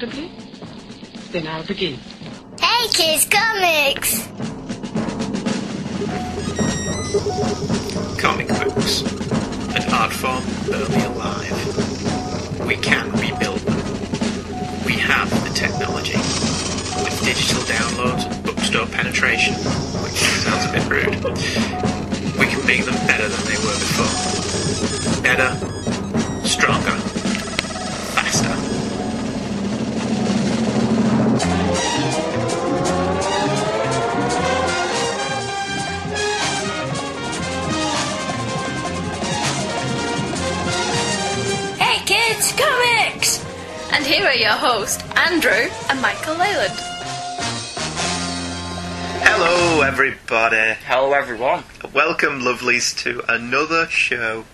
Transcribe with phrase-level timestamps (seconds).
[0.00, 0.30] you sitting quite comfortably?
[1.32, 1.98] Then I'll begin.
[2.60, 4.28] Hey, Kids Comics!
[8.20, 9.02] Comic books.
[9.74, 12.66] An art form early alive.
[12.66, 13.76] We can rebuild them.
[14.84, 16.18] We have the technology.
[17.02, 19.54] With digital downloads and bookstore penetration,
[20.02, 21.14] which sounds a bit rude,
[22.38, 25.22] we can make them better than they were before.
[25.22, 25.69] Better,
[44.50, 46.74] your hosts, Andrew and Michael Leyland.
[49.22, 50.74] Hello, everybody.
[50.86, 51.62] Hello, everyone.
[51.92, 54.44] Welcome, lovelies, to another show.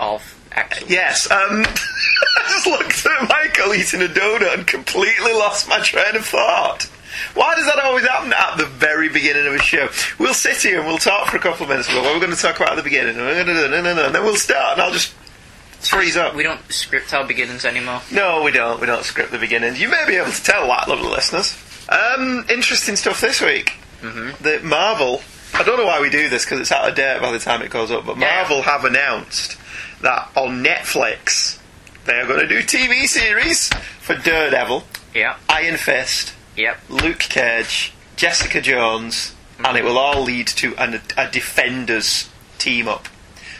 [0.00, 0.90] Of excellent.
[0.90, 6.16] Yes, um, I just looked at Michael eating a donut and completely lost my train
[6.16, 6.90] of thought.
[7.34, 9.88] Why does that always happen at the very beginning of a show?
[10.18, 12.34] We'll sit here and we'll talk for a couple of minutes about what we're going
[12.34, 15.14] to talk about at the beginning, and then we'll start, and I'll just
[15.80, 16.34] freeze up.
[16.34, 18.00] We don't script our beginnings anymore.
[18.12, 18.80] No, we don't.
[18.80, 19.80] We don't script the beginnings.
[19.80, 21.56] You may be able to tell that, lovely listeners.
[21.88, 23.74] Um, interesting stuff this week.
[24.02, 24.42] Mm-hmm.
[24.42, 25.22] The Marvel.
[25.54, 27.62] I don't know why we do this because it's out of date by the time
[27.62, 28.04] it goes up.
[28.06, 28.34] But Yeah.
[28.36, 29.56] Marvel have announced
[30.02, 31.58] that on Netflix
[32.04, 33.68] they are going to do TV series
[34.00, 34.84] for Daredevil,
[35.14, 35.36] Yeah.
[35.48, 36.78] Iron Fist, Yep.
[36.88, 39.34] Luke Cage, Jessica Jones,
[39.64, 43.08] and it will all lead to an, a Defenders team up.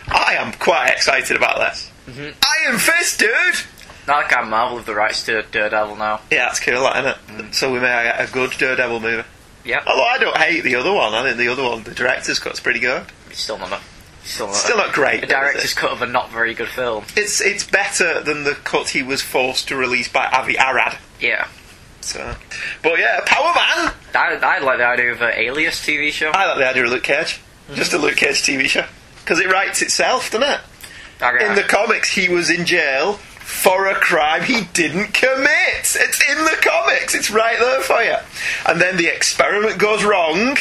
[0.08, 1.87] I am quite excited about this.
[2.08, 2.66] Mm-hmm.
[2.68, 3.66] Iron Fist, dude.
[4.06, 6.20] Now I can Marvel have the rights to Daredevil now.
[6.30, 7.44] Yeah, that's cool, that, isn't it?
[7.44, 7.54] Mm.
[7.54, 9.28] So we may get a good Daredevil movie.
[9.64, 9.82] Yeah.
[9.86, 11.12] Although I don't hate the other one.
[11.12, 13.04] I think the other one, the director's cut's pretty good.
[13.28, 13.80] It's still not a.
[14.24, 15.20] Still not, Still not great.
[15.20, 17.04] The director's cut of a not very good film.
[17.16, 20.98] It's it's better than the cut he was forced to release by Avi Arad.
[21.20, 21.48] Yeah.
[22.00, 22.34] So,
[22.82, 23.92] but yeah, Power Man.
[24.14, 26.30] I, I like the idea of an Alias TV show.
[26.30, 27.40] I like the idea of Luke Cage.
[27.74, 28.86] Just a Luke Cage TV show
[29.28, 30.60] because it writes itself, doesn't it?
[31.20, 35.48] Oh, I- In the comics, he was in jail for a crime he didn't commit.
[35.80, 37.14] It's in the comics.
[37.14, 38.16] It's right there for you.
[38.66, 40.56] And then the experiment goes wrong,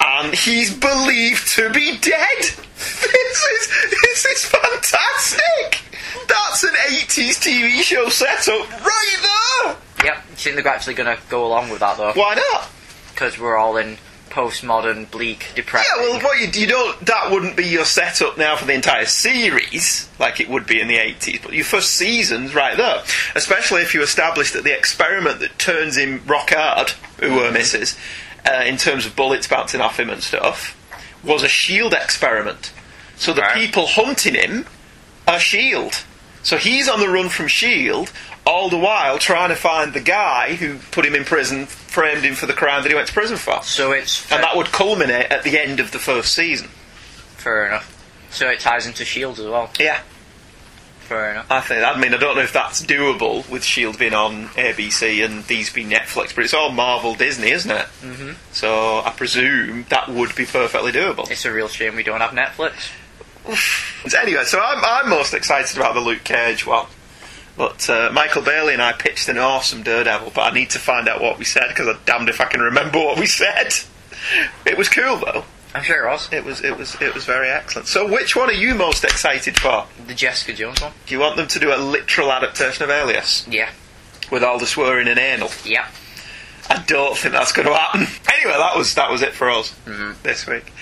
[0.00, 2.38] and he's believed to be dead.
[2.76, 5.80] This is this is fantastic.
[6.28, 9.76] That's an 80s TV show setup right there.
[10.04, 10.14] Yep.
[10.24, 12.12] Do you think they're actually going to go along with that though?
[12.12, 12.68] Why not?
[13.12, 13.96] Because we're all in
[14.36, 15.88] postmodern, bleak, depressed.
[15.96, 19.06] Yeah, well, what you, you don't that wouldn't be your setup now for the entire
[19.06, 21.40] series, like it would be in the eighties.
[21.42, 23.02] But your first season's right there,
[23.34, 27.96] especially if you establish that the experiment that turns him rock hard, who were misses,
[28.46, 30.76] uh, in terms of bullets bouncing off him and stuff,
[31.24, 32.72] was a shield experiment.
[33.16, 33.54] So the Right.
[33.54, 34.66] people hunting him
[35.26, 36.04] are shield.
[36.42, 38.12] So he's on the run from shield.
[38.46, 42.34] All the while trying to find the guy who put him in prison, framed him
[42.34, 43.62] for the crime that he went to prison for.
[43.64, 46.68] So it's And that would culminate at the end of the first season.
[47.36, 47.92] fair enough.
[48.30, 49.70] So it ties into Shield as well.
[49.80, 50.00] Yeah,
[51.00, 51.48] Fair enough.
[51.50, 51.84] I think.
[51.84, 55.72] I mean, I don't know if that's doable with Shield being on ABC and these
[55.72, 57.86] being Netflix, but it's all Marvel Disney, isn't it?
[58.02, 58.32] Mm-hmm.
[58.50, 61.30] So I presume that would be perfectly doable.
[61.30, 62.90] It's a real shame we don't have Netflix.
[64.20, 66.86] Anyway, so I'm, I'm most excited about the Luke Cage one.
[67.56, 71.08] But uh, Michael Bailey and I pitched an awesome Daredevil, but I need to find
[71.08, 73.72] out what we said because I'm damned if I can remember what we said.
[74.66, 75.44] It was cool though.
[75.74, 76.32] I'm sure it was.
[76.32, 77.86] It was it was it was very excellent.
[77.86, 79.86] So which one are you most excited for?
[80.06, 80.92] The Jessica Jones one.
[81.06, 83.70] Do you want them to do a literal adaptation of Alias Yeah.
[84.32, 85.50] with all the swearing and anal?
[85.64, 85.86] Yeah.
[86.68, 88.06] I don't think that's going to happen.
[88.36, 89.72] Anyway, that was that was it for us
[90.22, 90.72] this week.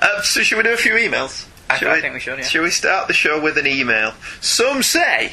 [0.00, 1.46] Uh, so should we do a few emails?
[1.70, 2.44] I- I think we should, yeah.
[2.44, 4.12] Should we start the show with an email?
[4.40, 5.32] Some say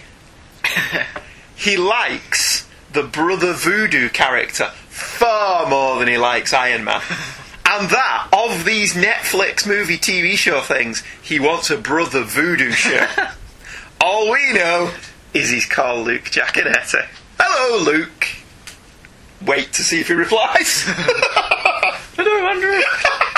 [1.55, 7.01] he likes the Brother Voodoo character far more than he likes Iron Man.
[7.73, 13.07] And that, of these Netflix movie TV show things, he wants a Brother Voodoo show.
[14.01, 14.91] All we know
[15.33, 17.07] is he's called Luke Giaconetti.
[17.39, 18.27] Hello, Luke.
[19.41, 20.83] Wait to see if he replies.
[22.17, 23.30] Hello, Andrew.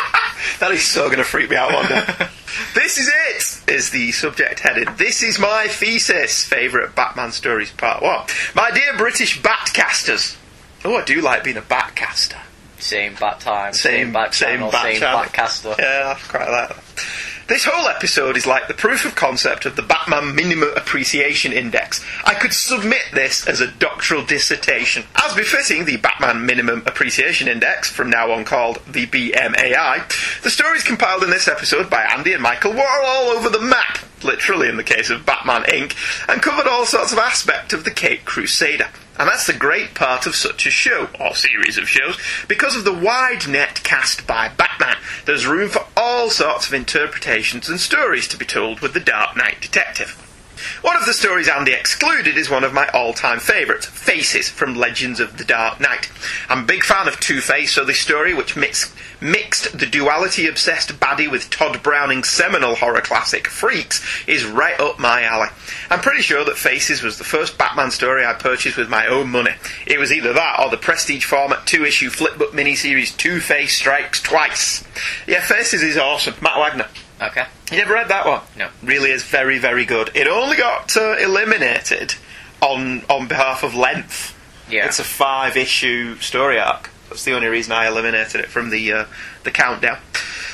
[0.64, 2.06] That is so going to freak me out one day.
[2.74, 4.88] this is it, is the subject heading.
[4.96, 6.46] This is my thesis.
[6.46, 8.26] Favourite Batman stories, part one.
[8.56, 10.38] My dear British Batcasters.
[10.86, 12.40] Oh, I do like being a Batcaster.
[12.78, 13.74] Same bat time.
[13.74, 14.72] Same, bat same channel.
[14.72, 15.26] bat Same channel.
[15.34, 15.76] bat.
[15.80, 16.84] Yeah, I quite like that.
[17.54, 22.04] This whole episode is like the proof of concept of the Batman Minimum Appreciation Index.
[22.26, 25.04] I could submit this as a doctoral dissertation.
[25.16, 30.84] As befitting the Batman Minimum Appreciation Index, from now on called the BMAI, the stories
[30.84, 34.78] compiled in this episode by Andy and Michael were all over the map, literally in
[34.78, 35.94] the case of Batman Inc.,
[36.28, 38.88] and covered all sorts of aspects of the Cape Crusader.
[39.18, 42.18] And that's the great part of such a show, or series of shows,
[42.48, 44.98] because of the wide net cast by Batman.
[45.26, 49.38] There's room for all sorts of interpretations and stories to be told with the Dark
[49.38, 50.33] Knight Detective.
[50.82, 54.76] One of the stories Andy excluded is one of my all time favourites, Faces from
[54.76, 56.10] Legends of the Dark Knight.
[56.50, 60.48] I'm a big fan of Two Face, so this story, which mix, mixed the duality
[60.48, 65.50] obsessed baddie with Tod Browning's seminal horror classic, Freaks, is right up my alley.
[65.90, 69.30] I'm pretty sure that Faces was the first Batman story I purchased with my own
[69.30, 69.56] money.
[69.86, 74.22] It was either that or the prestige format two issue flipbook miniseries Two Face Strikes
[74.22, 74.84] Twice.
[75.28, 76.36] Yeah, Faces is awesome.
[76.42, 76.88] Matt Wagner.
[77.24, 77.46] Okay.
[77.72, 78.42] You never read that one?
[78.58, 78.70] No.
[78.82, 80.12] Really is very, very good.
[80.14, 82.16] It only got uh, eliminated
[82.62, 84.38] on on behalf of length.
[84.70, 84.86] Yeah.
[84.86, 86.90] It's a five issue story arc.
[87.10, 89.06] That's the only reason I eliminated it from the uh,
[89.44, 90.00] the countdown.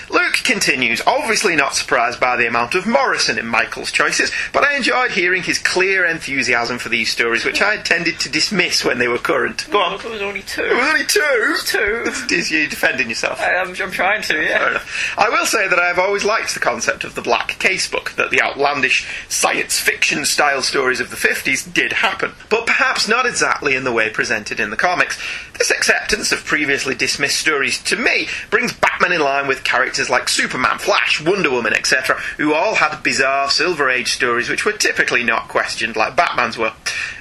[0.10, 4.76] Luke continues, obviously not surprised by the amount of Morrison in Michael's choices, but I
[4.76, 8.98] enjoyed hearing his clear enthusiasm for these stories, which I had tended to dismiss when
[8.98, 9.68] they were current.
[9.70, 9.98] Go on.
[10.00, 10.64] There was only two.
[10.64, 11.56] It was only two.
[11.66, 12.04] Two.
[12.36, 13.40] Is you defending yourself?
[13.40, 14.70] I, I'm, I'm trying to, Fair yeah.
[14.72, 15.16] enough.
[15.18, 18.32] I will say that I have always liked the concept of the Black Casebook, that
[18.32, 23.76] the outlandish science fiction style stories of the 50s did happen, but perhaps not exactly
[23.76, 25.20] in the way presented in the comics.
[25.60, 30.30] This acceptance of previously dismissed stories, to me, brings Batman in line with characters like
[30.30, 35.22] Superman, Flash, Wonder Woman, etc., who all had bizarre Silver Age stories which were typically
[35.22, 36.72] not questioned like Batman's were.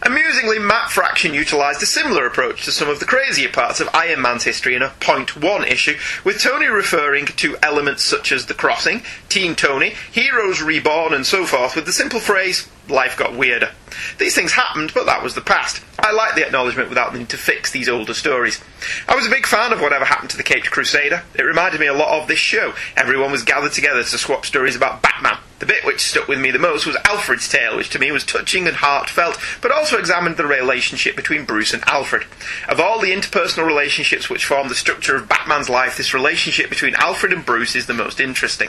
[0.03, 4.23] Amusingly, Matt Fraction utilised a similar approach to some of the crazier parts of Iron
[4.23, 8.55] Man's history in a Point One issue, with Tony referring to elements such as The
[8.55, 13.71] Crossing, Teen Tony, Heroes Reborn, and so forth, with the simple phrase, life got weirder.
[14.19, 15.83] These things happened, but that was the past.
[15.99, 18.63] I like the acknowledgement without needing to fix these older stories.
[19.09, 21.23] I was a big fan of whatever happened to the Caped Crusader.
[21.35, 22.75] It reminded me a lot of this show.
[22.97, 25.39] Everyone was gathered together to swap stories about Batman.
[25.59, 28.25] The bit which stuck with me the most was Alfred's tale, which to me was
[28.25, 32.27] touching and heartfelt, but also examined the relationship between Bruce and Alfred.
[32.69, 36.95] Of all the interpersonal relationships which form the structure of Batman's life, this relationship between
[36.95, 38.69] Alfred and Bruce is the most interesting.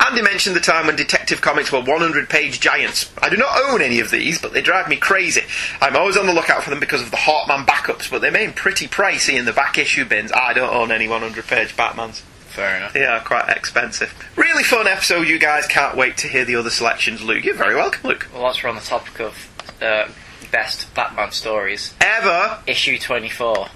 [0.00, 3.12] Andy mentioned the time when Detective Comics were 100 page giants.
[3.18, 5.42] I do not own any of these, but they drive me crazy.
[5.80, 8.52] I'm always on the lookout for them because of the Hawkman backups, but they're remain
[8.52, 10.32] pretty pricey in the back issue bins.
[10.32, 12.20] I don't own any 100 page Batmans.
[12.50, 12.92] Fair enough.
[12.92, 14.12] They are quite expensive.
[14.36, 15.66] Really fun episode, you guys.
[15.66, 17.44] Can't wait to hear the other selections, Luke.
[17.44, 18.28] You're very welcome, Luke.
[18.32, 19.48] Well, that's we're on the topic of
[19.80, 20.08] uh,
[20.50, 21.94] best Batman stories.
[22.00, 23.68] Ever Issue 24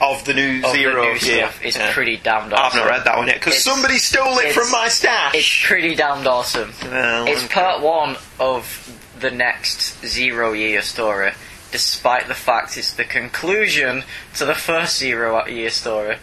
[0.00, 1.92] of the new of Zero the new yeah, stuff is yeah.
[1.92, 2.80] pretty damned awesome.
[2.80, 5.34] I've not read that one yet because somebody stole it from my stash.
[5.34, 6.72] It's pretty damned awesome.
[6.82, 7.54] Well, It's okay.
[7.54, 11.32] part one of the next Zero Year story,
[11.70, 14.04] despite the fact it's the conclusion
[14.36, 16.16] to the first Zero Year story.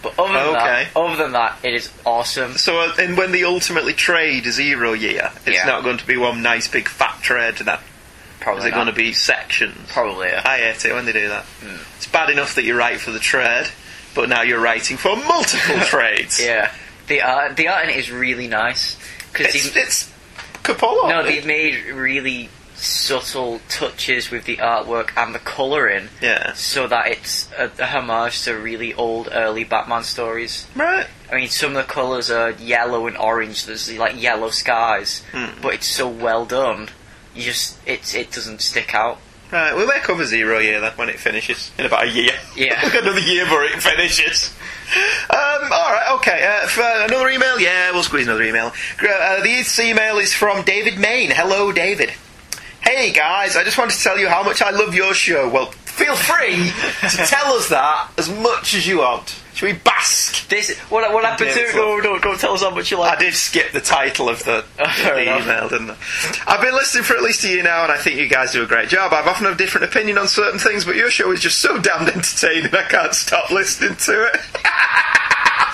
[0.00, 0.88] But other than Okay.
[0.94, 2.56] that, other than that, it is awesome.
[2.56, 5.64] So, uh, and when they ultimately trade Zero Year, it's Yeah.
[5.64, 7.56] not going to be one nice big fat trade.
[7.56, 7.78] Then
[8.40, 8.76] Probably is it not.
[8.76, 9.76] going to be sections?
[9.92, 10.28] Probably.
[10.28, 10.42] Yeah.
[10.44, 11.44] I hate it when they do that.
[11.44, 11.76] Hmm.
[11.96, 13.66] It's bad enough that you write for the trade,
[14.14, 16.40] but now you're writing for multiple trades.
[16.42, 16.72] Yeah.
[17.08, 18.96] The art, the art in it is really nice
[19.32, 20.12] because It's, it's
[20.62, 21.08] Capullo.
[21.08, 26.52] no, they've made really subtle touches with the artwork and the colouring, Yeah.
[26.52, 30.64] so that it's a, a homage to really old, early Batman stories.
[30.76, 31.06] Right.
[31.32, 33.64] I mean, some of the colours are yellow and orange.
[33.66, 35.60] There's like yellow skies, Hmm.
[35.60, 36.88] but it's so well done.
[37.38, 39.18] You just it it doesn't stick out.
[39.52, 42.32] Right, we may cover Zero Year then when it finishes in about a year.
[42.56, 42.84] Yeah.
[42.98, 44.52] another year before it finishes.
[45.30, 46.44] Um, all right, okay.
[46.44, 48.72] Uh, for another email, yeah, we'll squeeze another email.
[49.00, 51.30] Uh, this email is from David Main.
[51.30, 52.10] Hello, David.
[52.80, 55.48] Hey guys, I just wanted to tell you how much I love your show.
[55.48, 56.72] Well, feel free
[57.08, 59.40] to tell us that as much as you want.
[59.58, 60.46] Should we bask?
[60.46, 63.18] This what what happened to go don't don't tell us how much you like.
[63.18, 65.96] I did skip the title of the, the email, didn't I?
[66.46, 68.62] I've been listening for at least a year now, and I think you guys do
[68.62, 69.12] a great job.
[69.12, 71.76] I've often had a different opinion on certain things, but your show is just so
[71.76, 74.40] damned entertaining, I can't stop listening to it.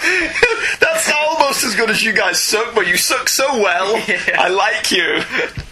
[0.81, 4.03] That's almost as good as you guys suck, but you suck so well.
[4.14, 4.37] Yeah.
[4.38, 5.23] I like you.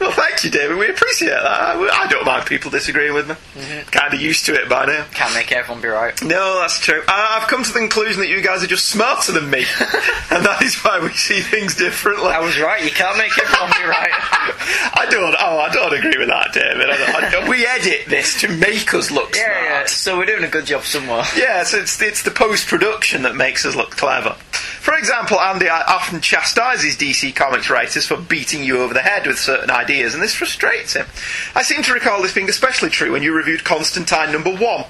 [0.01, 0.79] Well, thank you, David.
[0.79, 1.45] We appreciate that.
[1.45, 3.35] I, I don't mind people disagreeing with me.
[3.35, 3.91] Mm-hmm.
[3.91, 5.05] Kind of used to it by now.
[5.13, 6.21] Can't make everyone be right.
[6.23, 7.03] No, that's true.
[7.07, 9.59] I've come to the conclusion that you guys are just smarter than me,
[10.31, 12.29] and that is why we see things differently.
[12.29, 12.83] I was right.
[12.85, 14.11] You can't make everyone be right.
[14.95, 15.35] I don't.
[15.39, 16.91] Oh, I don't agree with that, David.
[16.91, 19.69] I don't, I don't- we edit this to make us look Yeah, yeah.
[19.87, 19.89] smart.
[19.89, 21.23] So we're doing a good job somewhere.
[21.37, 24.37] Yes, it's it's the post production that makes us look clever.
[24.83, 29.39] For example, Andy often chastises DC Comics writers for beating you over the head with
[29.39, 31.07] certain ideas, and this frustrates him.
[31.55, 34.85] I seem to recall this being especially true when you reviewed Constantine number one.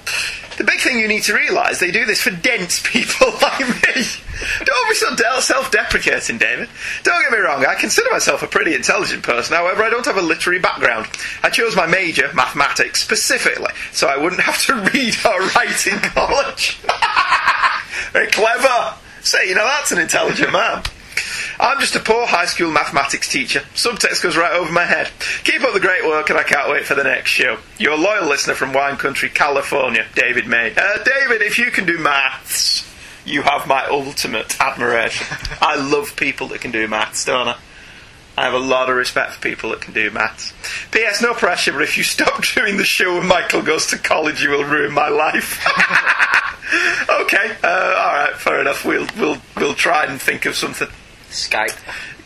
[0.57, 4.03] The big thing you need to realise, they do this for dense people like me.
[4.65, 6.69] Don't be so del- self-deprecating, David.
[7.03, 10.17] Don't get me wrong, I consider myself a pretty intelligent person, however, I don't have
[10.17, 11.07] a literary background.
[11.41, 15.99] I chose my major, mathematics, specifically, so I wouldn't have to read or write in
[15.99, 16.79] college.
[18.11, 18.95] Very clever.
[19.21, 20.83] Say, you know, that's an intelligent man.
[21.63, 23.61] I'm just a poor high school mathematics teacher.
[23.73, 25.09] Subtext goes right over my head.
[25.45, 27.57] Keep up the great work, and I can't wait for the next show.
[27.77, 30.73] Your loyal listener from Wine Country, California, David May.
[30.75, 32.85] Uh, David, if you can do maths,
[33.23, 35.25] you have my ultimate admiration.
[35.61, 37.57] I love people that can do maths, don't I?
[38.37, 40.51] I have a lot of respect for people that can do maths.
[40.91, 41.21] P.S.
[41.21, 44.49] No pressure, but if you stop doing the show when Michael goes to college, you
[44.49, 45.65] will ruin my life.
[47.21, 48.83] okay, uh, all right, fair enough.
[48.83, 50.89] We'll we'll we'll try and think of something.
[51.33, 51.77] Skype.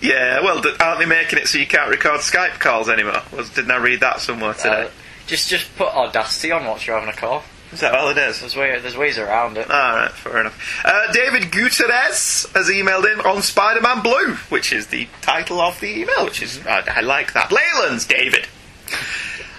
[0.01, 3.21] Yeah, well, aren't they making it so you can't record Skype calls anymore?
[3.35, 4.83] Was, didn't I read that somewhere today?
[4.83, 4.89] Uh,
[5.25, 7.43] just just put Audacity on whilst you're having a call.
[7.71, 8.39] Is that all it is?
[8.39, 9.69] There's way, there's ways around it.
[9.69, 10.81] All right, fair enough.
[10.85, 16.01] Uh, David Gutierrez has emailed in on Spider-Man Blue, which is the title of the
[16.01, 17.51] email, which is I, I like that.
[17.51, 18.47] Leyland's David.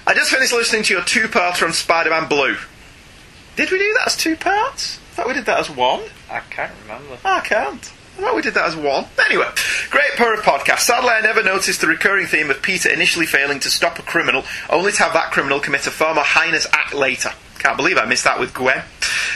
[0.07, 2.57] I just finished listening to your two-parter on Spider-Man Blue.
[3.57, 4.99] Did we do that as two parts?
[4.99, 6.01] I thought we did that as one.
[6.31, 7.19] I can't remember.
[7.25, 7.93] I can't.
[8.19, 9.07] I thought we did that as one.
[9.27, 9.47] Anyway,
[9.91, 10.81] great pair of podcast.
[10.81, 14.45] Sadly, I never noticed the recurring theme of Peter initially failing to stop a criminal,
[14.69, 17.31] only to have that criminal commit a far more heinous act later.
[17.69, 18.83] I can't believe I missed that with Gwen.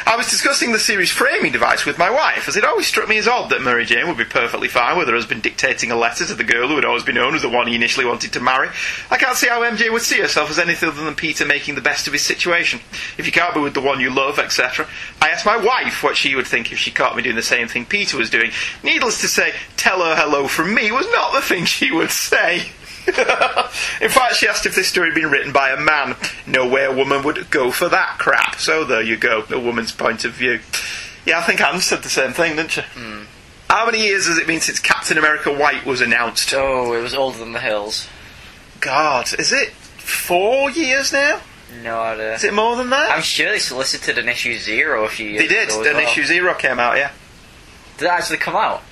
[0.07, 3.19] I was discussing the series framing device with my wife, as it always struck me
[3.19, 6.25] as odd that Mary Jane would be perfectly fine with her husband dictating a letter
[6.25, 8.41] to the girl who had always been known as the one he initially wanted to
[8.41, 8.71] marry.
[9.11, 11.83] I can't see how MJ would see herself as anything other than Peter making the
[11.83, 12.81] best of his situation.
[13.19, 14.89] If you can't be with the one you love, etc.
[15.21, 17.69] I asked my wife what she would think if she caught me doing the same
[17.69, 18.51] thing Peter was doing.
[18.83, 22.71] Needless to say, tell her hello from me was not the thing she would say.
[24.01, 26.17] In fact, she asked if this story had been written by a man.
[26.47, 28.57] No way a woman would go for that crap.
[28.57, 30.61] So there you go, a woman's point of view.
[31.27, 32.81] Yeah, I think Anne said the same thing, didn't she?
[32.81, 33.23] Hmm.
[33.69, 36.53] How many years has it been since Captain America White was announced?
[36.55, 38.07] Oh, it was older than the hills.
[38.81, 41.41] God, is it four years now?
[41.83, 42.35] No idea.
[42.35, 43.11] Is it more than that?
[43.11, 45.49] I'm sure they solicited an issue zero a few years ago.
[45.49, 45.69] they did.
[45.71, 45.91] ago.
[45.91, 46.07] An well.
[46.07, 47.13] issue zero came out, yeah.
[47.97, 48.83] Did it actually come out?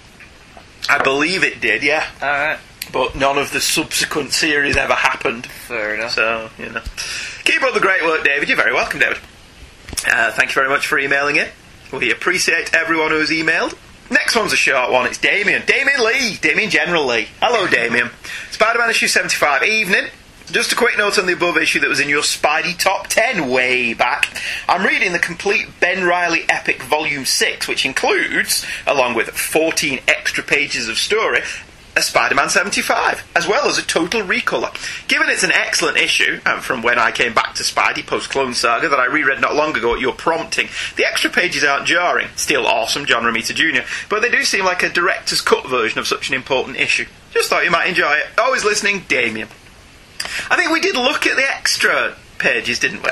[0.88, 2.07] I believe it did, yeah.
[2.23, 2.59] Alright.
[2.92, 5.47] But none of the subsequent series ever happened.
[5.47, 6.12] Fair enough.
[6.12, 6.82] So, you know.
[7.44, 8.49] Keep up the great work, David.
[8.49, 9.18] You're very welcome, David.
[10.06, 11.49] Uh, thank you very much for emailing in.
[11.92, 13.76] We appreciate everyone who's emailed.
[14.11, 15.06] Next one's a short one.
[15.06, 15.62] It's Damien.
[15.66, 16.37] Damien Lee.
[16.40, 17.28] Damien General Lee.
[17.40, 18.11] Hello, Damien.
[18.50, 19.62] Spider Man issue 75.
[19.62, 20.06] Evening.
[20.50, 23.49] Just a quick note on the above issue that was in your Spidey Top 10
[23.49, 24.37] way back.
[24.68, 30.42] I'm reading the complete Ben Reilly Epic Volume 6, which includes, along with 14 extra
[30.42, 31.42] pages of story,
[31.97, 34.73] a Spider-Man 75, as well as a total recolor.
[35.09, 38.88] Given it's an excellent issue, and from when I came back to Spidey post-Clone Saga
[38.88, 42.28] that I reread not long ago at your prompting, the extra pages aren't jarring.
[42.37, 46.06] Still awesome, John Romita Jr., but they do seem like a director's cut version of
[46.06, 47.06] such an important issue.
[47.32, 48.26] Just thought you might enjoy it.
[48.38, 49.49] Always listening, Damien.
[50.50, 53.11] I think we did look at the extra pages, didn't we?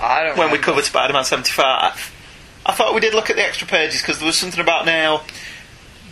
[0.00, 2.14] I don't when we covered Spider-Man 75.
[2.66, 5.22] I thought we did look at the extra pages because there was something about now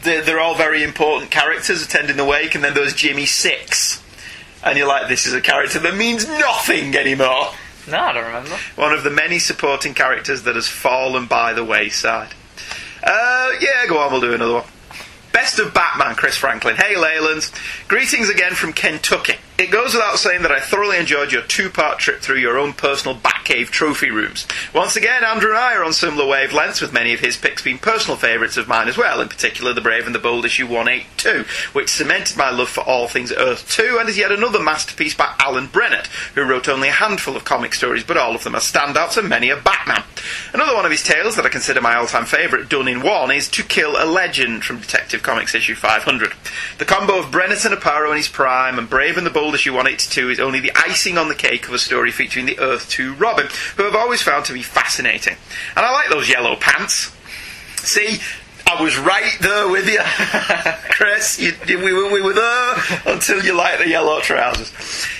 [0.02, 4.02] they're, they're all very important characters attending the wake, and then there's Jimmy Six,
[4.64, 7.52] and you're like, this is a character that means nothing anymore.
[7.88, 8.56] No, I don't remember.
[8.74, 12.34] One of the many supporting characters that has fallen by the wayside.
[13.02, 14.64] Uh, yeah, go on, we'll do another one.
[15.32, 16.76] Best of Batman, Chris Franklin.
[16.76, 17.52] Hey, Leylands.
[17.88, 19.36] Greetings again from Kentucky.
[19.58, 22.74] It goes without saying that I thoroughly enjoyed your two part trip through your own
[22.74, 24.46] personal Batcave trophy rooms.
[24.74, 27.78] Once again, Andrew and I are on similar wavelengths, with many of his picks being
[27.78, 31.46] personal favourites of mine as well, in particular The Brave and the Bold issue 182,
[31.72, 35.34] which cemented my love for all things Earth 2 and is yet another masterpiece by
[35.38, 38.60] Alan Brennert, who wrote only a handful of comic stories, but all of them are
[38.60, 40.04] standouts and many are Batman.
[40.52, 43.30] Another one of his tales that I consider my all time favourite, done in one,
[43.30, 46.34] is To Kill a Legend from Detective Comics issue 500.
[46.76, 49.72] The combo of Brennert and Aparo in his prime and Brave and the Bold issue
[49.72, 53.14] 182 is only the icing on the cake of a story featuring the Earth 2
[53.14, 55.36] Robin, who I've always found to be fascinating.
[55.76, 57.14] And I like those yellow pants.
[57.78, 58.18] See,
[58.68, 60.00] I was right there with you,
[60.90, 61.38] Chris.
[61.38, 64.72] You, we, were, we were there until you liked the yellow trousers.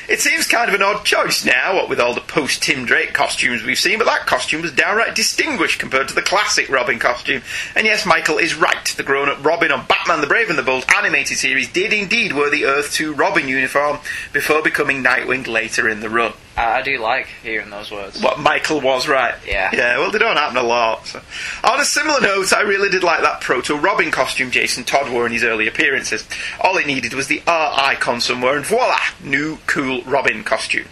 [0.09, 3.13] It seems kind of an odd choice now, what with all the post Tim Drake
[3.13, 7.43] costumes we've seen, but that costume was downright distinguished compared to the classic Robin costume.
[7.77, 8.85] And yes, Michael is right.
[8.85, 12.33] The grown up Robin on Batman the Brave and the Bold animated series did indeed
[12.33, 13.99] wear the Earth 2 Robin uniform
[14.33, 16.33] before becoming Nightwing later in the run.
[16.57, 18.23] I, I do like hearing those words.
[18.23, 19.35] What Michael was right.
[19.47, 19.71] Yeah.
[19.73, 21.07] Yeah, well, they don't happen a lot.
[21.07, 21.21] so.
[21.65, 25.27] On a similar note, I really did like that proto Robin costume Jason Todd wore
[25.27, 26.27] in his early appearances.
[26.61, 30.87] All it needed was the art icon somewhere, and voila, new cool Robin costume.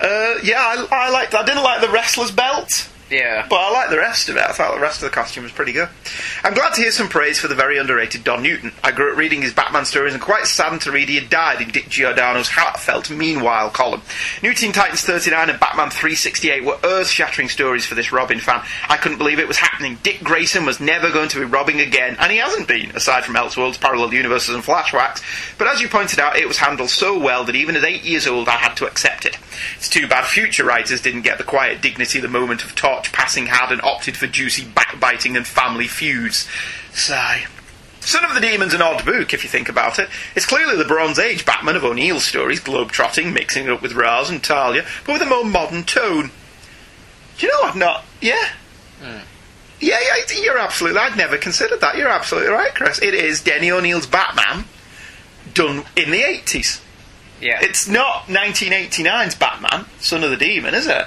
[0.00, 1.34] Uh, yeah, I, I liked.
[1.34, 2.90] I didn't like the wrestler's belt.
[3.10, 3.46] Yeah.
[3.48, 4.42] But I like the rest of it.
[4.42, 5.88] I thought the rest of the costume was pretty good.
[6.42, 8.72] I'm glad to hear some praise for the very underrated Don Newton.
[8.82, 11.60] I grew up reading his Batman stories and quite saddened to read he had died
[11.60, 14.02] in Dick Giordano's heartfelt Meanwhile column.
[14.42, 18.64] New Teen Titans 39 and Batman 368 were earth-shattering stories for this Robin fan.
[18.88, 19.98] I couldn't believe it was happening.
[20.02, 23.36] Dick Grayson was never going to be Robin again, and he hasn't been, aside from
[23.36, 25.22] Elseworlds, parallel universes and flashbacks.
[25.58, 28.26] But as you pointed out, it was handled so well that even at eight years
[28.26, 29.38] old, I had to accept it.
[29.76, 33.72] It's too bad future writers didn't get the quiet dignity the moment of passing had
[33.72, 36.48] and opted for juicy backbiting and family feuds.
[36.92, 37.46] Sigh.
[38.00, 40.08] Son of the Demon's an odd book, if you think about it.
[40.36, 44.30] It's clearly the Bronze Age Batman of O'Neil's stories, globe-trotting, mixing it up with Ra's
[44.30, 46.30] and Talia, but with a more modern tone.
[47.36, 48.04] Do you know I've not...
[48.20, 48.48] Yeah?
[49.00, 49.18] Hmm.
[49.80, 51.00] Yeah, yeah, you're absolutely...
[51.00, 51.96] I'd never considered that.
[51.96, 53.02] You're absolutely right, Chris.
[53.02, 54.66] It is Denny O'Neil's Batman
[55.52, 56.80] done in the 80s.
[57.40, 57.58] Yeah.
[57.60, 61.06] It's not 1989's Batman, Son of the Demon, is it?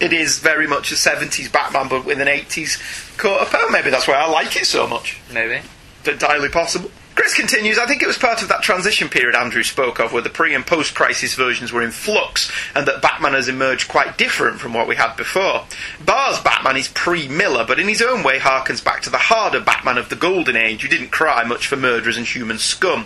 [0.00, 3.70] It is very much a 70s Batman, but with an 80s coat of paint.
[3.70, 5.20] Maybe that's why I like it so much.
[5.32, 5.60] Maybe.
[6.00, 6.90] It's entirely possible.
[7.20, 10.22] Chris continues, I think it was part of that transition period Andrew spoke of, where
[10.22, 14.16] the pre and post crisis versions were in flux, and that Batman has emerged quite
[14.16, 15.66] different from what we had before.
[16.02, 19.60] Barr's Batman is pre Miller, but in his own way harkens back to the harder
[19.60, 23.04] Batman of the Golden Age, who didn't cry much for murderers and human scum.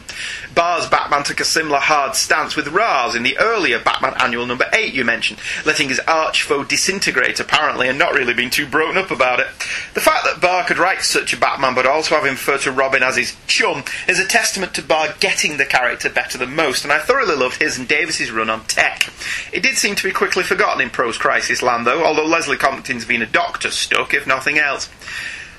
[0.54, 4.66] Barr's Batman took a similar hard stance with Ra's in the earlier Batman Annual number
[4.72, 8.96] 8 you mentioned, letting his arch foe disintegrate apparently and not really being too broken
[8.96, 9.48] up about it.
[9.94, 12.70] The fact that Barr could write such a Batman but also have him refer to
[12.70, 16.84] Robin as his chum is a testament to Barr getting the character better than most,
[16.84, 19.08] and I thoroughly loved his and Davis's run on Tech.
[19.52, 23.04] It did seem to be quickly forgotten in Prose Crisis land though, although Leslie Compton's
[23.04, 24.88] been a doctor stuck, if nothing else.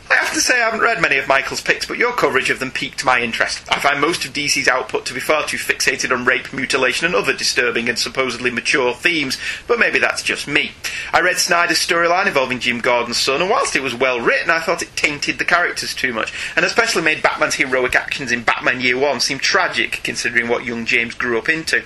[0.08, 2.60] I have to say I haven't read many of Michael's picks, but your coverage of
[2.60, 3.64] them piqued my interest.
[3.72, 7.16] I find most of DC's output to be far too fixated on rape, mutilation, and
[7.16, 10.74] other disturbing and supposedly mature themes, but maybe that's just me.
[11.12, 14.60] I read Snyder's storyline involving Jim Gordon's son, and whilst it was well written, I
[14.60, 18.82] thought it tainted the characters too much, and especially made Batman's heroic actions in Batman
[18.82, 21.84] Year One seem tragic, considering what young James grew up into.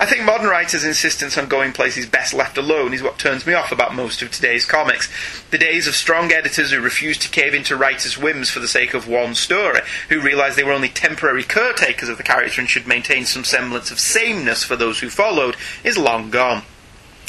[0.00, 3.54] I think modern writers' insistence on going places best left alone is what turns me
[3.54, 5.08] off about most of today's comics.
[5.52, 8.94] The days of strong editors who refuse to cave into writers' whims for the sake
[8.94, 12.86] of one story, who realised they were only temporary caretakers of the character and should
[12.86, 16.62] maintain some semblance of sameness for those who followed, is long gone.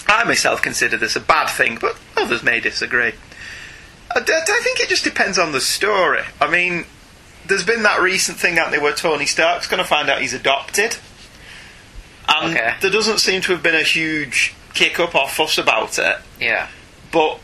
[0.08, 3.13] I myself consider this a bad thing, but others may disagree.
[4.13, 6.24] I, think it just depends on the story.
[6.39, 6.86] I mean,
[7.48, 10.34] there's been that recent thing out there where Tony Stark's going to find out he's
[10.34, 10.98] adopted,
[12.28, 12.76] and Okay.
[12.82, 16.17] there doesn't seem to have been a huge kick up or fuss about it.
[16.39, 16.67] Yeah.
[17.12, 17.39] But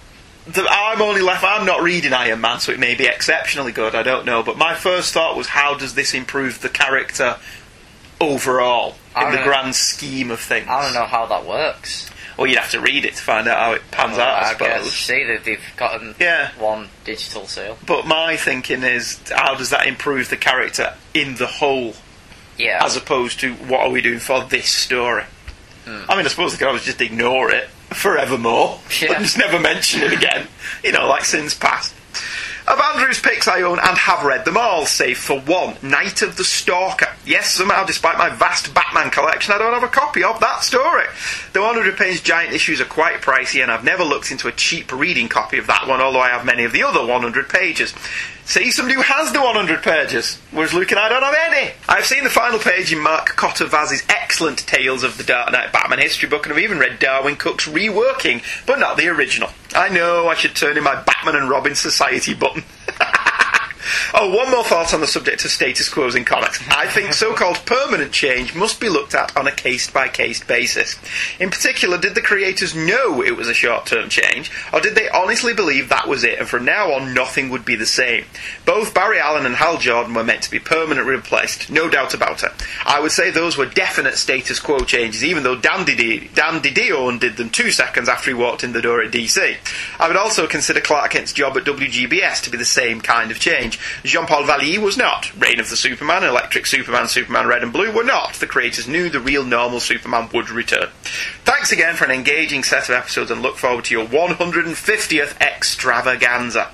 [0.56, 1.44] I'm only left.
[1.44, 3.96] I'm not reading Iron Man, so it may be exceptionally good.
[3.96, 4.44] I don't know.
[4.44, 7.38] But my first thought was, how does this improve the character
[8.20, 9.44] overall in the know.
[9.44, 10.68] grand scheme of things?
[10.70, 12.10] I don't know how that works.
[12.38, 14.44] Well, you'd have to read it to find out how it pans out.
[14.44, 14.78] I, I guess.
[14.84, 14.94] suppose.
[14.94, 16.52] See that they've gotten Yeah.
[16.60, 17.78] one digital sale.
[17.86, 21.96] But my thinking is, how does that improve the character in the whole,
[22.58, 22.80] Yeah.
[22.86, 25.24] as opposed to what are we doing for this story?
[25.86, 26.04] Hmm.
[26.08, 29.14] I mean, I suppose they could always just ignore it forevermore Yeah.
[29.16, 30.48] and just never mention it again.
[30.84, 31.94] You know, like sins past.
[32.68, 36.36] Of Andrew's picks, I own and have read them all, save for one Night of
[36.36, 37.08] the Stalker.
[37.26, 41.06] Yes, somehow, despite my vast Batman collection, I don't have a copy of that story.
[41.54, 44.92] The 100 page giant issues are quite pricey, and I've never looked into a cheap
[44.92, 47.94] reading copy of that one, although I have many of the other 100 pages.
[48.48, 51.74] See, somebody who has the 100 pages, whereas Luke and I don't have any.
[51.90, 55.74] I've seen the final page in Mark Cotta Vaz's excellent Tales of the Dark Knight
[55.74, 59.50] Batman history book, and I've even read Darwyn Cooke's reworking, but not the original.
[59.76, 62.64] I know I should turn in my Batman and Robin Society button.
[64.14, 66.62] Oh, one more thought on the subject of status quo in comics.
[66.70, 70.44] I think so called permanent change must be looked at on a case by case
[70.44, 70.96] basis.
[71.40, 75.10] In particular, did the creators know it was a short term change, or did they
[75.10, 78.26] honestly believe that was it and from now on nothing would be the same?
[78.66, 82.44] Both Barry Allen and Hal Jordan were meant to be permanently replaced, no doubt about
[82.44, 82.52] it.
[82.86, 87.20] I would say those were definite status quo changes, even though Dan, Didi- Dan DiDio
[87.20, 89.58] did them two seconds after he walked in the door at DC.
[90.00, 93.40] I would also consider Clark Kent's job at WGBS to be the same kind of
[93.40, 93.77] change.
[94.04, 95.34] Jean Paul Valley was not.
[95.40, 98.36] Reign of the Superman, Electric Superman, Superman Red and Blue were not.
[98.36, 100.90] The creators knew the real normal Superman would return.
[101.44, 106.70] Thanks again for an engaging set of episodes and look forward to your 150th extravaganza.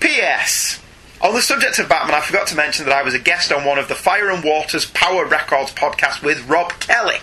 [0.00, 0.80] P.S.
[1.20, 3.64] On the subject of Batman, I forgot to mention that I was a guest on
[3.64, 7.16] one of the Fire and Waters Power Records podcast with Rob Kelly,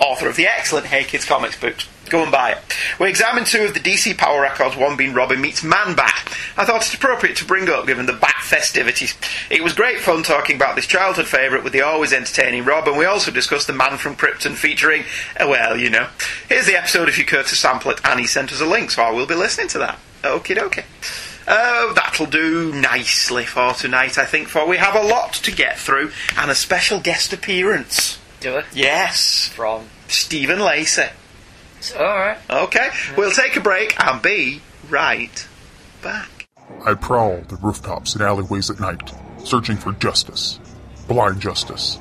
[0.00, 1.88] author of the excellent Hey Kids Comics books.
[2.10, 2.58] Go and buy it.
[2.98, 6.36] We examined two of the DC Power records, one being Robin Meets Man Bat.
[6.56, 9.14] I thought it appropriate to bring up given the Bat festivities.
[9.48, 12.98] It was great fun talking about this childhood favourite with the always entertaining Rob, and
[12.98, 15.04] we also discussed The Man from Krypton featuring,
[15.38, 16.08] uh, well, you know.
[16.48, 18.90] Here's the episode if you care to sample it, and he sent us a link,
[18.90, 20.00] so I will be listening to that.
[20.24, 20.84] Okie dokie.
[21.46, 25.78] Oh, that'll do nicely for tonight, I think, for we have a lot to get
[25.78, 28.18] through and a special guest appearance.
[28.40, 28.66] Do it.
[28.72, 29.84] Yes, From.
[30.08, 31.08] Stephen Lacey.
[31.94, 32.38] Alright.
[32.48, 35.46] Okay, we'll take a break and be right
[36.02, 36.48] back.
[36.84, 39.12] I prowl the rooftops and alleyways at night,
[39.44, 40.60] searching for justice.
[41.08, 41.98] Blind justice.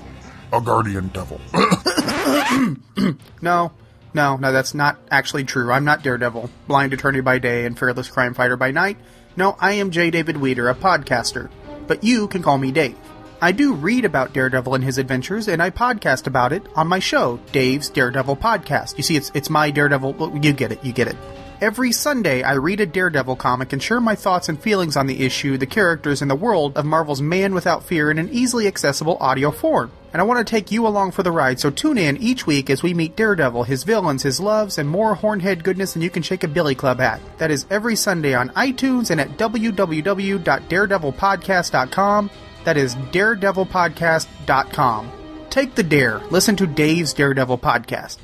[0.53, 1.39] A guardian devil.
[3.41, 3.71] No,
[4.13, 5.71] no, no, that's not actually true.
[5.71, 8.97] I'm not Daredevil, blind attorney by day and fearless crime fighter by night.
[9.35, 10.11] No, I am J.
[10.11, 11.49] David Weter, a podcaster.
[11.87, 12.97] But you can call me Dave.
[13.41, 16.99] I do read about Daredevil and his adventures, and I podcast about it on my
[16.99, 18.97] show, Dave's Daredevil Podcast.
[18.97, 20.37] You see, it's it's my Daredevil.
[20.43, 20.83] You get it.
[20.83, 21.15] You get it.
[21.61, 25.25] Every Sunday, I read a Daredevil comic and share my thoughts and feelings on the
[25.25, 29.17] issue, the characters, and the world of Marvel's Man Without Fear in an easily accessible
[29.19, 29.91] audio form.
[30.11, 32.69] And I want to take you along for the ride, so tune in each week
[32.69, 36.23] as we meet Daredevil, his villains, his loves, and more hornhead goodness than you can
[36.23, 37.19] shake a billy club at.
[37.39, 42.29] That is every Sunday on iTunes and at www.daredevilpodcast.com.
[42.63, 45.11] That is daredevilpodcast.com.
[45.49, 46.19] Take the dare.
[46.29, 48.17] Listen to Dave's Daredevil podcast.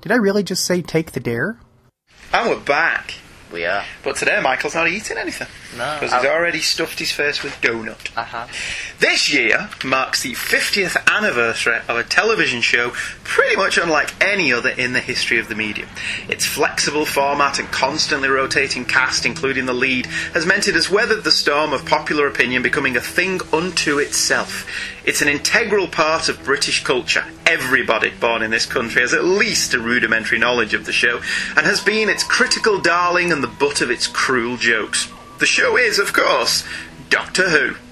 [0.00, 1.58] Did I really just say take the dare?
[2.32, 3.14] And we're back.
[3.52, 3.84] We are.
[4.04, 5.48] But today Michael's not eating anything.
[5.76, 5.98] No.
[6.00, 8.16] Because he's already stuffed his face with donut.
[8.16, 8.46] Uh huh.
[8.98, 12.90] This year marks the 50th anniversary of a television show
[13.24, 15.88] pretty much unlike any other in the history of the medium.
[16.28, 21.24] Its flexible format and constantly rotating cast, including the lead, has meant it has weathered
[21.24, 24.66] the storm of popular opinion, becoming a thing unto itself.
[25.04, 27.24] It's an integral part of British culture.
[27.44, 31.20] Everybody born in this country has at least a rudimentary knowledge of the show,
[31.56, 35.08] and has been its critical darling and the butt of its cruel jokes.
[35.38, 36.64] The show is, of course,
[37.10, 37.85] Doctor Who.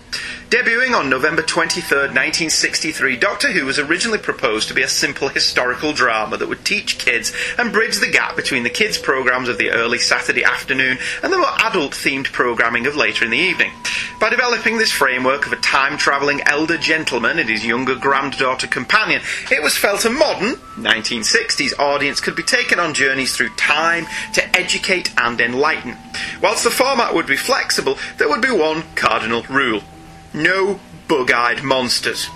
[0.50, 5.94] Debuting on November 23, 1963, Doctor Who was originally proposed to be a simple historical
[5.94, 9.70] drama that would teach kids and bridge the gap between the kids' programmes of the
[9.70, 13.72] early Saturday afternoon and the more adult themed programming of later in the evening.
[14.20, 19.22] By developing this framework of a time travelling elder gentleman and his younger granddaughter companion,
[19.50, 24.56] it was felt a modern, 1960s audience could be taken on journeys through time to
[24.56, 25.96] educate and enlighten.
[26.42, 29.82] Whilst the format would be flexible, there would be one cardinal rule
[30.34, 32.28] no bug eyed monsters.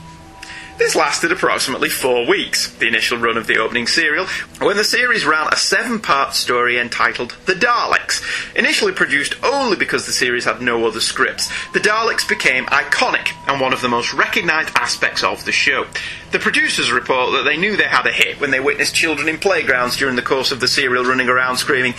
[0.78, 4.26] This lasted approximately four weeks, the initial run of the opening serial,
[4.60, 8.22] when the series ran a seven part story entitled The Daleks.
[8.54, 13.60] Initially produced only because the series had no other scripts, the Daleks became iconic and
[13.60, 15.84] one of the most recognised aspects of the show.
[16.30, 19.38] The producers report that they knew they had a hit when they witnessed children in
[19.38, 21.94] playgrounds during the course of the serial running around screaming,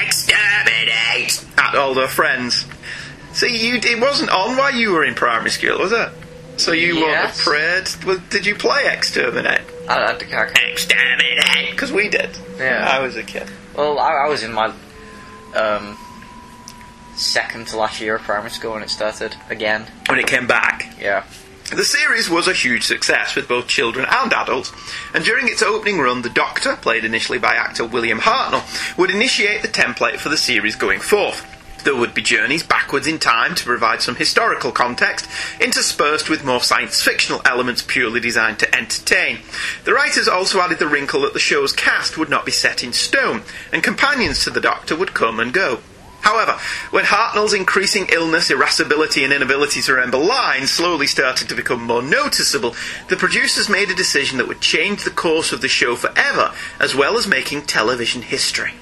[0.00, 1.44] Exterminate!
[1.58, 2.64] at all their friends.
[3.32, 6.08] See, you, it wasn't on while you were in primary school, was it?
[6.58, 7.46] So you Yes.
[7.46, 8.06] were afraid.
[8.06, 9.62] Well, did you play Exterminate?
[9.88, 11.70] I, I, I Exterminate!
[11.70, 12.30] Because we did.
[12.58, 12.86] Yeah.
[12.88, 13.48] I was a kid.
[13.74, 14.72] well, I, I was in my
[15.56, 15.96] um,
[17.16, 19.86] second to last year of primary school when it started again.
[20.08, 20.94] When it came back.
[21.00, 21.24] Yeah.
[21.74, 24.72] The series was a huge success with both children and adults,
[25.14, 29.62] and during its opening run, the Doctor, played initially by actor William Hartnell, would initiate
[29.62, 31.46] the template for the series going forth.
[31.84, 35.28] There would be journeys backwards in time to provide some historical context,
[35.60, 39.38] interspersed with more science fictional elements purely designed to entertain.
[39.84, 42.92] The writers also added the wrinkle that the show's cast would not be set in
[42.92, 43.42] stone,
[43.72, 45.80] and companions to the Doctor would come and go.
[46.20, 46.52] However,
[46.92, 52.00] when Hartnell's increasing illness, irascibility, and inability to remember lines slowly started to become more
[52.00, 52.76] noticeable,
[53.08, 56.94] the producers made a decision that would change the course of the show forever, as
[56.94, 58.74] well as making television history.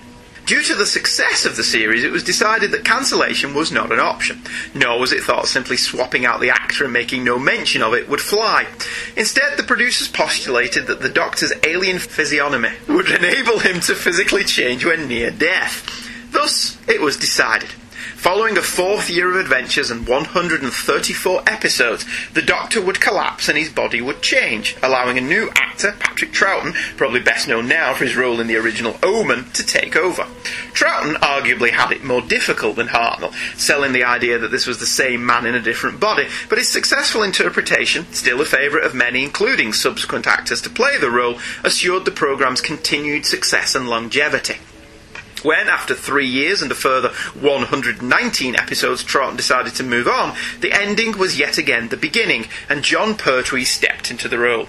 [0.51, 4.01] Due to the success of the series, it was decided that cancellation was not an
[4.01, 4.43] option,
[4.75, 8.09] nor was it thought simply swapping out the actor and making no mention of it
[8.09, 8.67] would fly.
[9.17, 14.85] Instead, the producers postulated that the Doctor's alien physiognomy would enable him to physically change
[14.85, 15.87] when near death.
[16.33, 17.71] Thus, it was decided.
[18.21, 22.05] Following a fourth year of adventures and 134 episodes,
[22.35, 26.75] the Doctor would collapse and his body would change, allowing a new actor, Patrick Troughton,
[26.99, 30.25] probably best known now for his role in the original Omen, to take over.
[30.75, 34.85] Troughton arguably had it more difficult than Hartnell, selling the idea that this was the
[34.85, 39.25] same man in a different body, but his successful interpretation, still a favourite of many,
[39.25, 44.59] including subsequent actors to play the role, assured the programme's continued success and longevity.
[45.43, 50.73] When, after three years and a further 119 episodes, Troughton decided to move on, the
[50.73, 54.69] ending was yet again the beginning, and Jon Pertwee stepped into the role.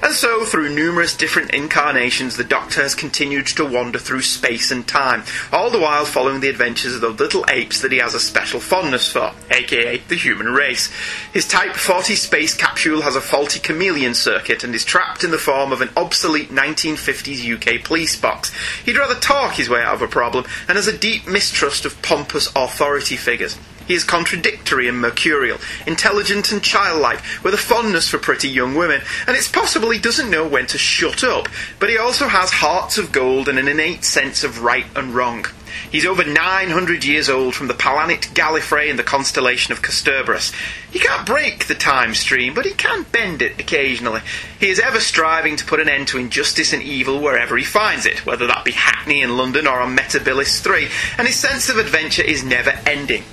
[0.00, 4.86] And so, through numerous different incarnations, the Doctor has continued to wander through space and
[4.86, 8.20] time, all the while following the adventures of the little apes that he has a
[8.20, 10.92] special fondness for, aka the human race.
[11.32, 15.38] His Type 40 space capsule has a faulty chameleon circuit and is trapped in the
[15.38, 18.52] form of an obsolete 1950s UK police box.
[18.84, 22.00] He'd rather talk his way out of a problem and has a deep mistrust of
[22.02, 23.56] pompous authority figures.
[23.88, 29.00] He is contradictory and mercurial, intelligent and childlike, with a fondness for pretty young women,
[29.26, 31.48] and it's possible he doesn't know when to shut up,
[31.80, 35.46] but he also has hearts of gold and an innate sense of right and wrong.
[35.90, 40.52] He's over 900 years old from the planet Gallifrey in the constellation of Kasterborous.
[40.90, 44.20] He can't break the time stream, but he can bend it occasionally.
[44.60, 48.04] He is ever striving to put an end to injustice and evil wherever he finds
[48.04, 51.78] it, whether that be Hackney in London or on Metebelis 3, and his sense of
[51.78, 53.24] adventure is never ending.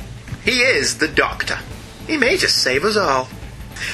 [0.45, 1.57] He is the Doctor.
[2.05, 3.27] He may just save us all.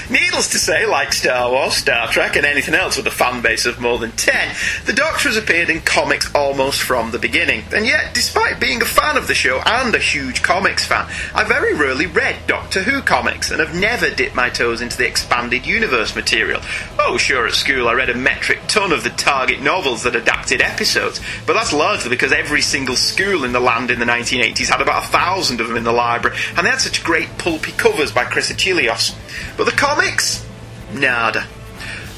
[0.10, 3.66] Needless to say, like Star Wars, Star Trek, and anything else with a fan base
[3.66, 7.64] of more than 10, the Doctor has appeared in comics almost from the beginning.
[7.74, 11.44] And yet, despite being a fan of the show and a huge comics fan, I
[11.44, 15.66] very rarely read Doctor Who comics and have never dipped my toes into the expanded
[15.66, 16.62] universe material.
[17.00, 20.62] Oh, sure, at school I read a metric ton of the Target novels that adapted
[20.62, 24.82] episodes, but that's largely because every single school in the land in the 1980s had
[24.82, 28.12] about a thousand of them in the library, and they had such great pulpy covers
[28.12, 29.16] by Chris Achilleos.
[29.58, 30.46] But the comics?
[30.94, 31.48] Nada.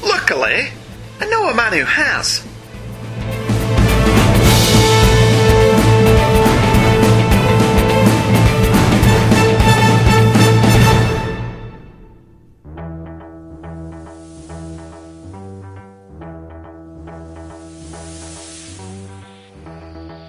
[0.02, 0.68] Luckily,
[1.20, 2.44] I know a man who has.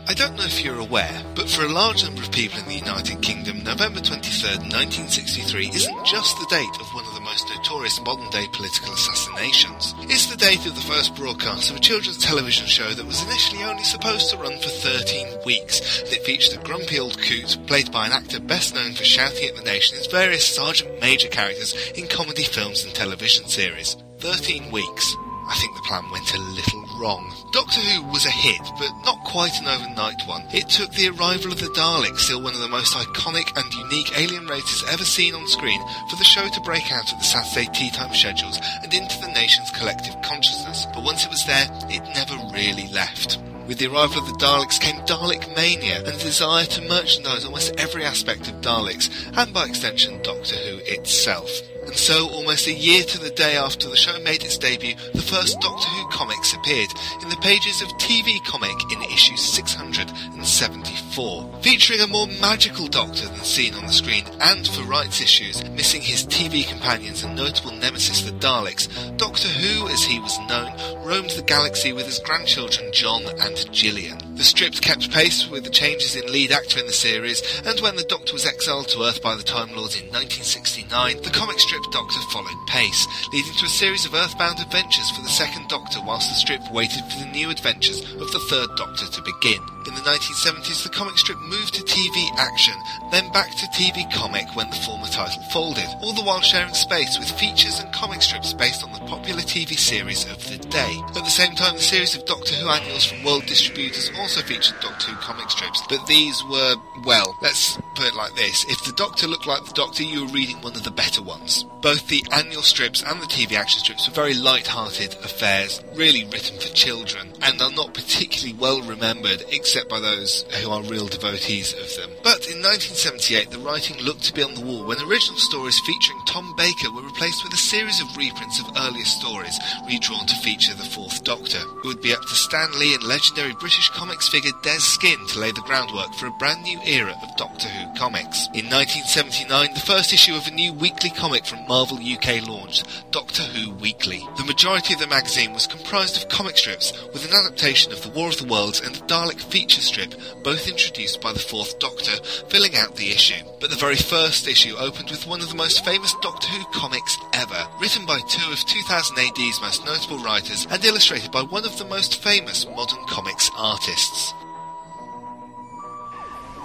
[0.08, 2.76] I don't know if you're aware, but for a large number of people in the
[2.76, 8.00] United Kingdom, November 23rd, 1963 isn't just the date of one of the most notorious
[8.02, 9.96] modern day political assassinations.
[10.02, 13.64] It's the date of the first broadcast of a children's television show that was initially
[13.64, 16.02] only supposed to run for 13 weeks.
[16.04, 19.56] It featured a grumpy old coot, played by an actor best known for shouting at
[19.56, 23.98] the nation as various Sergeant Major characters in comedy films and television series.
[24.20, 25.16] 13 weeks.
[25.48, 27.34] I think the plan went a little wrong.
[27.52, 30.44] Doctor Who was a hit, but not quite an overnight one.
[30.52, 34.18] It took the arrival of the Daleks, still one of the most iconic and unique
[34.18, 37.70] alien races ever seen on screen, for the show to break out of the Saturday
[37.74, 40.86] tea time schedules and into the nation's collective consciousness.
[40.94, 43.40] But once it was there, it never really left.
[43.68, 47.74] With the arrival of the Daleks came Dalek mania and the desire to merchandise almost
[47.80, 51.50] every aspect of Daleks, and by extension Doctor Who itself.
[51.86, 55.22] And so, almost a year to the day after the show made its debut, the
[55.22, 56.90] first Doctor Who comics appeared
[57.22, 63.44] in the pages of TV Comic in issue 674, featuring a more magical Doctor than
[63.44, 68.24] seen on the screen, and for rights issues, missing his TV companions and notable nemesis
[68.24, 68.90] the Daleks.
[69.18, 70.74] Doctor Who, as he was known,
[71.06, 74.18] roamed the galaxy with his grandchildren John and Gillian.
[74.36, 77.96] The strip kept pace with the changes in lead actor in the series, and when
[77.96, 81.75] the Doctor was exiled to Earth by the Time Lords in 1969, the comic strip
[81.92, 86.30] Doctor followed pace, leading to a series of Earthbound adventures for the second Doctor whilst
[86.30, 89.62] the strip waited for the new adventures of the third Doctor to begin.
[89.88, 92.74] In the 1970s, the comic strip moved to TV action,
[93.12, 97.20] then back to TV comic when the former title folded, all the while sharing space
[97.20, 101.02] with features and comic strips based on the popular TV series of the day.
[101.10, 104.80] At the same time, the series of Doctor Who annuals from World Distributors also featured
[104.82, 108.66] Doctor Who comic strips, but these were, well, let's put it like this.
[108.66, 111.65] If the Doctor looked like the Doctor, you were reading one of the better ones.
[111.82, 116.60] Both the annual strips and the TV action strips were very light-hearted affairs, really written
[116.60, 121.74] for children, and are not particularly well remembered except by those who are real devotees
[121.74, 122.10] of them.
[122.24, 126.20] But in 1978, the writing looked to be on the wall when original stories featuring
[126.26, 130.74] Tom Baker were replaced with a series of reprints of earlier stories, redrawn to feature
[130.74, 131.60] the Fourth Doctor.
[131.60, 135.40] It would be up to Stan Lee and legendary British comics figure Dez Skinn to
[135.40, 138.48] lay the groundwork for a brand new era of Doctor Who comics.
[138.54, 143.44] In 1979, the first issue of a new weekly comic from Marvel UK launched, Doctor
[143.44, 144.22] Who Weekly.
[144.38, 148.10] The majority of the magazine was comprised of comic strips, with an adaptation of The
[148.10, 152.22] War of the Worlds and the Dalek feature strip, both introduced by the Fourth Doctor,
[152.50, 153.44] filling out the issue.
[153.60, 157.18] But the very first issue opened with one of the most famous Doctor Who comics
[157.34, 161.78] ever, written by two of 2000 AD's most notable writers and illustrated by one of
[161.78, 164.34] the most famous modern comics artists.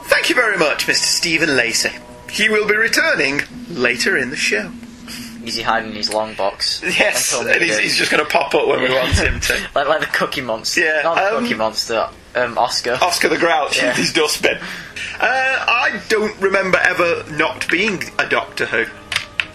[0.04, 0.94] Thank you very much, Mr.
[0.94, 1.90] Stephen Lacey.
[2.30, 4.72] He will be returning later in the show.
[5.44, 6.82] Is he hiding in his long box?
[6.84, 9.54] Yes, and he's, he's just going to pop up when we want him to.
[9.74, 10.82] like, like the Cookie Monster.
[10.82, 12.08] Yeah, Not the um, Cookie Monster.
[12.34, 12.98] Um, Oscar.
[13.00, 13.88] Oscar the Grouch Yeah.
[13.88, 14.58] with his dustbin.
[14.58, 14.64] Uh,
[15.20, 18.84] I don't remember ever not being a Doctor Who.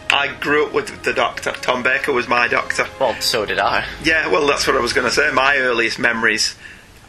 [0.10, 1.52] I grew up with the Doctor.
[1.52, 2.88] Tom Baker was my Doctor.
[3.00, 3.86] Well, so did I.
[4.04, 5.32] Yeah, well, that's what I was going to say.
[5.32, 6.56] My earliest memories,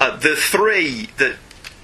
[0.00, 1.36] uh, the three that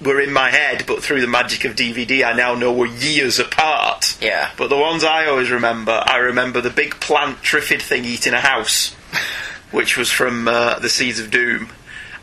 [0.03, 3.39] were in my head, but through the magic of DVD, I now know were years
[3.39, 4.17] apart.
[4.21, 4.49] Yeah.
[4.57, 8.39] But the ones I always remember, I remember the big plant Triffid thing eating a
[8.41, 8.93] house,
[9.71, 11.69] which was from uh, the Seeds of Doom,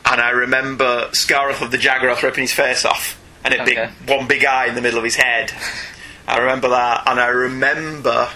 [0.04, 3.90] and I remember Scaroth of the Jagaroth ripping his face off, and it Okay.
[4.06, 5.52] big one big eye in the middle of his head.
[6.28, 8.28] I remember that, and I remember.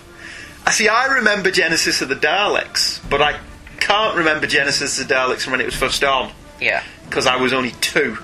[0.66, 0.88] I see.
[0.88, 3.38] I remember Genesis of the Daleks, but I
[3.80, 6.83] can't remember Genesis of the Daleks from when it was first on Yeah.
[7.04, 8.16] because I was only two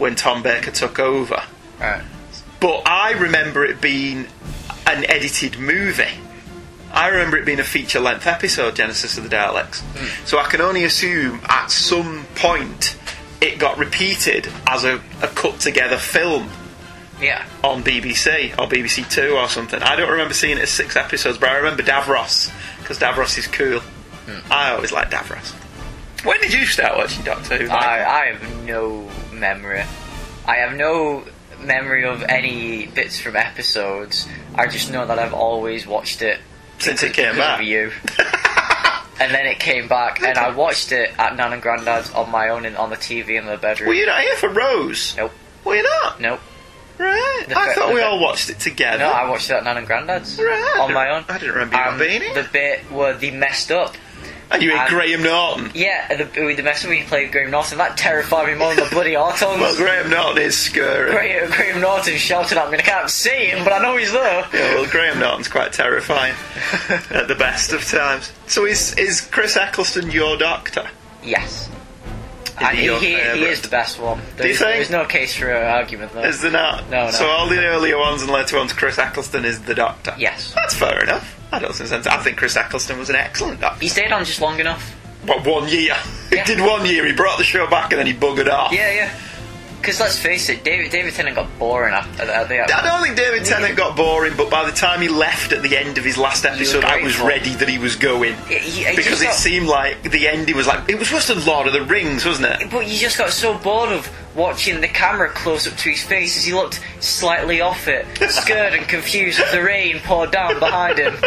[0.00, 1.42] when Tom Baker took over.
[1.78, 2.02] Right.
[2.58, 4.26] But I remember it being
[4.86, 6.04] an edited movie.
[6.92, 9.80] I remember it being a feature length episode, Genesis of the Daleks.
[9.80, 10.26] Hmm.
[10.26, 12.96] So I can only assume at some point
[13.40, 16.50] it got repeated as a, a cut together film
[17.20, 17.46] Yeah.
[17.62, 19.80] on BBC or BBC Two or something.
[19.82, 23.46] I don't remember seeing it as six episodes, but I remember Davros because Davros is
[23.46, 23.80] cool.
[23.80, 24.52] Hmm.
[24.52, 25.52] I always liked Davros.
[26.24, 27.70] When did you start watching Doctor Who?
[27.70, 29.08] I, I have no
[29.40, 29.82] memory.
[30.46, 31.24] I have no
[31.60, 34.28] memory of any bits from episodes.
[34.54, 36.38] I just know that I've always watched it
[36.78, 37.90] Since it came of you.
[39.20, 42.48] and then it came back, and I watched it at Nan and Grandad's on my
[42.48, 43.88] own in, on the TV in the bedroom.
[43.88, 45.14] Were you not here for Rose?
[45.16, 45.32] Nope.
[45.64, 46.20] Were you not?
[46.20, 46.40] Nope.
[46.98, 47.44] Right.
[47.48, 48.98] The I thought we fa- all watched it together.
[49.04, 50.76] No, I watched it at Nan and Grandad's Right.
[50.80, 51.24] on my own.
[51.28, 52.42] I didn't remember you being here.
[52.42, 53.94] The bit where they messed up.
[54.50, 55.70] And you ate and- Graham Norton.
[55.74, 58.84] Yeah, the, with the mess when we played Graham Norton, that terrified me more than
[58.84, 59.40] the bloody Autons.
[59.60, 61.10] Well, Graham Norton is scary.
[61.10, 63.96] Graham, uh, Graham Norton shouted at me, and I can't see him, but I know
[63.96, 64.46] he's there.
[64.52, 66.34] Yeah, well, Graham Norton's quite terrifying
[67.10, 68.32] at the best of times.
[68.46, 70.88] So is is Chris Eccleston your doctor?
[71.22, 71.68] Yes.
[71.68, 74.18] Is And he he, he, is the best one.
[74.18, 74.70] Do you There's, think?
[74.74, 76.26] there's no case for an argument there.
[76.26, 76.90] Is there not?
[76.90, 77.10] No, no.
[77.10, 80.14] So all the earlier ones and later ones, Chris Eccleston is the doctor.
[80.18, 80.52] Yes.
[80.54, 81.39] That's fair enough.
[81.52, 82.06] I don't sense.
[82.06, 83.80] I think Chris Eccleston was an excellent doctor.
[83.80, 84.94] He stayed on just long enough.
[85.24, 85.96] What one year?
[86.30, 86.44] Yeah.
[86.44, 87.06] he did one year.
[87.06, 88.72] He brought the show back and then he buggered off.
[88.72, 89.18] Yeah, yeah.
[89.80, 92.50] Because let's face it, David David Tennant got boring after that.
[92.70, 95.76] I don't think David Tennant got boring, but by the time he left at the
[95.76, 98.34] end of his last episode, I was ready that he was going.
[98.46, 101.44] He- he- because it got- seemed like the ending was like it was worse than
[101.46, 102.70] Lord of the Rings, wasn't it?
[102.70, 106.36] But you just got so bored of watching the camera close up to his face
[106.36, 110.98] as he looked slightly off it, scared and confused as the rain poured down behind
[110.98, 111.14] him.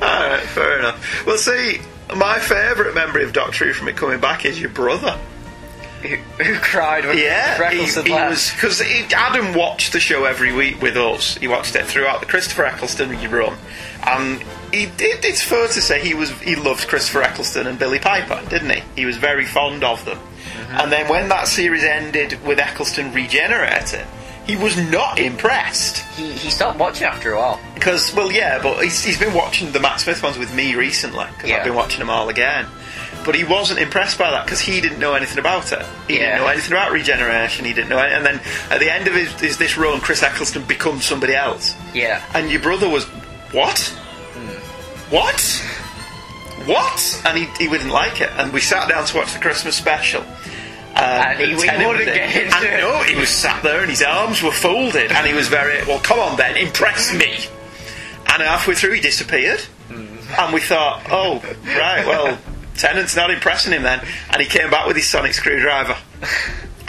[0.00, 1.26] Alright, fair enough.
[1.26, 1.80] Well, see,
[2.16, 5.18] my favourite memory of Doctor Who from it coming back is your brother.
[6.02, 8.54] Who, who cried when Yeah, he, Eccleston he left.
[8.54, 8.80] because
[9.12, 11.36] Adam watched the show every week with us.
[11.36, 13.56] He watched it throughout the Christopher Eccleston run,
[14.06, 14.40] and
[14.72, 15.24] he did.
[15.24, 18.82] It's fair to say he was he loved Christopher Eccleston and Billie Piper, didn't he?
[18.94, 20.18] He was very fond of them.
[20.18, 20.76] Mm-hmm.
[20.76, 24.06] And then when that series ended with Eccleston regenerating,
[24.46, 25.98] he was not impressed.
[26.16, 27.60] He, he stopped watching after a while.
[27.74, 31.26] Because, well, yeah, but he's, he's been watching the Matt Smith ones with me recently
[31.34, 31.58] because Yeah.
[31.58, 32.66] I've been watching them all again.
[33.28, 35.84] But he wasn't impressed by that because he didn't know anything about it.
[36.08, 36.20] He Yeah.
[36.30, 37.66] didn't know anything about regeneration.
[37.66, 40.22] He didn't know, any, and then at the end of his, his this run, Chris
[40.22, 42.22] Eccleston becomes somebody else, Yeah.
[42.32, 43.04] and your brother was
[43.52, 43.78] what?
[44.32, 45.14] Hmm.
[45.14, 45.40] What?
[46.64, 47.22] What?
[47.26, 48.30] And he, he wouldn't like it.
[48.38, 50.22] And we sat down to watch the Christmas special.
[50.22, 52.80] Um, And he- wouldn't get into And it.
[52.80, 55.98] no, he was sat there and his arms were folded, and he was very well.
[56.00, 57.46] Come on, then, impress me.
[58.32, 59.60] And halfway through, he disappeared,
[59.90, 61.42] and we thought, oh,
[61.76, 62.38] right, well,
[62.78, 65.96] Tennant's not impressing him then, and he came back with his sonic screwdriver.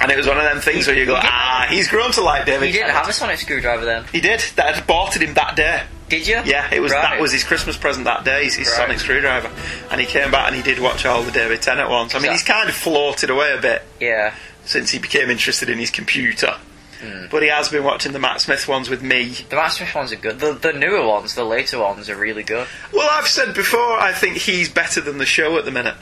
[0.02, 2.22] And it was one of them things where you go, he ah, he's grown to
[2.22, 2.68] like David.
[2.68, 4.40] You didn't Tennant." have a sonic screwdriver then, He did.
[4.56, 5.84] That had bought it him that day.
[6.08, 6.42] did you?
[6.46, 7.02] Yeah, it was Right.
[7.02, 8.46] that was his Christmas present that day.
[8.46, 8.78] His, his Right.
[8.78, 9.50] sonic screwdriver,
[9.92, 12.16] and he came back and he did watch all the David Tennant ones.
[12.16, 14.32] I mean, So- he's kind of floated away a bit Yeah.
[14.64, 16.56] since he became interested in his computer.
[17.02, 17.26] Hmm.
[17.32, 19.30] But he has been watching the Matt Smith ones with me.
[19.50, 20.40] The Matt Smith ones are good.
[20.40, 22.68] The, the newer ones, the later ones, are really good.
[22.94, 25.96] Well, I've said before, I think he's better than the show at the minute.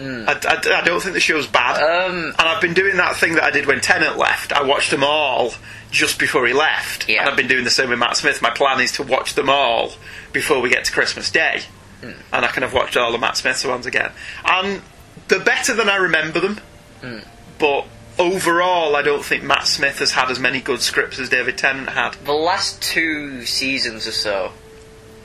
[0.00, 1.82] I, I- I don't think the show's bad.
[1.82, 4.52] Um, and I've been doing that thing that I did when Tennant left.
[4.52, 5.52] I watched them all
[5.90, 7.08] just before he left.
[7.08, 7.20] Yeah.
[7.22, 8.40] And I've been doing the same with Matt Smith.
[8.40, 9.92] My plan is to watch them all
[10.32, 11.62] before we get to Christmas Day.
[12.00, 12.12] Hmm.
[12.32, 14.12] And I kind of watched all the Matt Smith ones again.
[14.44, 14.82] And
[15.26, 16.60] they're better than I remember them.
[17.00, 17.18] Hmm.
[17.58, 17.86] But
[18.18, 21.90] overall, I don't think Matt Smith has had as many good scripts as David Tennant
[21.90, 22.14] had.
[22.24, 24.52] the last two seasons or so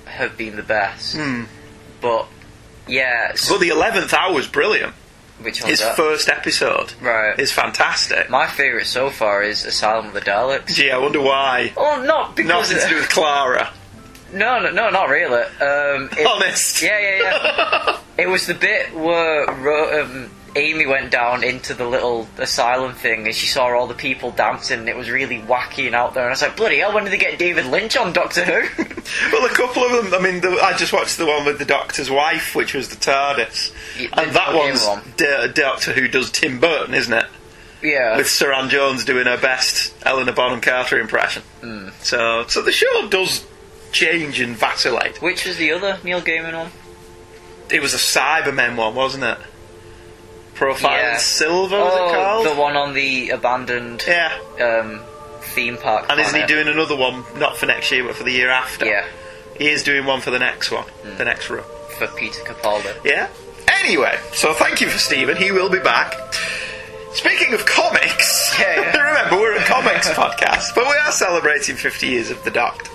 [0.05, 1.15] have been the best.
[1.15, 1.43] Hmm.
[2.01, 2.27] But
[2.87, 4.93] yeah, But the 11th hour was brilliant.
[5.41, 5.95] which one's His that?
[5.95, 7.37] first episode Right.
[7.39, 8.29] is fantastic.
[8.29, 10.75] My favourite so far is Asylum of the Daleks.
[10.75, 11.71] Gee, I wonder why.
[11.77, 13.71] Oh, not because Nothing to do with Clara.
[14.33, 15.41] no, no, no, not really.
[15.41, 16.81] Um, it- Honest.
[16.81, 17.97] Yeah, yeah, yeah.
[18.17, 19.49] it was the bit where
[20.01, 24.29] um, Amy went down into the little asylum thing and she saw all the people
[24.31, 26.23] dancing and it was really wacky and out there.
[26.23, 28.83] And I was like, bloody hell, when did they get David Lynch on Doctor Who?
[29.33, 30.13] Well, a couple of them.
[30.13, 32.95] I mean, the, I just watched the one with the Doctor's wife, which was the
[32.95, 35.01] TARDIS, Yeah, and that one's one.
[35.17, 37.25] D- Doctor Who does Tim Burton, isn't it?
[37.81, 38.15] yeah.
[38.15, 41.43] With Suranne Jones doing her best Helena Bonham Carter impression.
[41.59, 41.89] Hmm.
[41.99, 43.45] So, so the show does
[43.91, 45.21] change and vacillate.
[45.21, 46.71] Which was the other Neil Gaiman one?
[47.69, 49.37] It was a Cybermen one, wasn't it?
[50.55, 51.17] Profile Yeah.
[51.17, 52.45] Silver, was it oh, called?
[52.45, 54.31] the one on the abandoned Yeah.
[54.61, 55.01] um,
[55.41, 56.05] theme park.
[56.09, 56.47] And isn't he planet.
[56.47, 58.85] doing another one, not for next year, but for the year after?
[58.85, 59.05] Yeah,
[59.57, 60.85] He is doing one for the next one,
[61.17, 61.63] the next run.
[61.97, 62.93] for Peter Capaldi.
[63.03, 63.27] Yeah?
[63.67, 65.35] Anyway, so thank you for Stephen.
[65.37, 66.13] He will be back.
[67.13, 68.97] Speaking of comics, Yeah, yeah.
[69.07, 72.89] remember we're a comics podcast, but we are celebrating 50 years of the Doctor.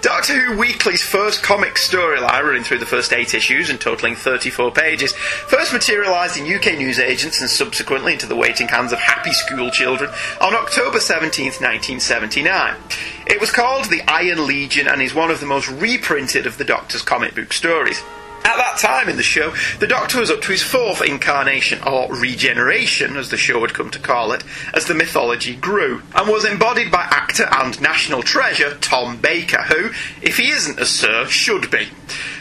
[0.00, 4.72] Doctor Who Weekly's first comic storyline, running through the first eight issues and totaling 34
[4.72, 9.70] pages, first materialised in UK newsagents and subsequently into the waiting hands of happy school
[9.70, 12.76] children on October 17, 1979.
[13.26, 16.64] It was called The Iron Legion and is one of the most reprinted of the
[16.64, 18.02] Doctor's comic book stories.
[18.42, 22.12] At that time in the show, the Doctor was up to his fourth incarnation, or
[22.14, 26.46] regeneration, as the show had come to call it, as the mythology grew, and was
[26.46, 29.90] embodied by actor and national treasure Tom Baker, who,
[30.22, 31.88] if he isn't a Sir, should be.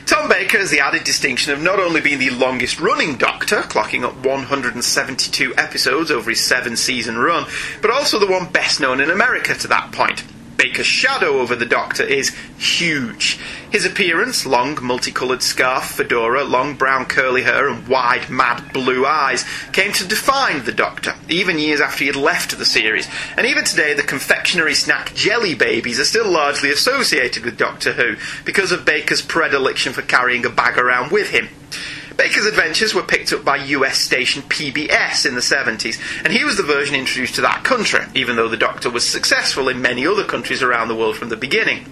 [0.06, 4.04] Tom Baker has the added distinction of not only being the longest running Doctor, clocking
[4.04, 7.46] up 172 episodes over his seven season run,
[7.82, 10.24] but also the one best known in America to that point.
[10.60, 13.40] Baker's shadow over the Doctor is huge.
[13.72, 19.46] His appearance, long multicoloured scarf, fedora, long brown curly hair, and wide, mad blue eyes,
[19.72, 23.08] came to define the Doctor, even years after he had left the series.
[23.38, 28.18] And even today, the confectionery snack jelly babies are still largely associated with Doctor Who
[28.44, 31.48] because of Baker's predilection for carrying a bag around with him.
[32.20, 36.58] Baker's adventures were picked up by US station PBS in the 70s, and he was
[36.58, 40.26] the version introduced to that country, even though the Doctor was successful in many other
[40.26, 41.86] countries around the world from the beginning.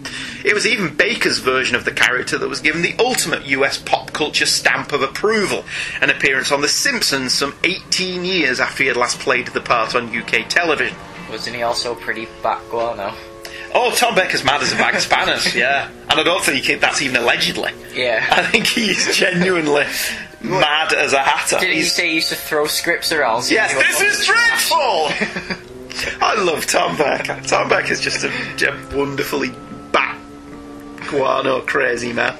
[0.44, 4.12] It was even Baker's version of the character that was given the ultimate US pop
[4.12, 5.64] culture stamp of approval,
[6.02, 9.96] an appearance on The Simpsons some 18 years after he had last played the part
[9.96, 10.98] on UK television.
[11.30, 13.14] Wasn't he also pretty back guano?
[13.74, 15.90] Oh, Tom Baker's mad as a bag of spanners, yeah.
[16.10, 17.72] And I don't think he- that's even allegedly.
[17.94, 18.26] Yeah.
[18.32, 19.86] I think he's genuinely
[20.42, 21.60] mad as a hatter.
[21.60, 23.44] Did he He's- say he used to throw scripts around?
[23.44, 25.10] so Yes, this is dreadful!
[26.22, 27.42] I love Tom Baker.
[27.48, 29.52] Tom Baker's just a, a wonderfully
[29.92, 30.18] bat
[31.08, 32.38] guano crazy man.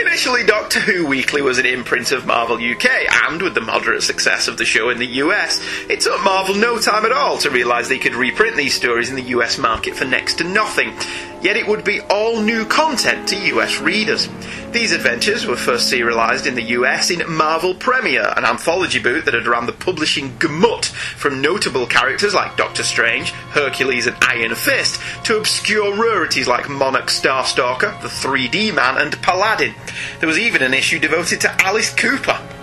[0.00, 2.86] Initially, Doctor Who Weekly was an imprint of Marvel UK,
[3.26, 6.78] and with the moderate success of the show in the US, it took Marvel no
[6.78, 10.04] time at all to realise they could reprint these stories in the US market for
[10.04, 10.96] next to nothing.
[11.40, 14.28] Yet it would be all new content to US readers.
[14.72, 19.34] These adventures were first serialised in the US in Marvel Premiere, an anthology boot that
[19.34, 25.00] had ran the publishing gamut from notable characters like Doctor Strange, Hercules, and Iron Fist
[25.24, 29.74] to obscure rarities like Monarch Starstalker, the 3D Man, and Paladin.
[30.18, 32.57] There was even an issue devoted to Alice Cooper.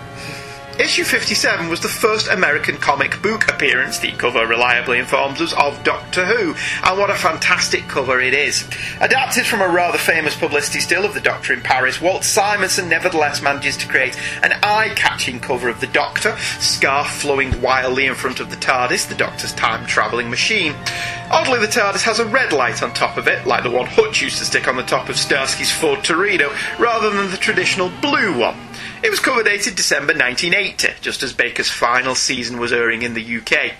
[0.78, 5.82] Issue 57 was the first American comic book appearance, the cover reliably informs us, of
[5.82, 6.54] Doctor Who,
[6.84, 8.68] and what a fantastic cover it is.
[9.00, 13.40] Adapted from a rather famous publicity still of the Doctor in Paris, Walt Simonson nevertheless
[13.40, 18.38] manages to create an eye catching cover of the Doctor, scarf flowing wildly in front
[18.40, 20.74] of the TARDIS, the Doctor's time travelling machine.
[21.30, 24.20] Oddly, the TARDIS has a red light on top of it, like the one Hutch
[24.20, 28.38] used to stick on the top of Starsky's Ford Torino, rather than the traditional blue
[28.38, 28.56] one.
[29.06, 33.36] It was cover dated December 1980, just as Baker's final season was airing in the
[33.36, 33.70] UK.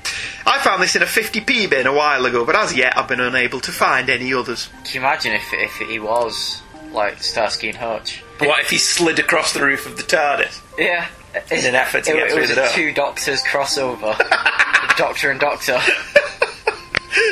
[0.46, 3.18] I found this in a 50p bin a while ago, but as yet I've been
[3.18, 4.68] unable to find any others.
[4.84, 6.62] Can you imagine if if he was
[6.92, 8.22] like Starsky and Hutch?
[8.38, 10.60] What if he slid across the roof of the TARDIS?
[10.78, 11.08] Yeah.
[11.50, 14.16] In an effort to it, get it was a two doctors crossover.
[14.96, 15.80] doctor and Doctor.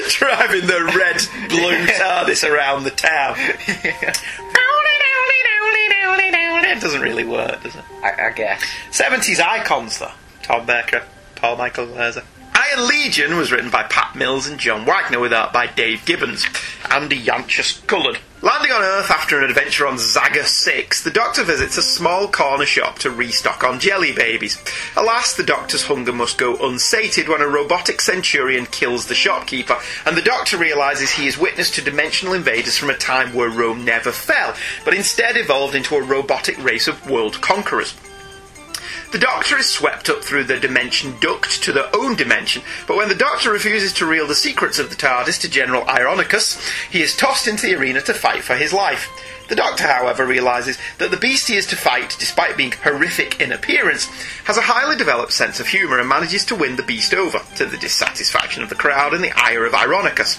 [0.08, 3.36] Driving the red blue TARDIS around the town.
[6.76, 7.84] It doesn't really work, does it?
[8.02, 8.62] I, I guess.
[8.90, 10.10] 70s icons, though.
[10.42, 11.04] Tom Baker,
[11.36, 12.24] Paul Michael Glaser.
[12.52, 16.46] Iron Legion was written by Pat Mills and John Wagner with art by Dave Gibbons.
[16.90, 18.18] Andy Yanchus coloured.
[18.44, 22.66] Landing on Earth after an adventure on Zaga 6, the Doctor visits a small corner
[22.66, 24.62] shop to restock on jelly babies.
[24.98, 30.14] Alas, the Doctor's hunger must go unsated when a robotic centurion kills the shopkeeper, and
[30.14, 34.12] the Doctor realises he is witness to dimensional invaders from a time where Rome never
[34.12, 37.94] fell, but instead evolved into a robotic race of world conquerors.
[39.14, 43.08] The Doctor is swept up through the dimension duct to their own dimension, but when
[43.08, 46.60] the Doctor refuses to reveal the secrets of the TARDIS to General Ironicus,
[46.90, 49.08] he is tossed into the arena to fight for his life.
[49.46, 53.52] The Doctor, however, realises that the beast he is to fight, despite being horrific in
[53.52, 54.06] appearance,
[54.44, 57.66] has a highly developed sense of humour and manages to win the beast over, to
[57.66, 60.36] the dissatisfaction of the crowd and the ire of Ironicus.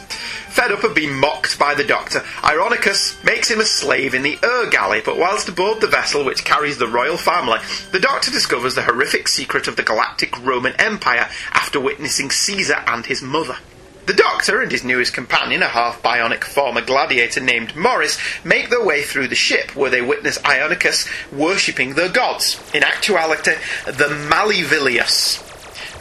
[0.49, 4.39] Fed up of being mocked by the Doctor, Ironicus makes him a slave in the
[4.43, 7.59] Ur Galley, but whilst aboard the vessel which carries the royal family,
[7.91, 13.05] the Doctor discovers the horrific secret of the Galactic Roman Empire after witnessing Caesar and
[13.05, 13.57] his mother.
[14.05, 18.85] The Doctor and his newest companion, a half bionic former gladiator named Morris, make their
[18.85, 22.59] way through the ship where they witness Ironicus worshipping their gods.
[22.73, 23.53] In actuality,
[23.85, 25.41] the Malevilus,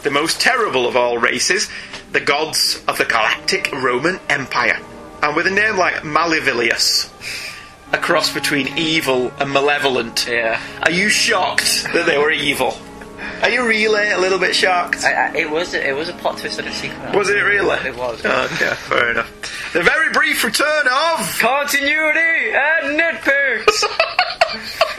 [0.03, 1.67] the most terrible of all races,
[2.11, 4.79] the gods of the Galactic Roman Empire.
[5.23, 7.09] And with a name like Malevilus,
[7.91, 10.61] a cross between evil and malevolent, Yeah.
[10.83, 12.77] are you shocked that they were evil?
[13.41, 15.03] Are you really a little bit shocked?
[15.03, 17.17] I, I, it was it was a plot twist didn't see coming.
[17.17, 17.77] Was it really?
[17.87, 18.25] It was.
[18.25, 19.73] Okay, fair enough.
[19.73, 21.37] The very brief return of.
[21.39, 23.83] Continuity and nitpicks.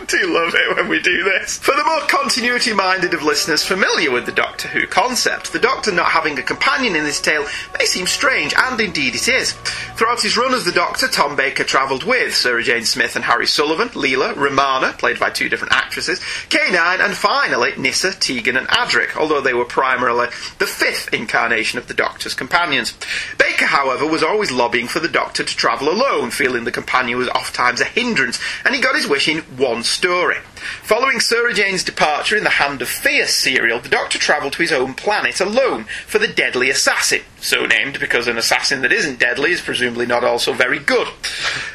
[0.06, 1.58] do love it when we do this.
[1.58, 5.92] For the more continuity minded of listeners familiar with the Doctor Who concept, the Doctor
[5.92, 7.46] not having a companion in this tale
[7.78, 9.52] may seem strange, and indeed it is.
[9.96, 13.46] Throughout his run as the Doctor, Tom Baker travelled with Sarah Jane Smith and Harry
[13.46, 16.20] Sullivan, Leela, Romana, played by two different actresses,
[16.50, 21.88] K9, and finally Nyssa, Tegan, and Adric, although they were primarily the fifth incarnation of
[21.88, 22.94] the Doctor's companions.
[23.38, 27.28] Baker, however, was always lobbying for the Doctor to travel alone, feeling the companion was
[27.28, 30.36] oft times a hindrance, and he got his wish in one story.
[30.82, 34.72] Following Sarah Jane's departure in the Hand of Fear serial, the Doctor travelled to his
[34.72, 39.52] own planet alone for the Deadly Assassin, so named because an assassin that isn't deadly
[39.52, 41.08] is presumably not also very good.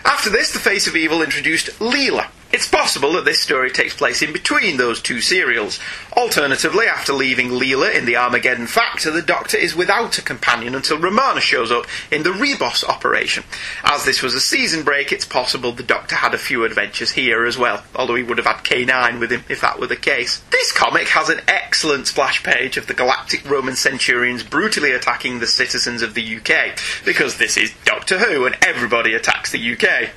[0.03, 2.29] After this, the Face of Evil introduced Leela.
[2.53, 5.79] It's possible that this story takes place in between those two serials.
[6.13, 10.99] Alternatively, after leaving Leela in the Armageddon Factor, the Doctor is without a companion until
[10.99, 13.45] Romana shows up in the Ribos operation.
[13.85, 17.45] As this was a season break, it's possible the Doctor had a few adventures here
[17.45, 20.41] as well, although he would have had K9 with him if that were the case.
[20.51, 25.47] This comic has an excellent splash page of the Galactic Roman Centurions brutally attacking the
[25.47, 30.09] citizens of the UK, because this is Doctor Who and everybody attacks the UK.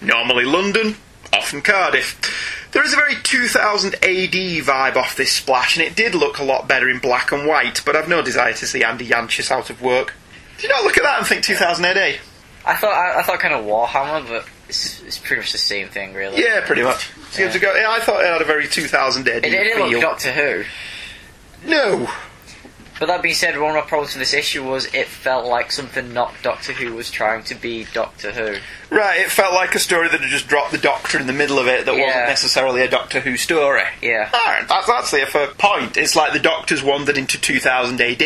[0.00, 0.96] Normally London,
[1.38, 2.68] often Cardiff.
[2.72, 6.44] There is a very 2000 AD vibe off this splash, and it did look a
[6.44, 9.70] lot better in black and white, but I've no desire to see Andy Yanchus out
[9.70, 10.14] of work.
[10.58, 12.18] Do you not look at that and think 2000 AD?
[12.66, 15.88] I thought I, I thought kind of Warhammer, but it's, it's pretty much the same
[15.88, 16.42] thing, really.
[16.42, 17.10] Yeah, pretty much.
[17.30, 17.74] Seems to go.
[17.74, 20.64] Yeah, I thought it had a very 2000 AD It, it didn't look Doctor Who.
[21.68, 22.08] no.
[23.00, 25.72] But that being said, one of my problems with this issue was it felt like
[25.72, 28.56] something not Doctor Who was trying to be Doctor Who.
[28.94, 31.58] Right, it felt like a story that had just dropped the Doctor in the middle
[31.58, 33.82] of it that wasn't necessarily a Doctor Who story.
[34.00, 34.30] Yeah.
[34.32, 35.96] Alright, that's actually a fair point.
[35.96, 38.22] It's like the Doctor's wandered into 2000 AD.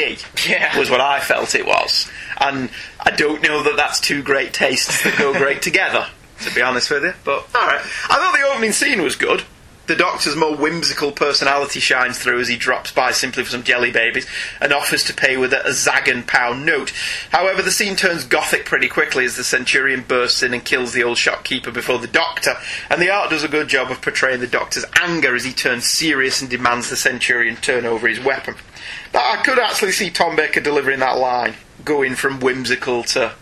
[0.47, 0.79] Yeah.
[0.79, 2.11] Was what I felt it was.
[2.39, 2.69] And
[3.01, 6.07] I don't know that that's two great tastes that go great together,
[6.43, 7.15] to be honest with you.
[7.25, 7.81] But, alright.
[7.81, 9.45] I thought the opening scene was good.
[9.89, 13.91] The Doctor's more whimsical personality shines through as he drops by simply for some jelly
[13.91, 14.27] babies
[14.61, 16.93] and offers to pay with a, a Zagan pound note.
[17.31, 21.03] However, the scene turns gothic pretty quickly as the Centurion bursts in and kills the
[21.03, 22.57] old shopkeeper before the Doctor,
[22.91, 25.87] and the art does a good job of portraying the Doctor's anger as he turns
[25.87, 28.57] serious and demands the Centurion turn over his weapon.
[29.11, 33.33] But I could actually see Tom Baker delivering that line, going from whimsical to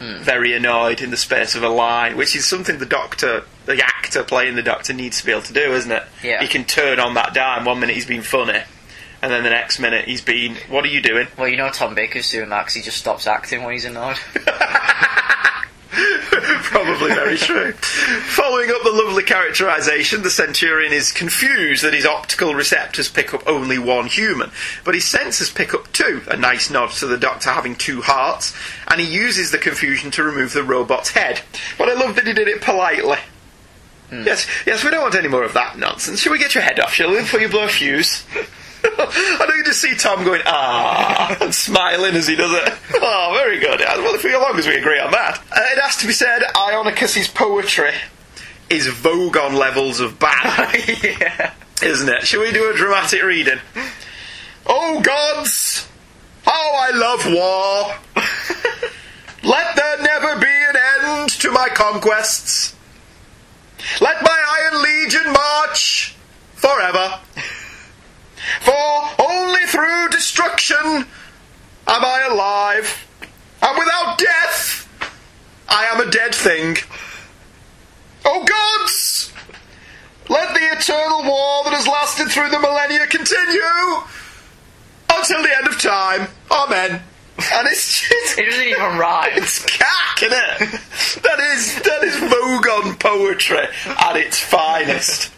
[0.00, 0.18] hmm.
[0.18, 4.22] very annoyed in the space of a line, which is something the Doctor, the actor
[4.24, 6.02] playing the Doctor, needs to be able to do, isn't it?
[6.22, 6.42] Yeah.
[6.42, 7.64] He can turn on that dime.
[7.64, 8.60] One minute he's been funny,
[9.22, 11.94] and then the next minute he's been, "What are you doing?" Well, you know Tom
[11.94, 14.18] Baker's doing that because he just stops acting when he's annoyed.
[16.62, 17.72] Probably very true.
[17.72, 23.46] Following up the lovely characterization, the Centurion is confused that his optical receptors pick up
[23.46, 24.50] only one human,
[24.84, 28.54] but his sensors pick up two, a nice nod to the Doctor having two hearts,
[28.88, 31.40] and he uses the confusion to remove the robot's head.
[31.78, 33.18] But I love that he did it politely.
[34.22, 36.20] Yes, yes, we don't want any more of that nonsense.
[36.20, 38.24] Shall we get your head off, shall we, before you blow a fuse?
[38.84, 42.74] I know you just see Tom going, ah, and smiling as he does it.
[43.06, 43.80] Oh, very good.
[43.80, 45.38] Yeah, Well, for as long as we agree on that.
[45.50, 47.92] Uh, it has to be said, Ironicus's poetry
[48.70, 51.52] is Vogon levels of bad, yeah.
[51.82, 52.26] isn't it?
[52.26, 53.58] Shall we do a dramatic reading?
[54.66, 55.86] Oh, gods!
[56.44, 58.24] How I love war!
[59.42, 62.73] Let there never be an end to my conquests.
[64.00, 66.14] Let my Iron Legion march
[66.54, 67.20] forever.
[68.60, 71.06] For only through destruction
[71.86, 73.06] am I alive,
[73.62, 74.88] and without death
[75.68, 76.76] I am a dead thing.
[78.24, 79.32] O gods!
[80.28, 83.60] Let the eternal war that has lasted through the millennia continue
[85.10, 86.28] until the end of time.
[86.50, 87.02] Amen.
[87.36, 89.30] And it's just, It doesn't even rhyme.
[89.34, 90.58] it's cack, isn't it?
[91.22, 95.30] That is that is Vogon poetry at its finest.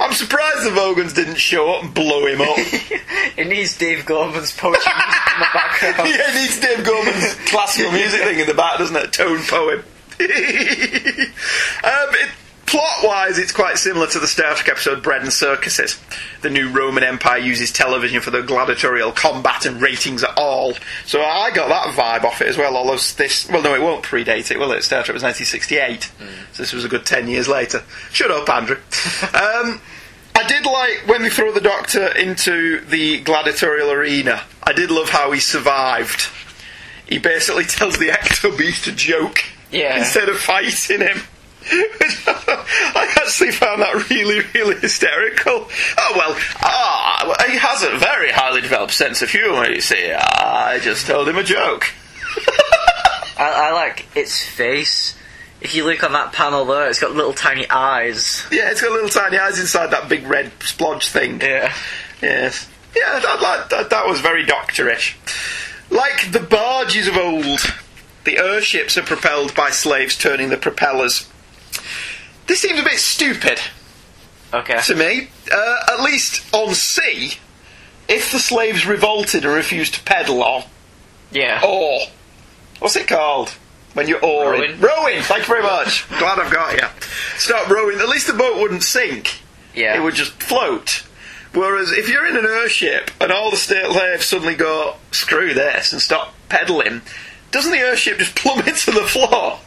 [0.00, 2.56] I'm surprised the Vogons didn't show up and blow him up.
[3.36, 5.96] It needs Dave Gorman's poetry in the background.
[6.08, 9.12] yeah, it needs Dave Gorman's classical music thing in the back, doesn't it?
[9.12, 9.80] Tone poem.
[10.20, 12.30] um, it,
[12.66, 15.98] plot-wise, it's quite similar to the Star Trek episode Bread and Circuses.
[16.42, 20.74] The new Roman Empire uses television for the gladiatorial combat and ratings at all.
[21.06, 22.76] So I got that vibe off it as well.
[22.76, 24.82] Although this, well, no, it won't predate it, will it?
[24.82, 26.10] Star Trek was 1968,
[26.52, 27.82] so this was a good ten years later.
[28.12, 28.76] Shut up, Andrew.
[29.22, 29.80] um,
[30.36, 34.42] I did like when they throw the Doctor into the gladiatorial arena.
[34.62, 36.28] I did love how he survived.
[37.06, 39.38] He basically tells the Ecto Beast a joke
[39.70, 39.98] Yeah.
[39.98, 41.20] instead of fighting him.
[42.26, 45.68] I actually found that really, really hysterical.
[45.98, 49.70] Oh well, ah, he has a very highly developed sense of humour.
[49.70, 51.90] You see, I just told him a joke.
[53.38, 55.16] I, I like its face.
[55.60, 58.44] If you look on that panel there, it's got little tiny eyes.
[58.52, 61.40] Yeah, it's got little tiny eyes inside that big red splodge thing.
[61.40, 61.74] Yeah.
[62.20, 62.68] Yes.
[62.94, 65.14] Yeah, that, that, that, that was very doctorish.
[65.90, 67.60] Like the barges of old,
[68.24, 71.28] the airships are propelled by slaves turning the propellers.
[72.46, 73.60] This seems a bit stupid
[74.52, 74.80] Okay.
[74.82, 75.28] to me.
[75.50, 77.34] Uh, at least on sea,
[78.08, 80.64] if the slaves revolted and refused to pedal or
[81.32, 81.60] Yeah.
[81.64, 82.06] oar,
[82.78, 83.50] what's it called?
[83.94, 84.60] When you're oaring.
[84.60, 84.80] Rowing.
[84.80, 86.06] Rowing, thank you very much.
[86.18, 86.86] Glad I've got you.
[87.38, 88.00] Stop rowing.
[88.00, 89.38] At least the boat wouldn't sink.
[89.74, 89.96] Yeah.
[89.96, 91.04] It would just float.
[91.52, 95.92] Whereas if you're in an airship and all the state slaves suddenly go, screw this,
[95.92, 97.02] and stop pedalling,
[97.52, 99.60] doesn't the airship just plummet to the floor?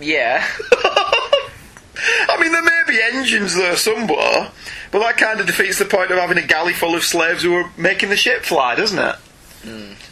[0.00, 0.44] Yeah.
[1.96, 4.50] I mean, there may be engines there somewhere,
[4.90, 7.54] but that kind of defeats the point of having a galley full of slaves who
[7.54, 9.16] are making the ship fly, doesn't it?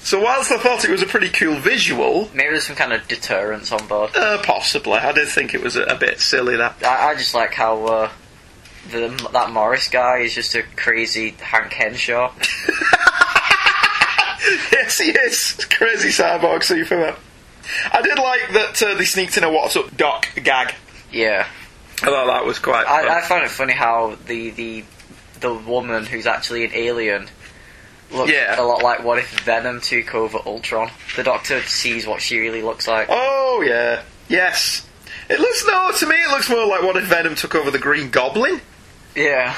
[0.03, 3.07] So, whilst I thought it was a pretty cool visual, Maybe there's some kind of
[3.09, 4.15] deterrence on board.
[4.17, 6.77] uh, possibly, I did think it was a, a bit silly that.
[6.85, 8.11] I, I just like how uh,
[8.91, 12.33] the, that Morris guy is just a crazy Hank Henshaw.
[14.73, 15.67] yes, he is.
[15.71, 17.15] Crazy cyborg Superman.
[17.93, 20.75] I did like that uh, they sneaked in a What's Up Doc gag.
[21.13, 21.47] Yeah.
[22.03, 22.87] I thought that was quite.
[22.87, 24.85] I, I found it funny how the, the
[25.41, 27.29] the woman who's actually an alien
[28.11, 28.61] looks Yeah.
[28.61, 30.91] a lot like what if Venom took over Ultron.
[31.17, 33.09] The Doctor sees what she really looks like.
[33.11, 34.87] Oh yeah, yes.
[35.29, 36.17] It looks no to me.
[36.17, 38.61] It looks more like what if Venom took over the Green Goblin
[39.15, 39.55] Yeah.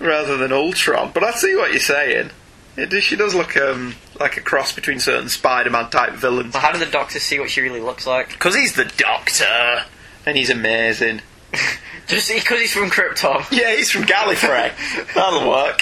[0.00, 1.12] rather than Ultron.
[1.14, 2.30] But I see what you're saying.
[2.76, 6.52] It, does- she does look um, like a cross between certain Spider-Man type villains.
[6.52, 8.28] But how did the Doctor see what she really looks like?
[8.30, 9.84] Because he's the Doctor,
[10.26, 11.22] and he's amazing.
[12.06, 13.44] Just because he's from Krypton.
[13.56, 14.72] Yeah, he's from Gallifrey.
[15.14, 15.80] That'll work.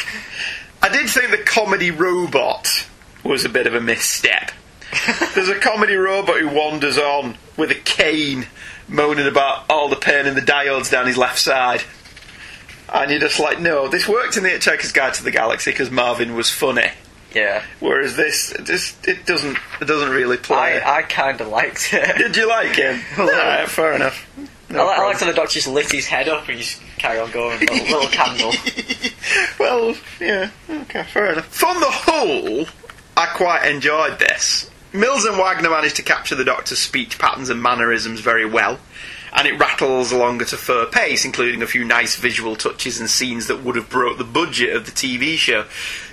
[0.82, 2.86] I did think the comedy robot
[3.22, 4.50] was a bit of a misstep.
[5.34, 8.46] There's a comedy robot who wanders on with a cane,
[8.88, 11.82] moaning about all the pain in the diodes down his left side.
[12.92, 15.90] And you're just like, no, this worked in the Hitchhiker's Guide to the Galaxy because
[15.90, 16.90] Marvin was funny.
[17.34, 17.64] Yeah.
[17.80, 20.80] Whereas this, just it doesn't, it doesn't really play.
[20.80, 22.16] I, I kind of liked it.
[22.18, 23.00] Did you like him?
[23.18, 24.24] Alright, fair enough.
[24.70, 26.80] No I, like, I liked how the Doctor just lit his head up and just
[26.98, 28.52] carry on going little, little candle.
[29.58, 31.46] well, yeah, okay, fair enough.
[31.46, 32.66] From the whole,
[33.16, 34.70] I quite enjoyed this.
[34.92, 38.78] Mills and Wagner managed to capture the Doctor's speech patterns and mannerisms very well,
[39.32, 43.10] and it rattles along at a fair pace, including a few nice visual touches and
[43.10, 45.64] scenes that would have broke the budget of the TV show.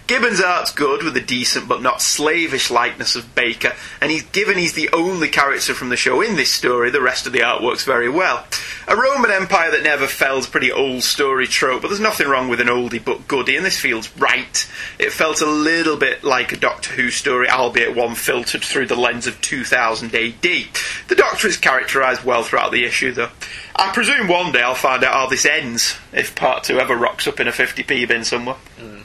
[0.08, 4.58] Gibbons' art's good, with a decent but not slavish likeness of Baker, and he's given
[4.58, 7.64] he's the only character from the show in this story, the rest of the art
[7.64, 8.46] works very well.
[8.88, 12.28] A Roman Empire that never fell is a pretty old story trope, but there's nothing
[12.28, 14.70] wrong with an oldie but goodie, and this feels right.
[15.00, 18.96] It felt a little bit like a Doctor Who story, albeit one filtered through the
[18.96, 20.42] lens of 2000 AD.
[20.42, 23.30] The Doctor is characterised well throughout the issue, though.
[23.76, 27.28] I presume one day I'll find out how this ends, if part two ever rocks
[27.28, 28.56] up in a 50p bin somewhere.
[28.78, 29.01] Hmm.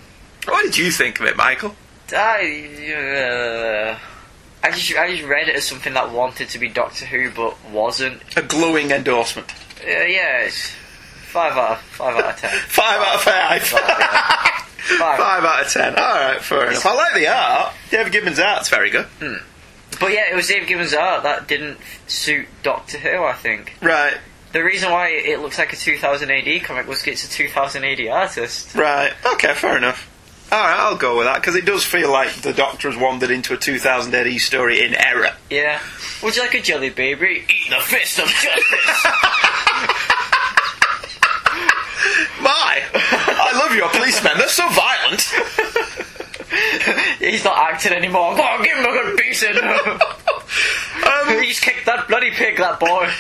[0.47, 1.75] What did you think of it, Michael?
[2.13, 3.99] I, uh,
[4.63, 7.57] I just I just read it as something that wanted to be Doctor Who but
[7.71, 8.23] wasn't.
[8.37, 9.53] A glowing endorsement.
[9.83, 12.51] Uh, yeah, it's five out of five out of ten.
[12.69, 13.63] Five out of five.
[13.63, 13.83] Five,
[14.99, 15.19] Five.
[15.19, 15.95] Five out of ten.
[15.97, 16.87] Alright, fair enough.
[16.87, 17.75] I like the art.
[17.91, 19.07] David Gibbons' art's very good.
[19.99, 23.25] But yeah, it was Dave Gibbons' art that didn't suit Doctor Who.
[23.25, 24.17] I think Right,
[24.53, 28.07] the reason why it looks like a 2000 AD comic was it's a 2000 AD
[28.09, 28.75] artist.
[28.77, 29.13] right.
[29.35, 30.09] Okay, fair enough
[30.53, 33.31] all right, I'll go with that because it does feel like the Doctor has wandered
[33.31, 35.31] into a 2000 E story in error.
[35.51, 35.81] Yeah.
[36.23, 37.45] Would you like a jelly baby?
[37.49, 39.07] Eat the fist of justice.
[42.41, 44.33] My, I love your policemen.
[44.39, 45.23] They're so violent.
[47.19, 48.37] He's not acting anymore.
[48.37, 49.57] Go on, give him a good beating.
[51.07, 53.11] um, He's kicked that bloody pig, that boy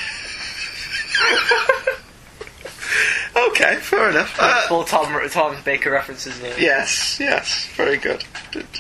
[3.51, 4.37] okay, fair enough.
[4.39, 6.59] Uh, Full Tom, Tom Baker references there.
[6.59, 8.25] yes, yes, very good.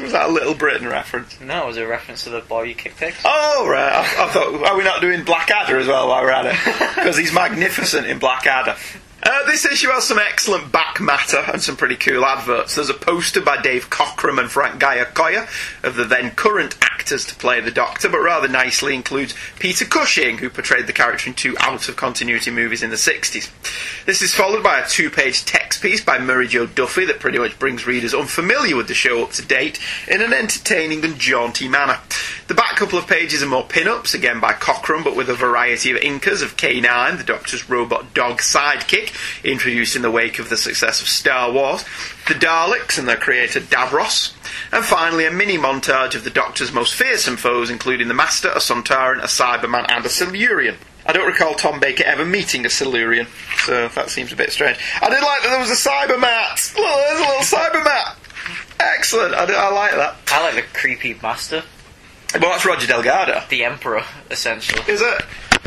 [0.00, 1.40] Was that a Little Britain reference?
[1.40, 3.16] No, it was a reference to the boy you kicked pigs.
[3.24, 3.92] Oh, right.
[3.92, 6.56] I, I thought, are we not doing Blackadder as well while we're at it?
[6.96, 8.74] Because he's magnificent in Blackadder.
[9.28, 12.76] Uh, this issue has some excellent back matter and some pretty cool adverts.
[12.76, 15.48] There's a poster by Dave Cockrum and Frank Giacoia
[15.82, 20.38] of the then current actors to play the Doctor, but rather nicely includes Peter Cushing,
[20.38, 23.50] who portrayed the character in two out of continuity movies in the 60s.
[24.06, 27.38] This is followed by a two page text piece by Mary Jo Duffy that pretty
[27.38, 31.66] much brings readers unfamiliar with the show up to date in an entertaining and jaunty
[31.66, 31.98] manner.
[32.46, 35.34] The back couple of pages are more pin ups, again by Cockrum, but with a
[35.34, 40.48] variety of inkers of K9, the Doctor's robot dog sidekick, introduced in the wake of
[40.48, 41.84] the success of Star Wars,
[42.28, 44.32] the Daleks and their creator Davros,
[44.72, 48.56] and finally a mini montage of the Doctor's most fearsome foes, including the Master, a
[48.58, 50.76] Sontaran, a Cyberman, and a Silurian.
[51.04, 54.78] I don't recall Tom Baker ever meeting a Silurian, so that seems a bit strange.
[55.00, 56.74] I did like that there was a Cybermat!
[56.74, 58.16] Look, there's a little Cybermat!
[58.80, 60.16] Excellent, I, I like that.
[60.28, 61.62] I like the creepy master.
[62.34, 63.42] Well, that's Roger Delgado.
[63.48, 64.82] The Emperor, essentially.
[64.92, 65.22] Is it?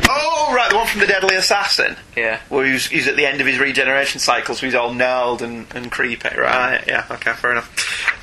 [0.08, 1.96] Oh, right, the one from the Deadly Assassin.
[2.16, 2.40] Yeah.
[2.48, 5.66] Where he's, he's at the end of his regeneration cycle, so he's all gnarled and,
[5.74, 6.28] and creepy.
[6.36, 7.70] Right, yeah, okay, fair enough.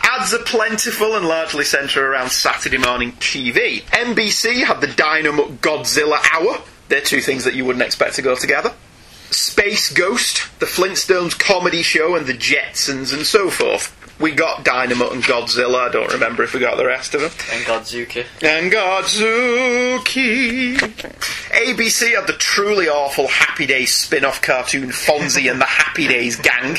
[0.04, 3.84] Ads are plentiful and largely centre around Saturday morning TV.
[3.84, 6.62] NBC have the Dynomutt Godzilla Hour.
[6.90, 8.74] They're two things that you wouldn't expect to go together.
[9.30, 13.94] Space Ghost, the Flintstones comedy show, and the Jetsons, and so forth.
[14.20, 15.88] We got Dynamite and Godzilla.
[15.88, 17.32] I don't remember if we got the rest of them.
[17.51, 18.26] And Godzuki.
[18.41, 20.76] And Godzuki.
[20.78, 26.36] ABC had the truly awful Happy Days spin off cartoon Fonzie and the Happy Days
[26.36, 26.78] Gang,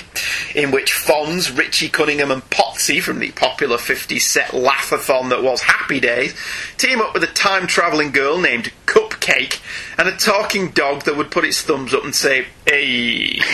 [0.55, 5.63] in which Fonz, Richie Cunningham, and Potsy from the popular 50s set Laughathon that was
[5.63, 6.35] Happy Days
[6.77, 9.61] team up with a time travelling girl named Cupcake
[9.99, 13.41] and a talking dog that would put its thumbs up and say, Hey.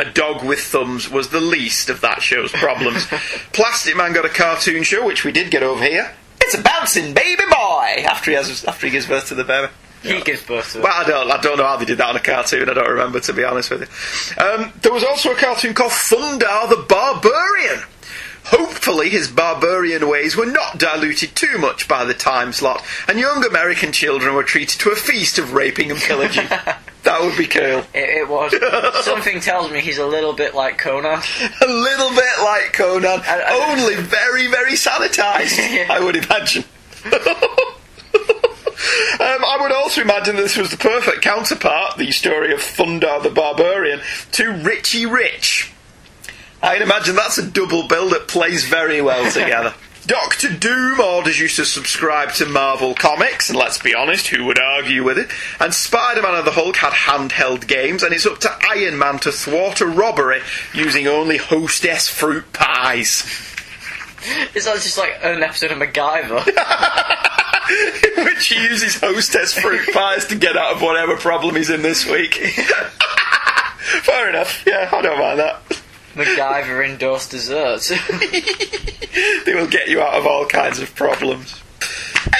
[0.00, 3.06] A dog with thumbs was the least of that show's problems.
[3.52, 6.10] Plastic Man got a cartoon show, which we did get over here.
[6.40, 9.70] It's a bouncing baby boy after he has after he gives birth to the baby.
[10.02, 10.80] He gives birth to.
[10.80, 12.70] Well, I don't, I don't know how they did that on a cartoon.
[12.70, 14.42] I don't remember, to be honest with you.
[14.42, 17.82] Um, there was also a cartoon called Thundarr the Barbarian.
[18.44, 23.44] Hopefully, his barbarian ways were not diluted too much by the time slot, and young
[23.44, 26.48] American children were treated to a feast of raping and pillaging.
[27.10, 27.82] that would be cool.
[27.94, 28.54] It, it was.
[29.04, 31.20] Something tells me he's a little bit like Conan.
[31.62, 35.86] A little bit like Conan, I- I- only very, very sanitised, Yeah.
[35.92, 36.64] I would imagine.
[39.20, 43.28] Um, I would also imagine this was the perfect counterpart, the story of Thundarr the
[43.28, 44.00] Barbarian,
[44.32, 45.70] to Richie Rich.
[46.62, 49.74] I'd imagine that's a double bill that plays very well together.
[50.10, 54.58] Doctor Doom orders you to subscribe to Marvel Comics, and let's be honest, who would
[54.58, 55.30] argue with it?
[55.60, 59.20] And Spider Man and the Hulk had handheld games, and it's up to Iron Man
[59.20, 60.40] to thwart a robbery
[60.74, 63.22] using only hostess fruit pies.
[64.54, 66.46] It's not just like an episode of MacGyver.
[68.18, 71.80] in which he uses hostess fruit pies to get out of whatever problem he's in
[71.80, 72.34] this week.
[74.02, 74.62] Fair enough.
[74.66, 75.62] Yeah, I don't mind that.
[76.14, 77.92] MacGyver endorsed desserts.
[79.44, 81.60] They will get you out of all kinds of problems.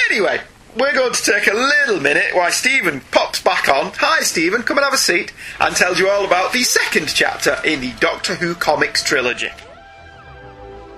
[0.09, 0.39] Anyway,
[0.77, 3.91] we're going to take a little minute while Stephen pops back on.
[3.97, 7.57] Hi, Stephen, come and have a seat, and tells you all about the second chapter
[7.65, 9.49] in the Doctor Who comics trilogy.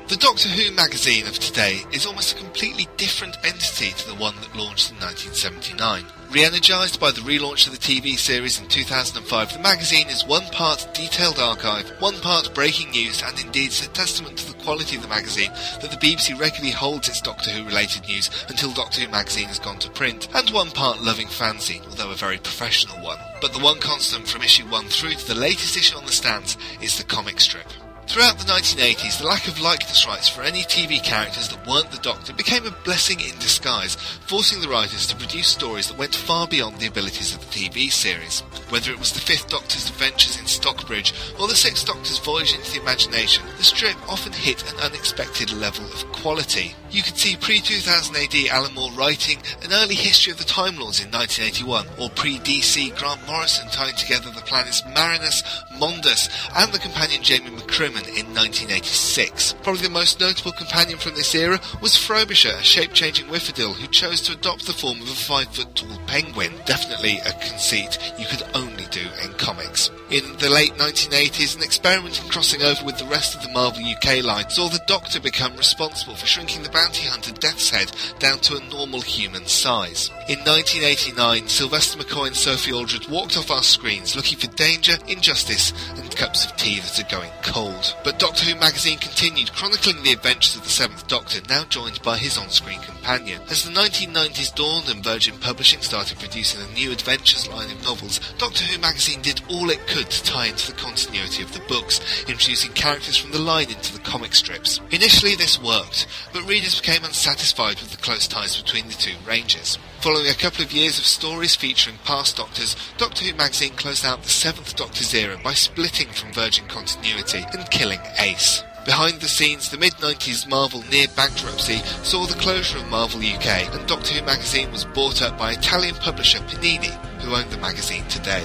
[0.09, 4.35] The Doctor Who magazine of today is almost a completely different entity to the one
[4.35, 6.03] that launched in 1979.
[6.33, 10.87] Re-energised by the relaunch of the TV series in 2005, the magazine is one part
[10.91, 15.03] detailed archive, one part breaking news, and indeed it's a testament to the quality of
[15.03, 19.11] the magazine that the BBC regularly holds its Doctor Who related news until Doctor Who
[19.11, 23.19] magazine has gone to print, and one part loving fanzine, although a very professional one.
[23.39, 26.57] But the one constant from issue 1 through to the latest issue on the stands
[26.81, 27.67] is the comic strip.
[28.07, 31.97] Throughout the 1980s, the lack of likeness rights for any TV characters that weren't the
[31.97, 33.95] Doctor became a blessing in disguise,
[34.27, 37.91] forcing the writers to produce stories that went far beyond the abilities of the TV
[37.91, 38.43] series.
[38.73, 42.71] Whether it was the Fifth Doctor's adventures in Stockbridge or the Sixth Doctor's voyage into
[42.71, 46.73] the imagination, the strip often hit an unexpected level of quality.
[46.89, 50.99] You could see pre-2000 AD Alan Moore writing an early history of the Time Lords
[50.99, 55.43] in 1981, or pre-DC Grant Morrison tying together the planets Marinus,
[55.77, 59.53] Mondas, and the companion Jamie McCrimmon in 1986.
[59.61, 64.21] Probably the most notable companion from this era was Frobisher, a shape-changing Whifferdill who chose
[64.21, 66.53] to adopt the form of a five-foot-tall penguin.
[66.65, 68.62] Definitely a conceit you could only
[68.93, 69.89] do in comics.
[70.11, 73.83] In the late 1980s, an experiment in crossing over with the rest of the Marvel
[73.83, 78.37] UK line saw the Doctor become responsible for shrinking the bounty hunter Death's Head down
[78.39, 80.09] to a normal human size.
[80.29, 85.73] In 1989, Sylvester McCoy and Sophie Aldred walked off our screens looking for danger, injustice,
[85.95, 87.95] and cups of tea that are going cold.
[88.03, 92.17] But Doctor Who magazine continued chronicling the adventures of the Seventh Doctor, now joined by
[92.17, 93.41] his on-screen companion.
[93.49, 98.19] As the 1990s dawned and Virgin Publishing started producing a new adventures line of novels,
[98.37, 101.99] Doctor Who magazine did all it could to tie into the continuity of the books,
[102.27, 104.79] introducing characters from the line into the comic strips.
[104.91, 109.77] Initially this worked, but readers became unsatisfied with the close ties between the two ranges.
[110.01, 114.23] Following a couple of years of stories featuring past Doctors, Doctor Who magazine closed out
[114.23, 118.63] the Seventh Doctor's era by splitting from Virgin continuity and killing Ace.
[118.85, 123.87] Behind the scenes, the mid-90s Marvel near bankruptcy saw the closure of Marvel UK, and
[123.87, 128.43] Doctor Who magazine was bought up by Italian publisher Panini, who own the magazine today.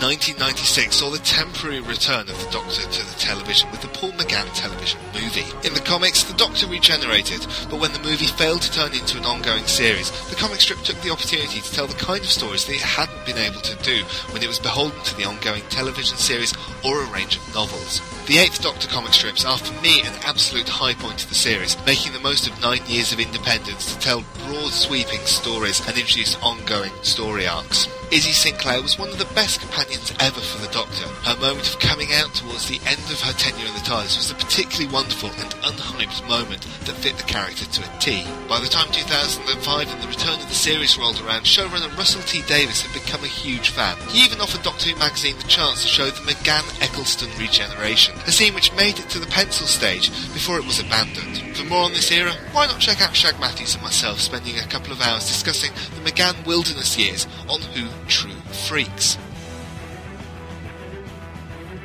[0.00, 4.48] 1996 saw the temporary return of the Doctor to the television with the Paul McGann
[4.54, 5.44] television movie.
[5.62, 9.26] In the comics, the Doctor regenerated, but when the movie failed to turn into an
[9.26, 12.76] ongoing series, the comic strip took the opportunity to tell the kind of stories that
[12.76, 14.00] it hadn't been able to do
[14.32, 18.00] when it was beholden to the ongoing television series or a range of novels.
[18.24, 21.76] The Eighth Doctor comic strips are for me an absolute high point of the series,
[21.84, 26.40] making the most of nine years of independence to tell broad sweeping stories and introduce
[26.40, 27.86] ongoing story arcs.
[28.10, 29.89] Izzy Sinclair was one of the best companions
[30.20, 31.08] ever for the Doctor.
[31.26, 34.30] Her moment of coming out towards the end of her tenure in the TARDIS was
[34.30, 38.22] a particularly wonderful and unhyped moment that fit the character to a T.
[38.48, 42.42] By the time 2005 and the return of the series rolled around, showrunner Russell T
[42.46, 43.96] Davies had become a huge fan.
[44.10, 48.32] He even offered Doctor Who magazine the chance to show the McGann Eccleston regeneration, a
[48.32, 51.56] scene which made it to the pencil stage before it was abandoned.
[51.56, 54.66] For more on this era, why not check out Shag Matthews and myself spending a
[54.68, 58.38] couple of hours discussing the McGann wilderness years on Who True
[58.68, 59.18] Freaks.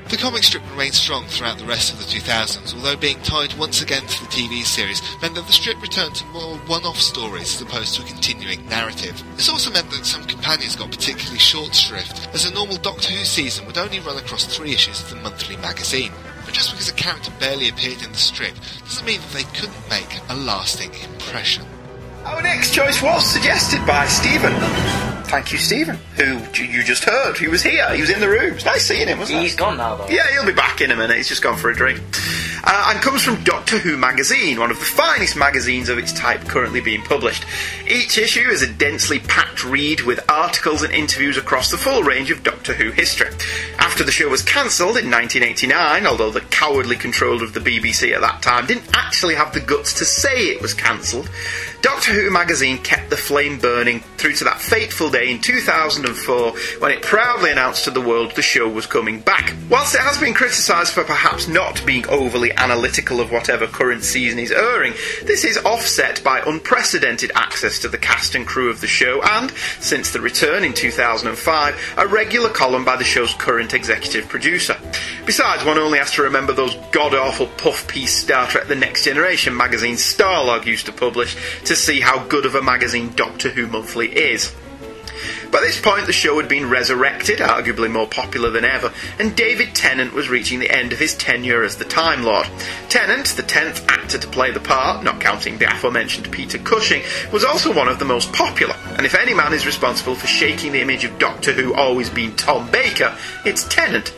[0.08, 3.82] The comic strip remained strong throughout the rest of the 2000s, although being tied once
[3.82, 7.62] again to the TV series meant that the strip returned to more one-off stories as
[7.62, 9.24] opposed to a continuing narrative.
[9.36, 13.26] This also meant that some companions got particularly short shrift, as a normal Doctor Who
[13.26, 16.12] season would only run across three issues of the monthly magazine.
[16.46, 18.54] But just because a character barely appeared in the strip
[18.84, 21.66] doesn't mean that they couldn't make a lasting impression.
[22.26, 24.54] Our next choice was suggested by Stephen.
[25.26, 27.38] Thank you, Stephen, who you just heard.
[27.38, 27.94] He was here.
[27.94, 28.54] He was in the room.
[28.54, 29.44] It's nice seeing him, wasn't it?
[29.44, 30.08] He's gone now, though.
[30.08, 31.18] Yeah, he'll be back in a minute.
[31.18, 32.02] He's just gone for a drink.
[32.68, 36.48] Uh, and comes from Doctor Who magazine, one of the finest magazines of its type
[36.48, 37.46] currently being published.
[37.88, 42.32] Each issue is a densely packed read with articles and interviews across the full range
[42.32, 43.30] of Doctor Who history.
[43.78, 48.22] After the show was cancelled in 1989, although the cowardly control of the BBC at
[48.22, 51.30] that time didn't actually have the guts to say it was cancelled,
[51.82, 57.02] Doctor Magazine kept the flame burning through to that fateful day in 2004 when it
[57.02, 59.54] proudly announced to the world the show was coming back.
[59.70, 64.40] Whilst it has been criticised for perhaps not being overly analytical of whatever current season
[64.40, 64.94] is airing,
[65.24, 69.52] this is offset by unprecedented access to the cast and crew of the show and,
[69.82, 74.78] since the return in 2005, a regular column by the show's current executive producer.
[75.26, 79.04] Besides, one only has to remember those god awful puff piece Star Trek The Next
[79.04, 81.36] Generation magazine Starlog used to publish
[81.66, 84.56] to see how good of a magazine Doctor Who Monthly is.
[85.52, 89.74] By this point, the show had been resurrected, arguably more popular than ever, and David
[89.74, 92.48] Tennant was reaching the end of his tenure as the Time Lord.
[92.90, 97.44] Tennant, the tenth actor to play the part, not counting the aforementioned Peter Cushing, was
[97.44, 100.82] also one of the most popular, and if any man is responsible for shaking the
[100.82, 103.16] image of Doctor Who always being Tom Baker,
[103.46, 104.14] it's Tennant.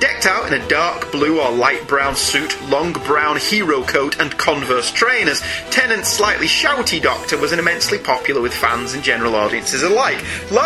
[0.00, 4.36] Decked out in a dark blue or light brown suit, long brown hero coat, and
[4.38, 9.82] Converse trainers, Tennant's slightly shouty Doctor was an immensely popular with fans and general audiences
[9.82, 10.22] alike,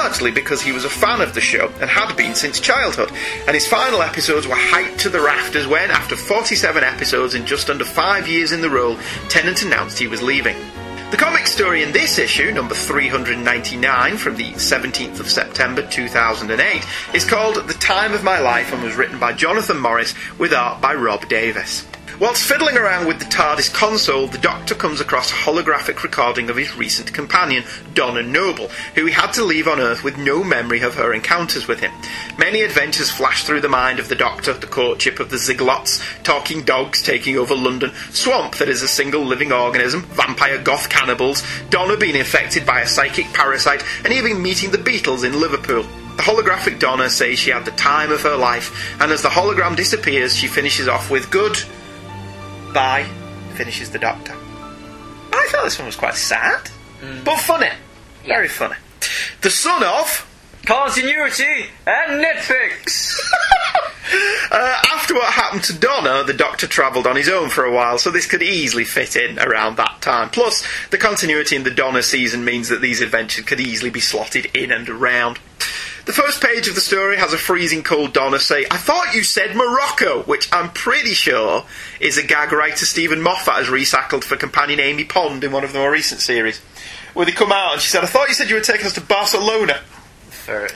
[0.06, 3.10] largely because he was a fan of the show and had been since childhood.
[3.48, 7.68] And his final episodes were hyped to the rafters when, after 47 episodes and just
[7.68, 8.96] under five years in the role,
[9.28, 10.56] Tennant announced he was leaving.
[11.10, 17.24] The comic story in this issue, number 399 from the 17th of September 2008, is
[17.24, 20.94] called The Time of My Life and was written by Jonathan Morris with art by
[20.94, 21.84] Rob Davis.
[22.18, 26.56] Whilst fiddling around with the TARDIS console, the Doctor comes across a holographic recording of
[26.56, 27.62] his recent companion,
[27.92, 31.68] Donna Noble, who he had to leave on Earth with no memory of her encounters
[31.68, 31.92] with him.
[32.38, 36.62] Many adventures flash through the mind of the Doctor, the courtship of the Ziglots, talking
[36.62, 41.98] dogs taking over London, swamp that is a single living organism, vampire goth cannibals, Donna
[41.98, 45.82] being infected by a psychic parasite, and even meeting the Beatles in Liverpool.
[46.16, 49.76] The holographic Donna says she had the time of her life, and as the hologram
[49.76, 51.58] disappears, she finishes off with good
[52.76, 53.08] bye,
[53.54, 54.34] finishes the Doctor.
[54.34, 56.68] I thought this one was quite sad,
[57.24, 57.70] but funny.
[58.26, 58.76] Very funny.
[59.40, 60.30] The son of.
[60.66, 63.18] Continuity and nitpicks.
[64.48, 67.98] Uh, after what happened to Donna, the Doctor travelled on his own for a while,
[67.98, 70.30] so this could easily fit in around that time.
[70.30, 74.46] Plus, the continuity in the Donna season means that these adventures could easily be slotted
[74.54, 75.40] in and around.
[76.06, 79.24] The first page of the story has a freezing cold Donna say, I thought you
[79.24, 81.64] said Morocco, which I'm pretty sure
[81.98, 85.72] is a gag writer Steven Moffat has recycled for companion Amy Pond in one of
[85.72, 86.60] the more recent series.
[87.14, 88.92] Where they come out and she said, I thought you said you were taking us
[88.92, 89.80] to Barcelona.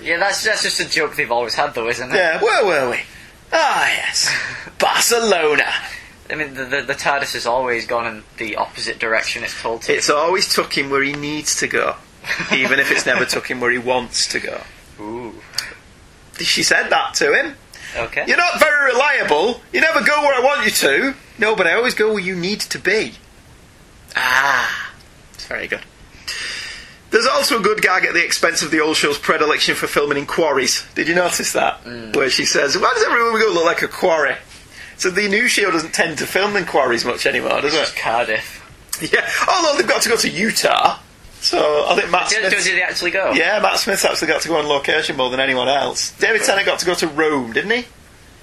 [0.02, 2.16] Yeah, that's that's just a joke they've always had, though, isn't it?
[2.16, 3.02] Yeah, where were we?
[3.52, 4.36] Ah, yes.
[4.80, 5.72] Barcelona.
[6.28, 9.82] I mean, the, the the TARDIS has always gone in the opposite direction it's told
[9.82, 9.94] to.
[9.94, 11.94] It's always took him where he needs to go,
[12.52, 14.60] even if it's never took him where he wants to go.
[16.44, 17.56] She said that to him.
[17.96, 18.24] Okay.
[18.26, 19.60] You're not very reliable.
[19.72, 21.14] You never go where I want you to.
[21.38, 23.14] No, but I always go where you need to be.
[24.16, 24.92] Ah.
[25.34, 25.80] It's very good.
[27.10, 30.18] There's also a good gag at the expense of the old show's predilection for filming
[30.18, 30.86] in quarries.
[30.94, 31.84] Did you notice that?
[32.14, 34.36] Where she says, Why does everyone we go look like a quarry?
[34.96, 37.96] So the new show doesn't tend to film in quarries much anymore, does It's it?
[37.96, 38.58] Cardiff.
[39.00, 39.26] Yeah.
[39.48, 40.98] Although they've got to go to Utah.
[41.40, 42.64] So I think Matt Do, Smith.
[42.64, 43.32] do they actually go?
[43.32, 46.12] Yeah, Matt Smith actually got to go on location more than anyone else.
[46.18, 47.86] David Tennant got to go to Rome, didn't he?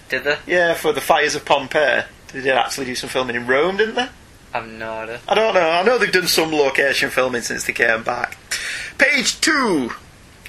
[0.10, 0.38] Did they?
[0.48, 2.04] Yeah, for the fires of Pompeii.
[2.34, 4.08] They did actually do some filming in Rome, didn't they?
[4.54, 5.20] I've no idea.
[5.28, 5.70] I don't know.
[5.70, 8.38] I know they've done some location filming since they came back.
[8.98, 9.92] Page two.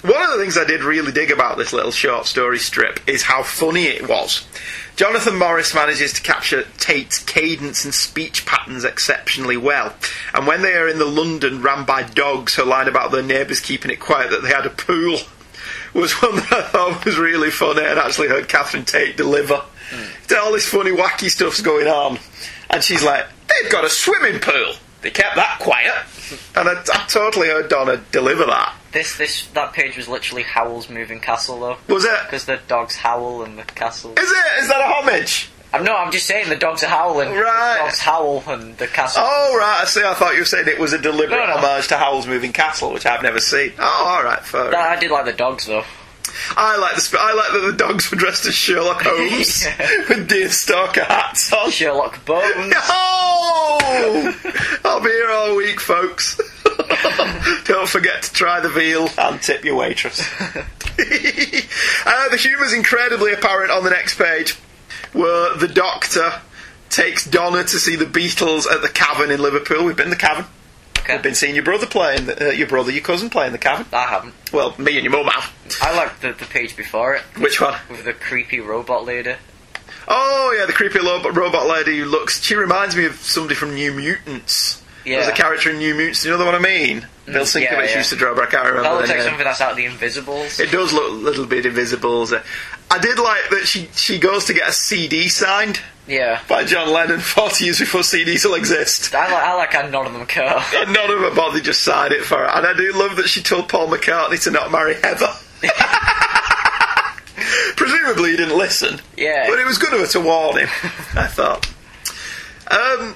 [0.03, 3.23] One of the things I did really dig about this little short story strip is
[3.23, 4.47] how funny it was.
[4.95, 9.95] Jonathan Morris manages to capture Tate's cadence and speech patterns exceptionally well.
[10.35, 13.61] And when they are in the London ran by dogs, her line about their neighbours
[13.61, 15.19] keeping it quiet that they had a pool
[15.95, 19.63] was one that I thought was really funny and actually heard Catherine Tate deliver.
[19.91, 20.35] Hmm.
[20.41, 22.19] All this funny, wacky stuff's going on.
[22.71, 24.75] And she's like, they've got a swimming pool.
[25.03, 25.95] They kept that quiet.
[26.55, 28.75] And I, I totally heard Donna deliver that.
[28.93, 32.19] This this that page was literally Howl's moving castle though, Was it?
[32.25, 34.13] because the dogs howl and the castle.
[34.19, 34.63] Is it?
[34.63, 35.51] Is that a homage?
[35.75, 37.29] I'm no, I'm just saying the dogs are howling.
[37.29, 37.75] Right.
[37.77, 39.23] The dogs howl and the castle.
[39.27, 40.03] Oh, right, I see.
[40.03, 41.53] I thought you were saying it was a deliberate No, no.
[41.59, 43.73] homage to Howl's Moving Castle, which I've never seen.
[43.79, 44.75] Oh, alright, fair.
[44.75, 45.85] I I did like the dogs though.
[46.57, 49.67] I like the sp- I like that the dogs were dressed as Sherlock Holmes
[50.09, 51.71] with deerstalker hats on.
[51.71, 52.75] Sherlock Bones.
[52.91, 54.35] Oh!
[54.85, 56.41] I'll be here all week, folks.
[57.65, 60.21] Don't forget to try the veal and tip your waitress.
[60.41, 64.53] uh, the humour's incredibly apparent on the next page,
[65.13, 66.41] where the doctor
[66.91, 69.85] takes Donna to see the Beatles at the Cavern in Liverpool.
[69.85, 70.47] We've been in the Cavern.
[70.99, 71.15] Okay.
[71.15, 73.87] We've been seeing your brother playing, the, uh, your brother, your cousin playing the Cavern.
[73.93, 74.35] I haven't.
[74.53, 75.55] Well, me and your mum have.
[75.81, 77.79] I liked the, the page before it Which one?
[77.91, 79.35] with the creepy robot lady.
[80.07, 82.43] Oh yeah, the creepy robot lady who looks.
[82.43, 84.83] She reminds me of somebody from New Mutants.
[85.17, 86.23] There's a character in New Mutants.
[86.23, 87.07] Do you know the one I mean?
[87.27, 87.97] Bill Sienkiewicz yeah, yeah.
[87.99, 88.83] used to draw, but I can't remember.
[88.83, 89.31] That looks the like name.
[89.31, 90.61] something that's out of the Invisibles.
[90.61, 92.27] It does look a little bit invisible.
[92.91, 96.41] I did like that she she goes to get a CD signed yeah.
[96.49, 99.15] by John Lennon 40 years before CDs will exist.
[99.15, 100.63] I like, I like how none of them care.
[100.75, 102.47] And none of them bothered just signed it for her.
[102.47, 105.33] And I do love that she told Paul McCartney to not marry Heather.
[107.77, 109.01] Presumably he didn't listen.
[109.17, 109.49] Yeah.
[109.49, 110.69] But it was good of her to warn him,
[111.15, 111.69] I thought.
[112.71, 113.15] Um,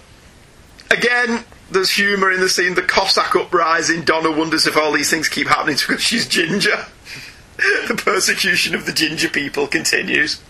[0.90, 2.75] again, there's humour in the scene.
[2.75, 4.05] The Cossack uprising.
[4.05, 6.87] Donna wonders if all these things keep happening because she's ginger.
[7.89, 10.41] the persecution of the ginger people continues.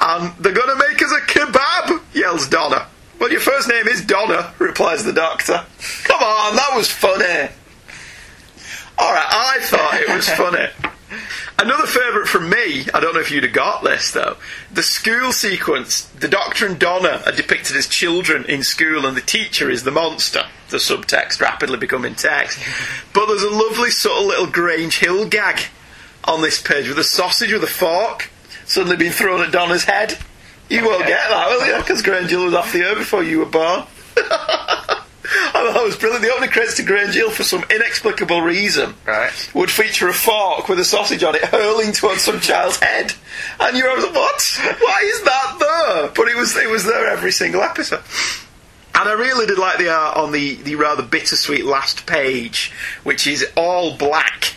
[0.00, 2.86] And they're going to make us a kebab, yells Donna.
[3.18, 5.64] Well, your first name is Donna, replies the doctor.
[6.04, 7.50] Come on, that was funny.
[8.98, 10.68] Alright, I thought it was funny.
[11.58, 14.36] Another favourite from me, I don't know if you'd have got this though.
[14.72, 19.22] The school sequence, the Doctor and Donna are depicted as children in school and the
[19.22, 20.44] teacher is the monster.
[20.70, 22.58] The subtext rapidly becoming text.
[23.12, 25.62] But there's a lovely subtle little Grange Hill gag
[26.24, 28.30] on this page with a sausage with a fork
[28.66, 30.18] suddenly being thrown at Donna's head.
[30.68, 31.76] You won't get that, will you?
[31.78, 33.84] Because Grange Hill was off the air before you were born.
[35.48, 36.24] I thought that was brilliant.
[36.24, 39.50] The opening credits to Grange Hill, for some inexplicable reason, Right.
[39.54, 43.12] would feature a fork with a sausage on it hurling towards some child's head.
[43.60, 44.60] And you're like, what?
[44.80, 46.08] Why is that there?
[46.14, 48.02] But it was it was there every single episode.
[48.94, 52.72] And I really did like the art on the, the rather bittersweet last page,
[53.04, 54.55] which is all black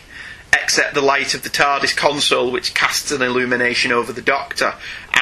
[0.53, 4.73] except the light of the TARDIS console, which casts an illumination over the Doctor,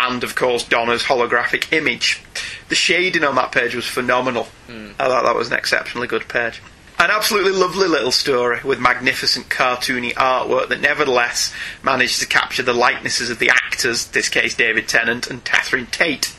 [0.01, 2.21] and of course Donna's holographic image.
[2.69, 4.43] The shading on that page was phenomenal.
[4.67, 4.91] Hmm.
[4.99, 6.61] I thought that was an exceptionally good page.
[6.99, 11.53] An absolutely lovely little story with magnificent cartoony artwork that nevertheless
[11.83, 16.33] managed to capture the likenesses of the actors, this case David Tennant and Catherine Tate.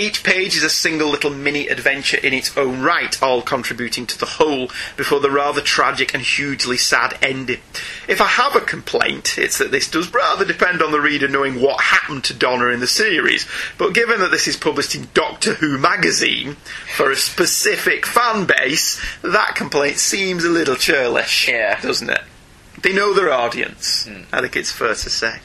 [0.00, 4.18] Each page is a single little mini adventure in its own right, all contributing to
[4.18, 7.60] the whole before the rather tragic and hugely sad ending.
[8.08, 11.60] If I have a complaint, it's that this does rather depend on the reader knowing
[11.60, 13.46] what happened to Donna in the series,
[13.76, 16.56] but given that this is published in Doctor Who magazine
[16.96, 21.78] for a specific fan base, that complaint seems a little churlish, Yeah.
[21.78, 22.22] doesn't it?
[22.82, 24.06] They know their audience.
[24.06, 24.22] Hmm.
[24.32, 25.40] I think it's fair to say.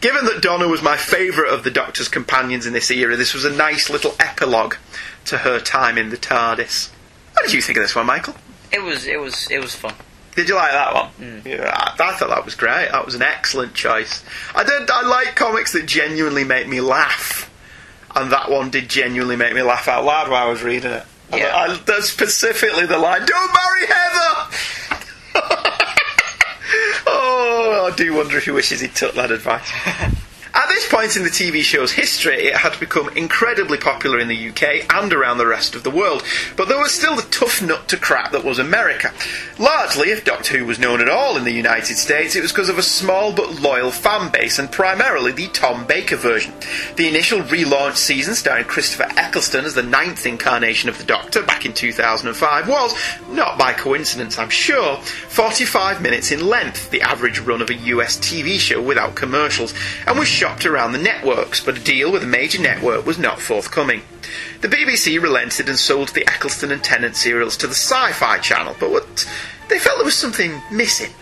[0.00, 3.44] Given that Donna was my favourite of the Doctor's companions in this era, this was
[3.44, 4.76] a nice little epilogue
[5.26, 6.90] to her time in the TARDIS.
[7.34, 8.34] What did you think of this one, Michael?
[8.72, 9.94] It was it was it was fun.
[10.36, 11.08] Did you like that one?
[11.08, 11.46] Hmm.
[11.46, 12.88] Yeah, I, I thought that was great.
[12.90, 14.24] That was an excellent choice.
[14.54, 14.90] I did.
[14.90, 17.50] I like comics that genuinely make me laugh,
[18.14, 21.04] and that one did genuinely make me laugh out loud while I was reading it.
[21.32, 21.54] Yeah.
[21.54, 24.56] I, that's specifically the line, "Don't marry Heather."
[27.62, 29.70] Oh, I do wonder if he wishes he took that advice.
[30.80, 34.90] This point in the TV show's history, it had become incredibly popular in the UK
[34.90, 36.22] and around the rest of the world,
[36.56, 39.12] but there was still the tough nut to crack that was America.
[39.58, 42.70] Largely, if Doctor Who was known at all in the United States, it was because
[42.70, 46.54] of a small but loyal fan base, and primarily the Tom Baker version.
[46.96, 51.66] The initial relaunch season, starring Christopher Eccleston as the ninth incarnation of the Doctor back
[51.66, 52.94] in 2005, was,
[53.28, 58.16] not by coincidence I'm sure, 45 minutes in length, the average run of a US
[58.16, 59.74] TV show without commercials,
[60.06, 63.40] and was shopped around the networks, but a deal with a major network was not
[63.40, 64.02] forthcoming.
[64.60, 68.76] The BBC relented and sold the Eccleston and Tennant serials to the Sci Fi Channel,
[68.78, 69.28] but what,
[69.68, 71.12] they felt there was something missing.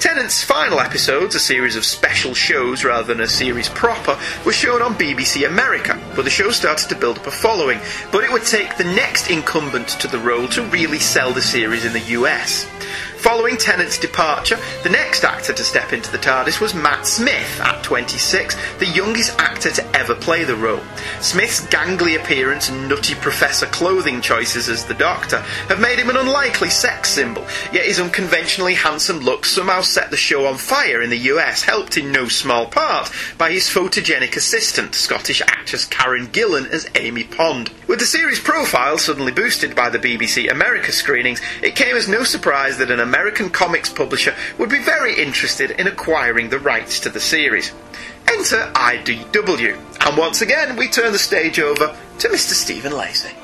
[0.00, 4.16] Tennant's final episodes, a series of special shows rather than a series proper,
[4.46, 7.80] were shown on BBC America, but the show started to build up a following,
[8.12, 11.84] but it would take the next incumbent to the role to really sell the series
[11.84, 12.68] in the US.
[13.18, 17.82] Following Tennant's departure, the next actor to step into the TARDIS was Matt Smith, at
[17.82, 20.80] 26, the youngest actor to ever play the role.
[21.20, 26.16] Smith's gangly appearance and nutty professor clothing choices as the Doctor have made him an
[26.16, 31.10] unlikely sex symbol, yet his unconventionally handsome looks somehow set the show on fire in
[31.10, 36.70] the US, helped in no small part by his photogenic assistant, Scottish actress Karen Gillan
[36.70, 37.72] as Amy Pond.
[37.88, 42.22] With the series profile suddenly boosted by the BBC America screenings, it came as no
[42.22, 47.08] surprise that an American comics publisher would be very interested in acquiring the rights to
[47.08, 47.72] the series.
[48.28, 52.52] Enter IDW, and once again we turn the stage over to Mr.
[52.52, 53.34] Stephen Lacey.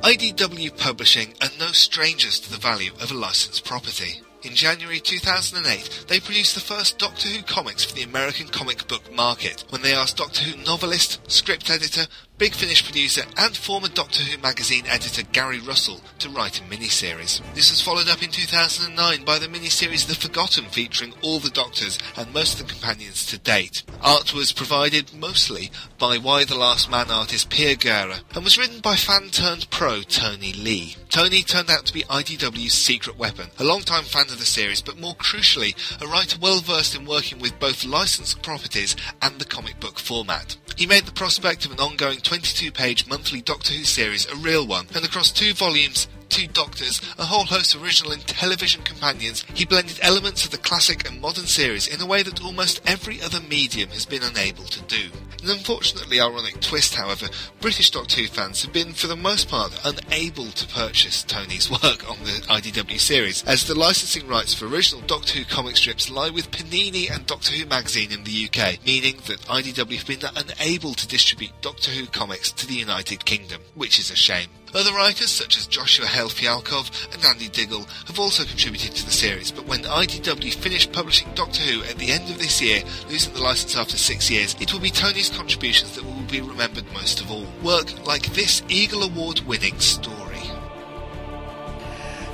[0.00, 4.22] IDW Publishing are no strangers to the value of a licensed property.
[4.42, 9.12] In January 2008, they produced the first Doctor Who comics for the American comic book
[9.12, 12.06] market when they asked Doctor Who novelist, script editor,
[12.38, 17.42] Big Finish producer, and former Doctor Who magazine editor Gary Russell to write a miniseries.
[17.56, 21.98] This was followed up in 2009 by the miniseries The Forgotten featuring all the Doctors
[22.16, 23.82] and most of the companions to date.
[24.00, 28.78] Art was provided mostly by Why the Last Man artist Pia Guerra and was written
[28.78, 30.94] by fan turned pro Tony Lee.
[31.08, 35.00] Tony turned out to be IDW's secret weapon, a long-time fan of the series, but
[35.00, 39.80] more crucially, a writer well versed in working with both licensed properties and the comic
[39.80, 40.56] book format.
[40.76, 44.66] He made the prospect of an ongoing 22 page monthly Doctor Who series a real
[44.66, 49.44] one, and across two volumes, two Doctors, a whole host of original and television companions,
[49.54, 53.20] he blended elements of the classic and modern series in a way that almost every
[53.22, 55.10] other medium has been unable to do.
[55.42, 57.28] An unfortunately ironic twist, however,
[57.60, 62.08] British Doctor Who fans have been, for the most part, unable to purchase Tony's work
[62.10, 66.30] on the IDW series, as the licensing rights for original Doctor Who comic strips lie
[66.30, 70.94] with Panini and Doctor Who magazine in the UK, meaning that IDW have been unable
[70.94, 74.48] to distribute Doctor Who comics to the United Kingdom, which is a shame.
[74.74, 79.10] Other writers such as Joshua Hale Fialkov and Andy Diggle have also contributed to the
[79.10, 83.32] series, but when IDW finished publishing Doctor Who at the end of this year, losing
[83.32, 87.20] the license after six years, it will be Tony's contributions that will be remembered most
[87.20, 87.46] of all.
[87.62, 90.37] Work like this Eagle Award winning story.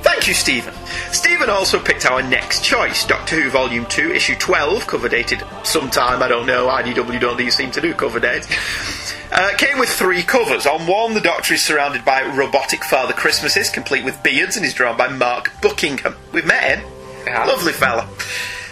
[0.05, 0.73] Thank you, Stephen.
[1.11, 6.21] Stephen also picked our next choice, Doctor Who Volume 2, Issue 12, cover dated sometime,
[6.21, 8.47] I don't know, IDW don't these seem to do cover dates.
[9.31, 10.67] Uh, came with three covers.
[10.67, 14.75] On one, the Doctor is surrounded by robotic Father Christmases, complete with beards, and is
[14.75, 16.15] drawn by Mark Buckingham.
[16.31, 16.91] We've met him.
[17.25, 17.43] Yeah.
[17.45, 18.07] Lovely fella.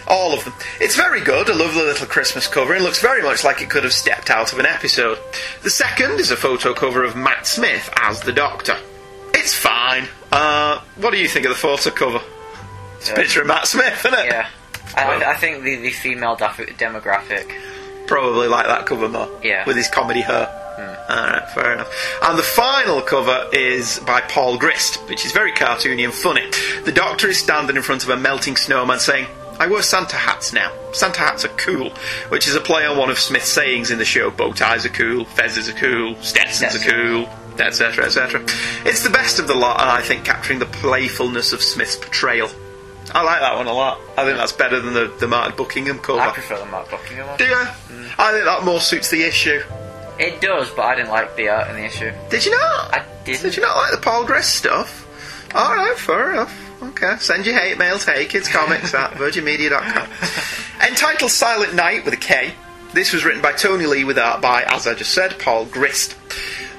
[0.07, 0.53] All of them.
[0.79, 3.85] It's very good, a lovely little Christmas cover, and looks very much like it could
[3.85, 5.17] have stepped out of an episode.
[5.63, 8.77] The second is a photo cover of Matt Smith as the Doctor.
[9.33, 10.07] It's fine.
[10.33, 12.21] Uh, what do you think of the photo cover?
[12.97, 14.25] It's a picture of Matt Smith, isn't it?
[14.25, 14.47] Yeah.
[14.95, 17.51] I, I- think the, the female daf- demographic.
[18.07, 19.29] Probably like that cover more.
[19.43, 19.65] Yeah.
[19.65, 20.59] With his comedy hair.
[21.09, 21.93] Alright, fair enough.
[22.23, 26.49] And the final cover is by Paul Grist, which is very cartoony and funny.
[26.83, 29.27] The Doctor is standing in front of a melting snowman saying,
[29.59, 30.71] I wear Santa hats now.
[30.93, 31.91] Santa hats are cool,
[32.29, 34.31] which is a play on one of Smith's sayings in the show.
[34.31, 38.43] Bow ties are cool, fezzes are cool, Stetsons are cool, etc., etc.
[38.85, 42.49] It's the best of the lot, and I think capturing the playfulness of Smith's portrayal.
[43.13, 43.99] I like that one a lot.
[44.17, 46.21] I think that's better than the, the Martin Buckingham cover.
[46.21, 47.37] I prefer the Mark Buckingham one.
[47.37, 47.55] Do you?
[48.17, 49.61] I think that more suits the issue.
[50.19, 52.11] It does, but I didn't like the art in the issue.
[52.29, 52.93] Did you not?
[52.93, 53.41] I didn't.
[53.41, 55.07] Did you not like the Paul Grist stuff?
[55.53, 56.59] Alright, fair enough.
[56.81, 57.15] Okay.
[57.19, 60.07] Send your hate mail to heykidscomics at virginmedia.com.
[60.87, 62.53] Entitled Silent Night with a K,
[62.93, 66.15] this was written by Tony Lee with art by, as I just said, Paul Grist.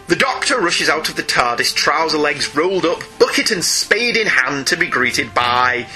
[0.06, 4.26] The Doctor rushes out of the TARDIS, trouser legs rolled up, bucket and spade in
[4.26, 5.86] hand to be greeted by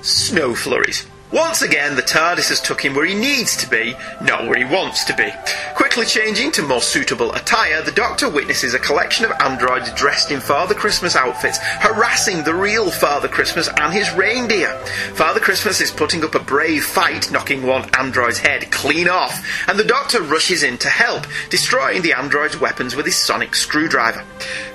[0.00, 1.04] snow flurries.
[1.30, 4.64] Once again, the TARDIS has took him where he needs to be, not where he
[4.64, 5.30] wants to be.
[5.74, 10.40] Quickly changing to more suitable attire, the Doctor witnesses a collection of androids dressed in
[10.40, 14.74] Father Christmas outfits, harassing the real Father Christmas and his reindeer.
[15.14, 19.78] Father Christmas is putting up a brave fight, knocking one android's head clean off, and
[19.78, 24.24] the Doctor rushes in to help, destroying the android's weapons with his sonic screwdriver.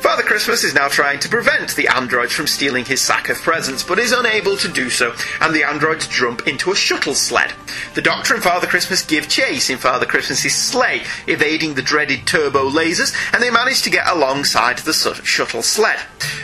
[0.01, 3.83] Father Christmas is now trying to prevent the androids from stealing his sack of presents,
[3.83, 7.53] but is unable to do so, and the androids jump into a shuttle sled.
[7.95, 12.69] The Doctor and Father Christmas give chase in Father Christmas's sleigh, evading the dreaded turbo
[12.69, 15.99] lasers, and they manage to get alongside the shuttle sled.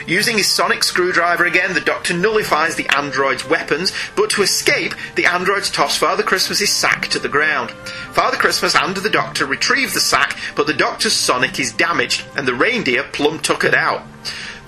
[0.08, 5.26] Using his sonic screwdriver again, the Doctor nullifies the androids' weapons, but to escape, the
[5.26, 7.72] androids toss Father Christmas's sack to the ground.
[8.14, 12.48] Father Christmas and the Doctor retrieve the sack, but the Doctor's sonic is damaged, and
[12.48, 14.04] the reindeer plumb tuckered out.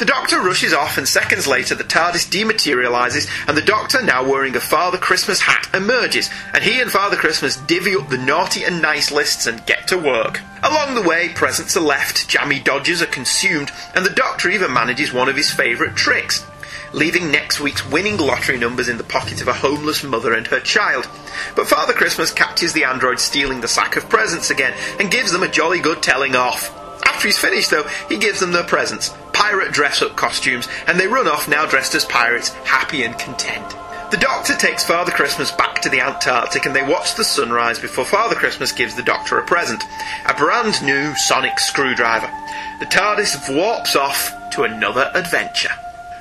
[0.02, 4.56] The Doctor rushes off, and seconds later, the TARDIS dematerialises, and the Doctor, now wearing
[4.56, 8.82] a Father Christmas hat, emerges, and he and Father Christmas divvy up the naughty and
[8.82, 10.42] nice lists and get to work.
[10.64, 15.14] Along the way, presents are left, jammy Dodgers are consumed, and the Doctor even manages
[15.14, 16.44] one of his favourite tricks
[16.94, 20.60] leaving next week's winning lottery numbers in the pocket of a homeless mother and her
[20.60, 21.08] child.
[21.56, 25.44] But Father Christmas catches the android stealing the sack of presents again and gives them
[25.44, 26.76] a jolly good telling off.
[27.06, 31.08] After he's finished, though, he gives them their presents pirate dress up costumes, and they
[31.08, 33.76] run off now dressed as pirates, happy and content.
[34.12, 38.06] The Doctor takes Father Christmas back to the Antarctic and they watch the sunrise before
[38.06, 39.84] Father Christmas gives the Doctor a present
[40.28, 42.30] a brand new sonic screwdriver.
[42.80, 45.72] The TARDIS warps off to another adventure.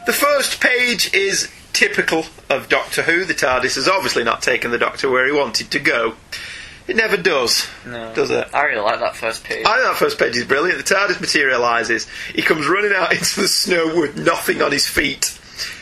[0.07, 3.27] The first page is typical of Doctor Who.
[3.27, 6.15] The TARDIS has obviously not taken the Doctor where he wanted to go.
[6.91, 8.13] It never does, No.
[8.15, 8.49] does it?
[8.53, 9.65] I really like that first page.
[9.65, 10.85] I think that first page is brilliant.
[10.85, 12.09] The TARDIS materialises.
[12.35, 15.39] He comes running out into the snow with nothing on his feet,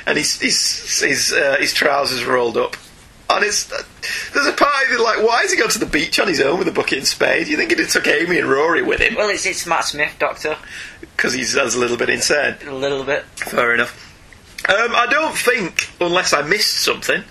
[0.07, 2.77] and his his his, uh, his trousers rolled up.
[3.31, 3.83] And it's uh,
[4.35, 6.41] there's a part of it like, why has he gone to the beach on his
[6.43, 7.49] own with a bucket and spade?
[7.49, 10.13] You think he'd have took Amy and Rory with him Well, it's it's Matt Smith,
[10.19, 10.57] Doctor.
[11.01, 12.57] because he's that's a little bit insane.
[12.67, 13.25] A little bit.
[13.37, 13.95] Fair enough.
[14.69, 17.23] Um, I don't think, unless I missed something,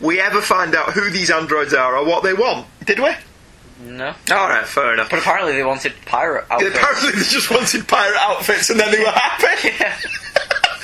[0.00, 2.66] we ever find out who these androids are or what they want.
[2.84, 3.10] Did we?
[3.82, 4.14] No.
[4.30, 5.10] All right, fair enough.
[5.10, 6.76] But apparently they wanted pirate outfits.
[6.76, 10.08] Apparently, they just wanted pirate outfits and then they were happy.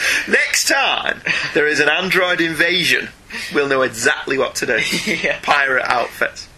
[0.28, 1.20] Next time
[1.55, 3.09] there is an android invasion,
[3.55, 4.78] we'll know exactly what to do.
[5.06, 5.38] Yeah.
[5.43, 6.48] Pirate outfits.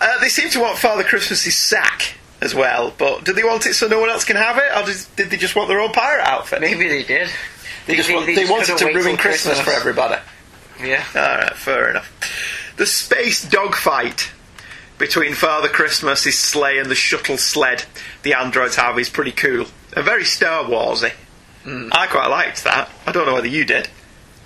[0.00, 3.74] Uh, they seem to want Father Christmas's sack as well, but did they want it
[3.74, 5.92] so no one else can have it, or did, did they just want their own
[5.92, 6.60] pirate outfit?
[6.60, 7.28] Maybe they did.
[7.86, 10.20] They just, want, they, just wanted to ruin till Christmas, for everybody.
[10.80, 11.04] Yeah.
[11.14, 12.10] Alright, fair enough.
[12.76, 14.30] The space dogfight
[14.98, 17.84] between Father Christmas, his sleigh, and the shuttle sled
[18.22, 19.66] the androids have is pretty cool.
[19.94, 21.12] And very Star Warsy.
[21.64, 21.88] Hmm.
[21.92, 22.90] I quite liked that.
[23.06, 23.88] I don't know whether you did.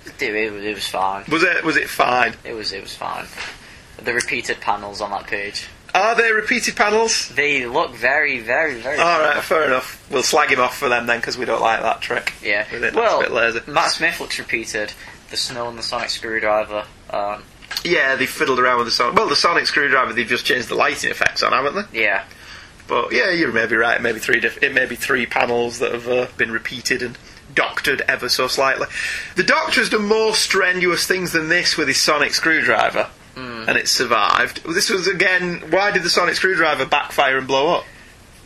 [0.05, 1.23] It, it, was- it was fine.
[1.29, 2.33] Was it was it fine?
[2.43, 3.25] It was it was fine.
[4.03, 5.67] The repeated panels on that page.
[5.93, 7.29] Are there repeated panels?
[7.29, 8.99] They look very, very, very.
[8.99, 10.07] Alright, fair enough.
[10.11, 12.31] We'll slag him off for them then because we don't like that trick.
[12.43, 12.65] Yeah.
[12.93, 13.59] Well, a bit lazy.
[13.67, 14.93] Matt Smith looks repeated.
[15.29, 16.85] The snow and the sonic screwdriver.
[17.09, 17.43] Um,
[17.83, 19.15] Yeah, they fiddled around with the sonic.
[19.15, 22.01] Well, the sonic screwdriver, they've just changed the lighting effects on, haven't they?
[22.01, 22.23] yeah.
[22.87, 24.01] But yeah, you're maybe right.
[24.01, 24.39] Maybe three.
[24.39, 27.15] Diff- it may be three panels that have uh, been repeated and
[27.53, 28.87] doctored ever so slightly.
[29.35, 33.87] The Doctor has done more strenuous things than this with his sonic screwdriver, and it
[33.87, 34.63] survived.
[34.73, 35.65] This was again.
[35.69, 37.85] Why did the sonic screwdriver backfire and blow up?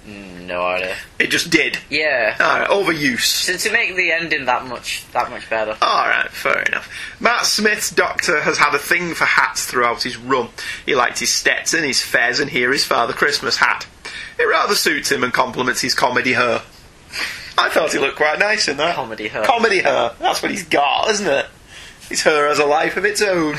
[0.07, 0.95] Mm, no idea.
[1.17, 1.77] It just did.
[1.89, 2.35] Yeah.
[2.39, 3.45] Alright, overuse.
[3.45, 5.77] To, to make the ending that much that much better.
[5.81, 6.89] Alright, fair enough.
[7.21, 10.49] Matt Smith's Doctor has had a thing for hats throughout his run.
[10.85, 13.87] He liked his Stetson, his fez, and here his Father Christmas hat.
[14.37, 16.63] It rather suits him and complements his comedy her.
[17.57, 18.95] I thought he looked quite nice in that.
[18.95, 19.45] Comedy her.
[19.45, 20.15] Comedy her.
[20.19, 21.45] That's what he's got, isn't it?
[22.09, 23.55] His her has a life of its own.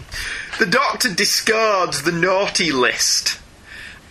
[0.58, 3.40] the Doctor discards the naughty list.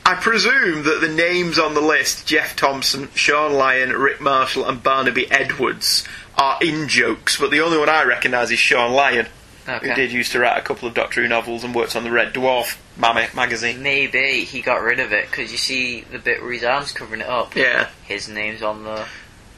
[0.06, 4.82] I presume that the names on the list, Jeff Thompson, Sean Lyon, Rick Marshall, and
[4.82, 6.04] Barnaby Edwards,
[6.38, 9.28] are in jokes, but the only one I recognise is Sean Lyon.
[9.66, 12.12] who did used to write a couple of Doctor Who novels and worked on the
[12.12, 13.84] Red Dwarf Mammy magazine.
[13.84, 17.22] Maybe he got rid of it because you see the bit where his arm's covering
[17.22, 17.56] it up.
[17.56, 17.90] Yeah.
[18.06, 19.06] His name's on the.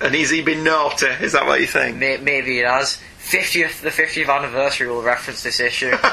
[0.01, 1.07] And has he been naughty?
[1.07, 1.97] Is that what you think?
[1.97, 2.99] Maybe it has.
[3.23, 5.91] 50th, the 50th anniversary will reference this issue.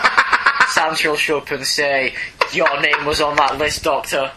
[0.76, 2.14] Will show up and say,
[2.52, 4.30] Your name was on that list, Doctor.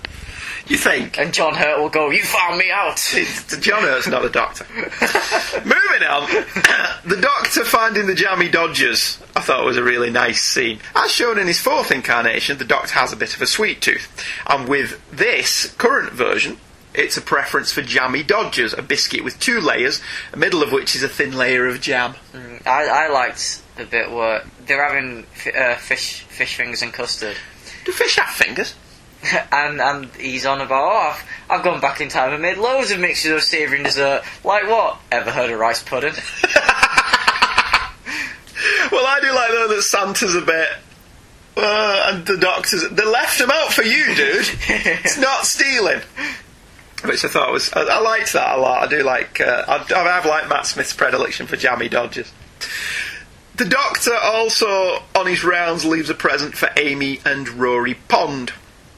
[0.68, 1.20] You think?
[1.20, 3.02] And John Hurt will go, You found me out.
[3.14, 4.66] It's, John Hurt's not a doctor.
[4.74, 6.30] Moving on,
[7.06, 10.80] the Doctor finding the jammy Dodgers, I thought it was a really nice scene.
[10.96, 14.10] As shown in his fourth incarnation, the Doctor has a bit of a sweet tooth,
[14.48, 16.58] and with this current version,
[16.94, 20.02] it's a preference for jammy Dodgers, a biscuit with two layers,
[20.32, 22.16] the middle of which is a thin layer of jam.
[22.34, 26.94] Mm, I, I liked the bit where they're having f- uh, fish fish fingers and
[26.94, 27.36] custard.
[27.86, 28.76] Do fish have fingers?
[29.52, 32.92] and and he's on about, oh, I've, I've gone back in time and made loads
[32.92, 34.24] of mixtures of savoury and dessert.
[34.44, 35.00] Like what?
[35.12, 36.14] Ever heard of rice pudding?
[38.92, 40.68] Well, I do like though that Santa's a bit.
[41.58, 44.46] Uh, and the doctors, they left him out for you, dude.
[44.70, 46.02] it's not stealing.
[47.04, 48.84] Which I thought was, I, I liked that a lot.
[48.84, 52.32] I do like, uh, I, I have liked Matt Smith's predilection for jammy dodgers.
[53.56, 58.52] The Doctor also, on his rounds, leaves a present for Amy and Rory Pond,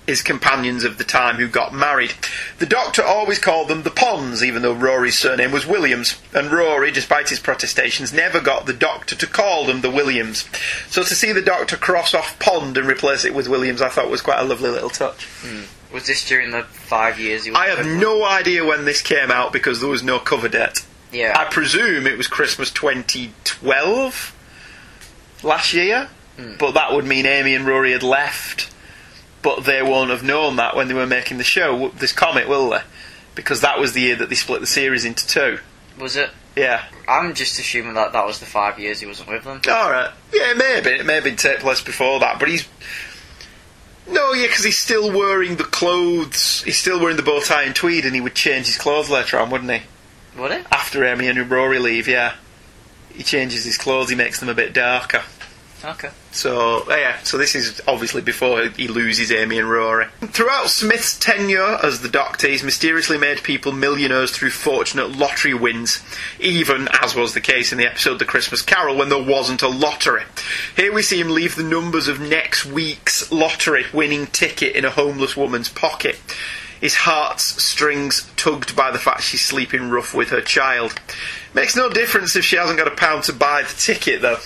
[0.07, 2.13] his companions of the time who got married.
[2.59, 6.91] The Doctor always called them the Ponds, even though Rory's surname was Williams, and Rory,
[6.91, 10.47] despite his protestations, never got the Doctor to call them the Williams.
[10.87, 14.09] So to see the Doctor cross off Pond and replace it with Williams, I thought
[14.09, 15.25] was quite a lovely little touch.
[15.41, 15.63] Hmm.
[15.93, 19.31] Was this during the five years he was I have no idea when this came
[19.31, 20.85] out because there was no cover date.
[21.11, 21.33] Yeah.
[21.37, 24.34] I presume it was Christmas 2012
[25.45, 26.53] last year, hmm.
[26.59, 28.73] but that would mean Amy and Rory had left,
[29.41, 32.71] but they won't have known that when they were making the show, this comic, will
[32.71, 32.81] they?
[33.35, 35.59] Because that was the year that they split the series into two.
[35.99, 36.29] Was it?
[36.55, 36.85] Yeah.
[37.07, 39.61] I'm just assuming that that was the five years he wasn't with them.
[39.67, 40.11] Alright.
[40.33, 40.99] Yeah, it may have been.
[40.99, 42.67] It may have been take place before that, but he's.
[44.07, 46.61] No, yeah, because he's still wearing the clothes.
[46.63, 49.39] He's still wearing the bow tie and tweed, and he would change his clothes later
[49.39, 49.81] on, wouldn't he?
[50.39, 50.65] Would it?
[50.71, 52.35] After Amy and Rory leave, yeah.
[53.15, 55.23] He changes his clothes, he makes them a bit darker.
[55.83, 56.09] Okay.
[56.31, 60.07] So, uh, yeah, so this is obviously before he loses Amy and Rory.
[60.21, 66.01] Throughout Smith's tenure as the Doctor, he's mysteriously made people millionaires through fortunate lottery wins,
[66.39, 69.67] even, as was the case in the episode The Christmas Carol, when there wasn't a
[69.67, 70.23] lottery.
[70.75, 74.91] Here we see him leave the numbers of next week's lottery winning ticket in a
[74.91, 76.19] homeless woman's pocket.
[76.85, 80.93] His heart's strings tugged by the fact she's sleeping rough with her child.
[81.55, 84.37] Makes no difference if she hasn't got a pound to buy the ticket, though.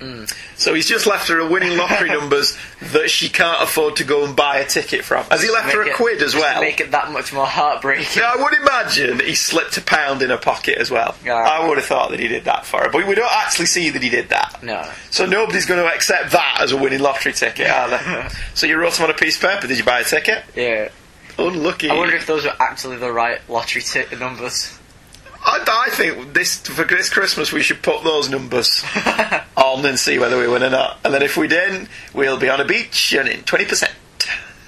[0.00, 0.24] Hmm.
[0.56, 4.24] So he's just left her a winning lottery numbers that she can't afford to go
[4.24, 5.24] and buy a ticket from.
[5.26, 6.60] Has he left her a it- quid as well?
[6.60, 8.20] Make it that much more heartbreaking.
[8.20, 11.14] Yeah, I would imagine he slipped a pound in her pocket as well.
[11.24, 11.34] Yeah.
[11.34, 13.90] I would have thought that he did that for her, but we don't actually see
[13.90, 14.64] that he did that.
[14.64, 14.90] No.
[15.12, 18.28] So nobody's going to accept that as a winning lottery ticket, are they?
[18.54, 19.68] so you wrote him on a piece of paper.
[19.68, 20.42] Did you buy a ticket?
[20.56, 20.88] Yeah.
[21.38, 21.90] Unlucky.
[21.90, 24.78] I wonder if those were actually the right lottery ticket numbers.
[25.44, 28.84] I, I think this for this Christmas we should put those numbers
[29.56, 30.98] on and see whether we win or not.
[31.04, 33.94] And then if we didn't, we'll be on a beach and in twenty percent,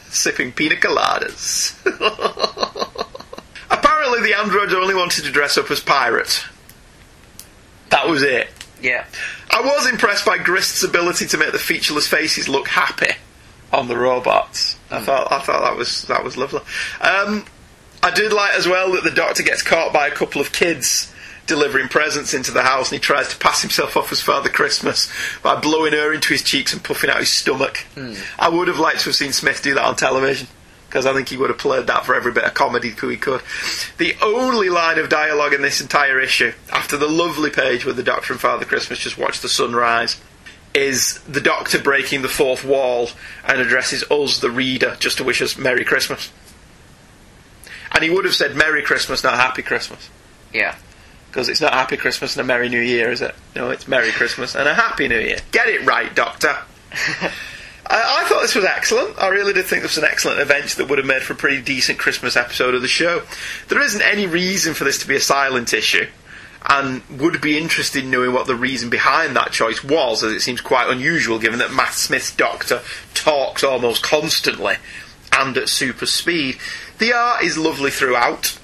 [0.09, 1.75] sipping pina coladas.
[3.71, 6.45] Apparently, the androids only wanted to dress up as pirates.
[7.91, 8.49] That was it.
[8.83, 9.07] Yeah.
[9.51, 13.15] I was impressed by Grist's ability to make the featureless faces look happy
[13.73, 14.77] on the robots.
[14.91, 16.61] I thought I thought that was that was lovely.
[17.01, 17.45] Um,
[18.03, 21.13] I did like as well that the Doctor gets caught by a couple of kids
[21.47, 25.11] delivering presents into the house, and he tries to pass himself off as Father Christmas
[25.43, 27.87] by blowing her into his cheeks and puffing out his stomach.
[28.39, 30.47] I would have liked to have seen Smith do that on television.
[30.87, 33.43] Because I think he would have played that for every bit of comedy he could.
[33.99, 38.03] The only line of dialogue in this entire issue, after the lovely page where the
[38.03, 40.19] Doctor and Father Christmas just watch the sun rise,
[40.79, 43.11] is the Doctor breaking the fourth wall
[43.45, 46.31] and addresses us, the reader, just to wish us Merry Christmas.
[47.93, 50.09] And he would have said Merry Christmas, not Happy Christmas.
[50.53, 50.77] Yeah.
[51.29, 53.35] Because it's not Happy Christmas and a Merry New Year, is it?
[53.55, 55.39] No, it's Merry Christmas and a Happy New Year.
[55.53, 56.57] Get it right, Doctor.
[57.91, 59.19] I, I thought this was excellent.
[59.19, 61.37] I really did think this was an excellent event that would have made for a
[61.37, 63.23] pretty decent Christmas episode of the show.
[63.69, 66.07] There isn't any reason for this to be a silent issue,
[66.67, 70.41] and would be interested in knowing what the reason behind that choice was, as it
[70.41, 72.83] seems quite unusual given that Matt Smith's Doctor
[73.15, 74.77] talks almost constantly
[75.33, 76.59] and at super speed.
[76.99, 78.59] The art is lovely throughout.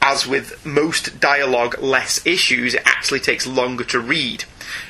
[0.00, 4.44] As with most dialogue less issues, it actually takes longer to read,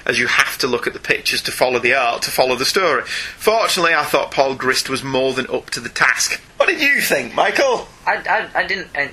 [0.04, 2.64] as you have to look at the pictures to follow the art, to follow the
[2.64, 3.04] story.
[3.04, 6.40] Fortunately, I thought Paul Grist was more than up to the task.
[6.56, 7.86] What did you think, Michael?
[8.06, 8.88] I, I, I didn't.
[8.94, 9.10] And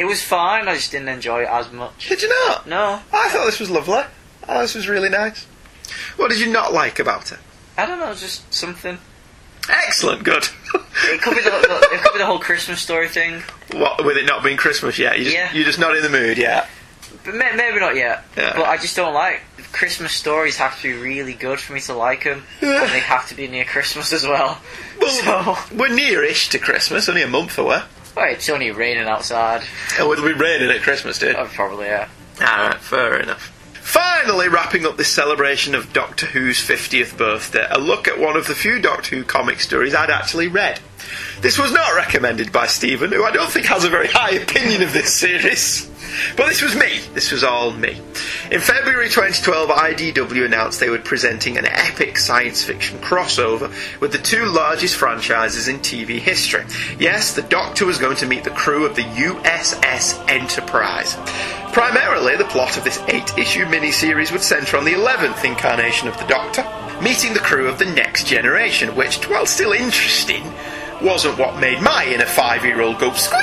[0.00, 0.66] it was fine.
[0.66, 2.08] I just didn't enjoy it as much.
[2.08, 2.66] Did you not?
[2.66, 3.00] No.
[3.12, 3.94] I thought this was lovely.
[3.98, 4.06] I
[4.46, 5.46] thought this was really nice.
[6.16, 7.38] What did you not like about it?
[7.76, 8.96] I don't know, just something.
[9.68, 10.44] Excellent, good.
[11.04, 14.16] It could be the, the it could be the whole Christmas story thing, what with
[14.16, 15.18] it not being Christmas yet?
[15.18, 15.52] You just, Yeah.
[15.52, 16.68] You're just not in the mood yet.
[17.24, 18.24] but may, maybe not yet.
[18.36, 18.54] Yeah.
[18.56, 20.56] But I just don't like Christmas stories.
[20.56, 23.46] Have to be really good for me to like them, and they have to be
[23.48, 24.58] near Christmas as well.
[25.00, 27.82] Well, So, we're near-ish to Christmas, only a month away.
[28.16, 29.62] Oh, it's only raining outside.
[29.98, 31.36] Oh, it'll be raining at Christmas, dude.
[31.36, 32.08] Oh, probably yeah.
[32.40, 33.56] Alright, fair enough.
[33.74, 38.46] Finally, wrapping up this celebration of Doctor Who's 50th birthday, a look at one of
[38.46, 40.78] the few Doctor Who comic stories I'd actually read.
[41.40, 44.82] This was not recommended by Stephen, who I don't think has a very high opinion
[44.82, 45.89] of this series.
[46.36, 47.00] But this was me.
[47.14, 48.00] This was all me.
[48.50, 53.70] In February 2012, IDW announced they were presenting an epic science fiction crossover
[54.00, 56.64] with the two largest franchises in TV history.
[56.98, 61.16] Yes, the Doctor was going to meet the crew of the USS Enterprise.
[61.72, 66.18] Primarily, the plot of this eight issue miniseries would centre on the 11th incarnation of
[66.18, 66.64] the Doctor,
[67.02, 70.42] meeting the crew of the Next Generation, which, while still interesting,
[71.02, 73.40] wasn't what made my inner five year old go squeak.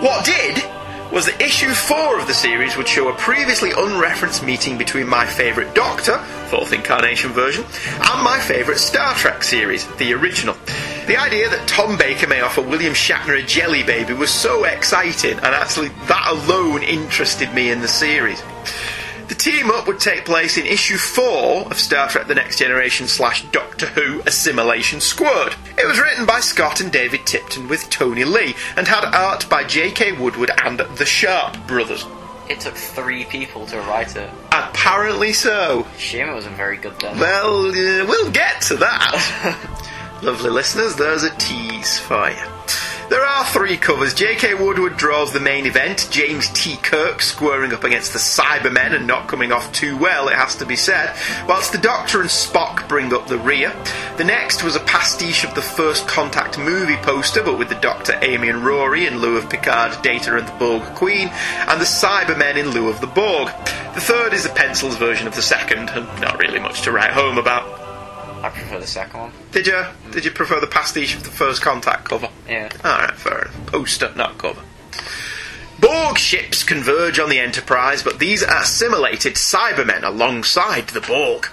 [0.00, 0.62] What did
[1.12, 5.24] was that issue 4 of the series would show a previously unreferenced meeting between my
[5.26, 6.18] favourite Doctor,
[6.48, 10.56] fourth incarnation version, and my favourite Star Trek series, the original.
[11.06, 15.34] The idea that Tom Baker may offer William Shatner a jelly baby was so exciting,
[15.34, 18.42] and actually that alone interested me in the series.
[19.28, 23.08] The team up would take place in issue 4 of Star Trek The Next Generation
[23.08, 25.56] slash Doctor Who Assimilation Squared.
[25.76, 29.64] It was written by Scott and David Tipton with Tony Lee and had art by
[29.64, 30.12] J.K.
[30.12, 32.06] Woodward and the Sharp brothers.
[32.48, 34.30] It took three people to write it.
[34.52, 35.84] Apparently so.
[35.98, 37.18] Shame it wasn't very good then.
[37.18, 40.20] Well, uh, we'll get to that.
[40.22, 42.55] Lovely listeners, there's a tease for you.
[43.08, 44.14] There are three covers.
[44.14, 44.54] J.K.
[44.54, 46.76] Woodward draws the main event, James T.
[46.76, 50.66] Kirk squaring up against the Cybermen and not coming off too well, it has to
[50.66, 51.16] be said,
[51.46, 53.72] whilst the Doctor and Spock bring up the rear.
[54.16, 58.18] The next was a pastiche of the First Contact movie poster, but with the Doctor,
[58.22, 62.56] Amy, and Rory in lieu of Picard, Data, and the Borg Queen, and the Cybermen
[62.56, 63.48] in lieu of the Borg.
[63.94, 67.12] The third is a pencils version of the second, and not really much to write
[67.12, 67.85] home about.
[68.46, 69.32] I prefer the second one.
[69.50, 69.84] Did you?
[70.12, 72.28] Did you prefer the pastiche of the First Contact cover?
[72.48, 72.70] Yeah.
[72.84, 73.66] Alright, fair enough.
[73.66, 74.62] Poster, not cover.
[75.80, 81.48] Borg ships converge on the Enterprise, but these are assimilated Cybermen alongside the Borg.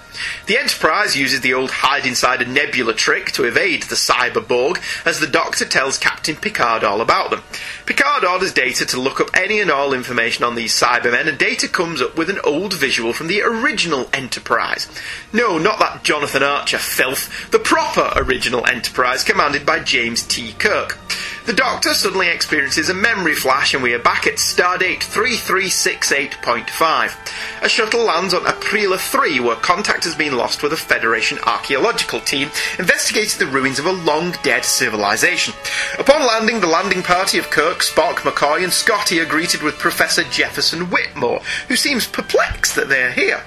[0.47, 5.19] The Enterprise uses the old hide inside a nebula trick to evade the cyberborg as
[5.19, 7.43] the Doctor tells Captain Picard all about them.
[7.85, 11.67] Picard orders Data to look up any and all information on these Cybermen, and Data
[11.67, 14.87] comes up with an old visual from the original Enterprise.
[15.31, 20.53] No, not that Jonathan Archer filth, the proper original Enterprise commanded by James T.
[20.53, 20.97] Kirk.
[21.45, 27.61] The Doctor suddenly experiences a memory flash, and we are back at Stardate 3368.5.
[27.61, 32.19] A shuttle lands on Aprila 3, where contact has been lost with a Federation archaeological
[32.19, 32.49] team
[32.79, 35.53] investigating the ruins of a long dead civilization.
[35.99, 40.23] Upon landing, the landing party of Kirk, Spock, McCoy, and Scotty are greeted with Professor
[40.23, 43.43] Jefferson Whitmore, who seems perplexed that they are here.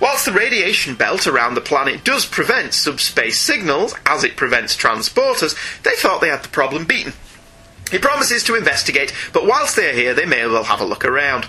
[0.00, 5.56] Whilst the radiation belt around the planet does prevent subspace signals, as it prevents transporters,
[5.82, 7.12] they thought they had the problem beaten.
[7.94, 11.04] He promises to investigate, but whilst they're here, they may as well have a look
[11.04, 11.44] around.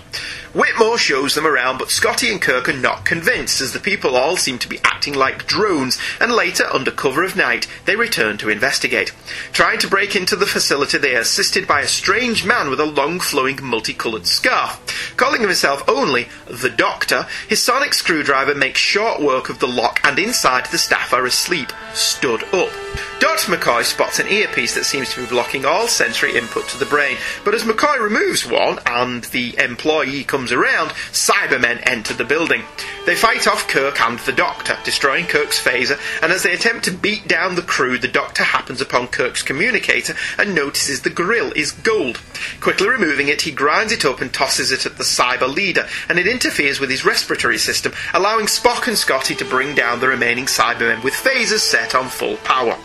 [0.54, 4.36] Whitmore shows them around, but Scotty and Kirk are not convinced, as the people all
[4.36, 8.48] seem to be acting like drones, and later, under cover of night, they return to
[8.48, 9.12] investigate.
[9.52, 12.86] Trying to break into the facility, they are assisted by a strange man with a
[12.86, 15.14] long flowing multicoloured scarf.
[15.16, 20.16] Calling himself only the Doctor, his sonic screwdriver makes short work of the lock, and
[20.16, 22.70] inside the staff are asleep, stood up.
[23.18, 23.52] Dr.
[23.52, 27.16] McCoy spots an earpiece that seems to be blocking all sensory input to the brain,
[27.44, 32.62] but as McCoy removes one and the employee comes around, Cybermen enter the building.
[33.06, 36.90] They fight off Kirk and the Doctor, destroying Kirk's phaser, and as they attempt to
[36.90, 41.72] beat down the crew, the Doctor happens upon Kirk's communicator and notices the grill is
[41.72, 42.20] gold.
[42.60, 46.18] Quickly removing it, he grinds it up and tosses it at the cyber leader, and
[46.18, 50.46] it interferes with his respiratory system, allowing Spock and Scotty to bring down the remaining
[50.46, 52.76] Cybermen with phasers set on full power.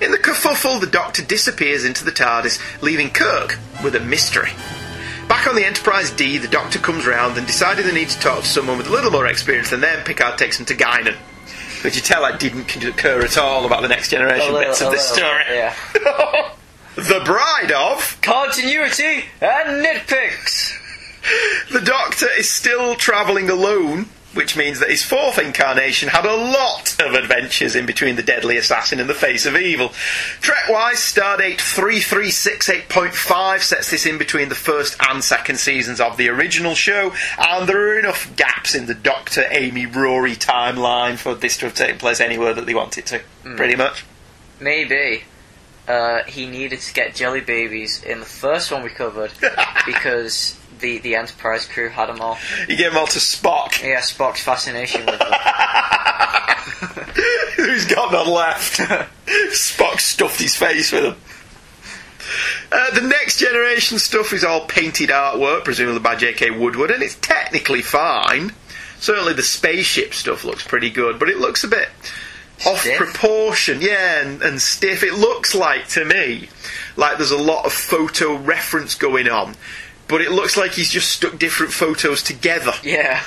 [0.00, 4.50] In the kerfuffle, the Doctor disappears into the TARDIS, leaving Kirk with a mystery.
[5.28, 8.40] Back on the Enterprise D, the Doctor comes round and decided they need to talk
[8.40, 10.02] to someone with a little more experience than them.
[10.04, 11.16] Picard takes him to Guinan.
[11.82, 14.90] But you tell that didn't concur at all about the next generation little- bits of
[14.90, 15.44] this little, story.
[15.48, 15.74] yeah.
[16.96, 20.76] the bride of Continuity and nitpicks.
[21.70, 26.94] The Doctor is still travelling alone which means that his fourth incarnation had a lot
[27.00, 29.88] of adventures in between the deadly assassin and the face of evil.
[30.40, 36.74] Trek-wise, Stardate 3368.5 sets this in between the first and second seasons of the original
[36.74, 41.66] show, and there are enough gaps in the Doctor, Amy, Rory timeline for this to
[41.66, 43.20] have taken place anywhere that they want it to,
[43.56, 44.04] pretty much.
[44.60, 45.24] Maybe
[45.88, 49.32] uh, he needed to get jelly babies in the first one we covered
[49.86, 52.38] because the, the Enterprise crew had them all.
[52.68, 55.32] You gave them all to Spock, Yeah, Spock's fascination with them.
[57.56, 58.78] who's got none left.
[59.50, 61.16] Spock stuffed his face with them.
[62.72, 66.50] Uh, the next generation stuff is all painted artwork, presumably by J.K.
[66.52, 68.52] Woodward, and it's technically fine.
[69.00, 71.88] Certainly the spaceship stuff looks pretty good, but it looks a bit
[72.66, 72.98] off Stiff?
[72.98, 75.02] proportion, yeah, and, and stiff.
[75.02, 76.48] It looks like to me
[76.96, 79.54] like there's a lot of photo reference going on,
[80.10, 83.22] but it looks like he's just stuck different photos together, Yeah.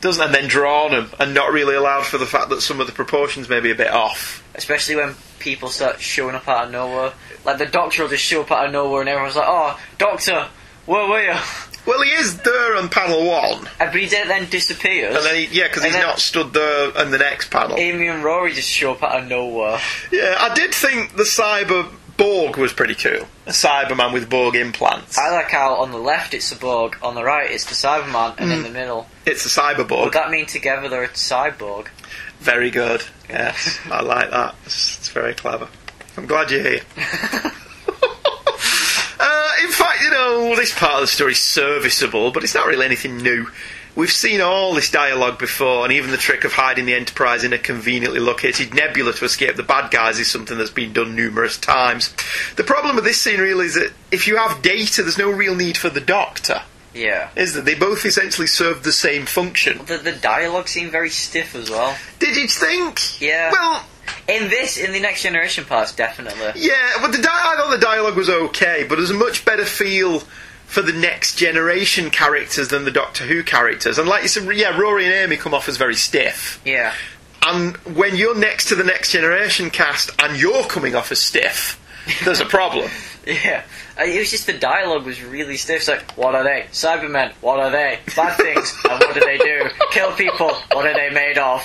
[0.00, 0.22] doesn't?
[0.22, 2.92] And then drawn them, and not really allowed for the fact that some of the
[2.92, 4.42] proportions may be a bit off.
[4.54, 7.12] Especially when people start showing up out of nowhere.
[7.44, 10.48] Like the Doctor will just show up out of nowhere and everyone's like, oh, Doctor,
[10.86, 11.38] where were you?
[11.86, 15.14] Well, he is there on panel one, And but he then- then disappears.
[15.14, 17.76] and then he, yeah, because he's not stood there on the next panel.
[17.78, 19.80] Amy and Rory just show up out of nowhere.
[20.10, 23.26] Yeah, I did think the cyber Borg was pretty cool.
[23.46, 25.18] A Cyberman with Borg implants.
[25.18, 28.34] I like how on the left it's the Borg, on the right it's the Cyberman,
[28.38, 28.56] and Mm.
[28.56, 29.06] in the middle.
[29.26, 30.04] It's a Cyberborg.
[30.04, 31.88] Would that mean together they're a cyborg?
[32.40, 33.02] Very good.
[33.28, 34.54] Yes, I like that.
[34.64, 35.68] It's, it's very clever.
[36.16, 36.80] I'm glad you're here.
[39.20, 42.66] uh, in fact, you know, this part of the story is serviceable, but it's not
[42.66, 43.46] really anything new.
[43.96, 47.54] We've seen all this dialogue before, and even the trick of hiding the Enterprise in
[47.54, 51.56] a conveniently located nebula to escape the bad guys is something that's been done numerous
[51.56, 52.14] times.
[52.56, 55.54] The problem with this scene really is that if you have data, there's no real
[55.54, 56.60] need for the Doctor,
[56.92, 57.30] Yeah.
[57.36, 59.80] is that They both essentially serve the same function.
[59.86, 61.96] The, the dialogue seemed very stiff as well.
[62.18, 63.18] Did you think?
[63.20, 63.50] Yeah.
[63.50, 63.82] Well,
[64.28, 66.52] In this, in the Next Generation parts, definitely.
[66.60, 69.64] Yeah, but the di- I thought the dialogue was okay, but there's a much better
[69.64, 70.22] feel
[70.66, 73.98] for the next generation characters than the Doctor Who characters.
[73.98, 76.60] And like you said, yeah, Rory and Amy come off as very stiff.
[76.64, 76.92] Yeah.
[77.42, 81.80] And when you're next to the next generation cast and you're coming off as stiff,
[82.24, 82.90] there's a problem.
[83.26, 83.64] Yeah.
[83.98, 85.78] Uh, It was just the dialogue was really stiff.
[85.78, 86.66] It's like, what are they?
[86.70, 87.32] Cybermen.
[87.40, 87.98] What are they?
[88.14, 88.72] Bad things.
[88.88, 89.68] and what do they do?
[89.90, 90.52] Kill people.
[90.72, 91.60] What are they made of?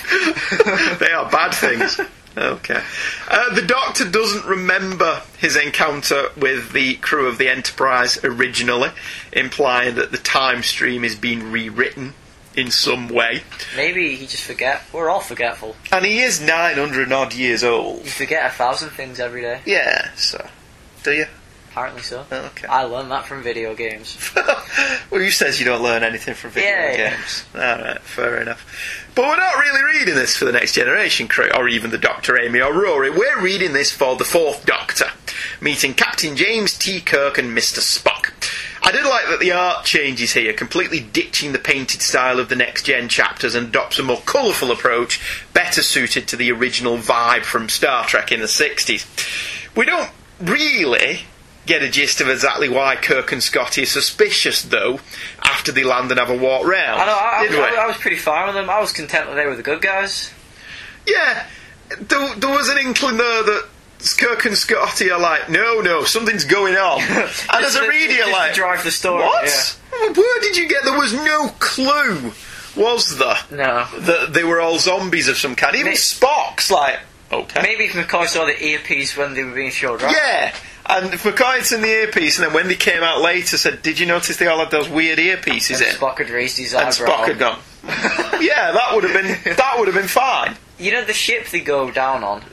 [0.99, 1.99] they are bad things.
[2.37, 2.81] Okay.
[3.27, 8.89] Uh, the Doctor doesn't remember his encounter with the crew of the Enterprise originally,
[9.33, 12.13] implying that the time stream is being rewritten
[12.55, 13.43] in some way.
[13.75, 14.81] Maybe he just forget.
[14.93, 15.75] We're all forgetful.
[15.91, 18.05] And he is 900 odd years old.
[18.05, 19.61] You forget a thousand things every day.
[19.65, 20.47] Yeah, so.
[21.03, 21.25] Do you?
[21.71, 22.25] Apparently so.
[22.29, 22.67] Oh, okay.
[22.67, 24.17] I learned that from video games.
[25.09, 27.15] well, you says you don't learn anything from video Yeah, yeah.
[27.15, 27.45] games.
[27.55, 29.07] Alright, fair enough.
[29.15, 32.37] But we're not really reading this for the Next Generation crew, or even the Doctor
[32.41, 33.09] Amy or Rory.
[33.09, 35.05] We're reading this for the Fourth Doctor,
[35.61, 36.99] meeting Captain James T.
[36.99, 37.79] Kirk and Mr.
[37.79, 38.33] Spock.
[38.83, 42.55] I did like that the art changes here, completely ditching the painted style of the
[42.57, 45.21] Next Gen chapters and adopts a more colourful approach,
[45.53, 49.05] better suited to the original vibe from Star Trek in the 60s.
[49.77, 50.09] We don't
[50.41, 51.21] really
[51.71, 54.99] get a gist of exactly why Kirk and Scotty are suspicious, though,
[55.41, 56.99] after they land and have a walk round.
[57.01, 57.17] I know.
[57.17, 57.77] I, did we?
[57.77, 58.69] I, I was pretty fine with them.
[58.69, 60.33] I was content that they were the good guys.
[61.07, 61.47] yeah,
[61.97, 63.65] there, there was an inkling there that
[64.19, 67.01] Kirk and Scotty are like, no, no, something's going on.
[67.53, 69.23] and as a reader, you're like, drive the story.
[69.23, 69.77] what?
[69.91, 70.83] Where did you get?
[70.83, 72.33] There was no clue,
[72.75, 73.37] was there?
[73.49, 73.87] Yeah.
[73.91, 73.99] No.
[74.01, 75.75] That they were all zombies of some kind.
[75.75, 76.99] Even May- Spock's like,
[77.31, 77.61] okay.
[77.61, 80.13] Maybe McCoy saw the earpiece when they were being showed right.
[80.15, 80.53] Yeah.
[80.85, 83.99] And if McCoy's in the earpiece, and then when they came out later, said, "Did
[83.99, 86.87] you notice they all had those weird earpieces And in?" Spock had raised his and.
[86.87, 87.59] Spock had gone.
[88.41, 90.55] yeah, that would have been that would have been fine.
[90.77, 92.43] You know the ship they go down on.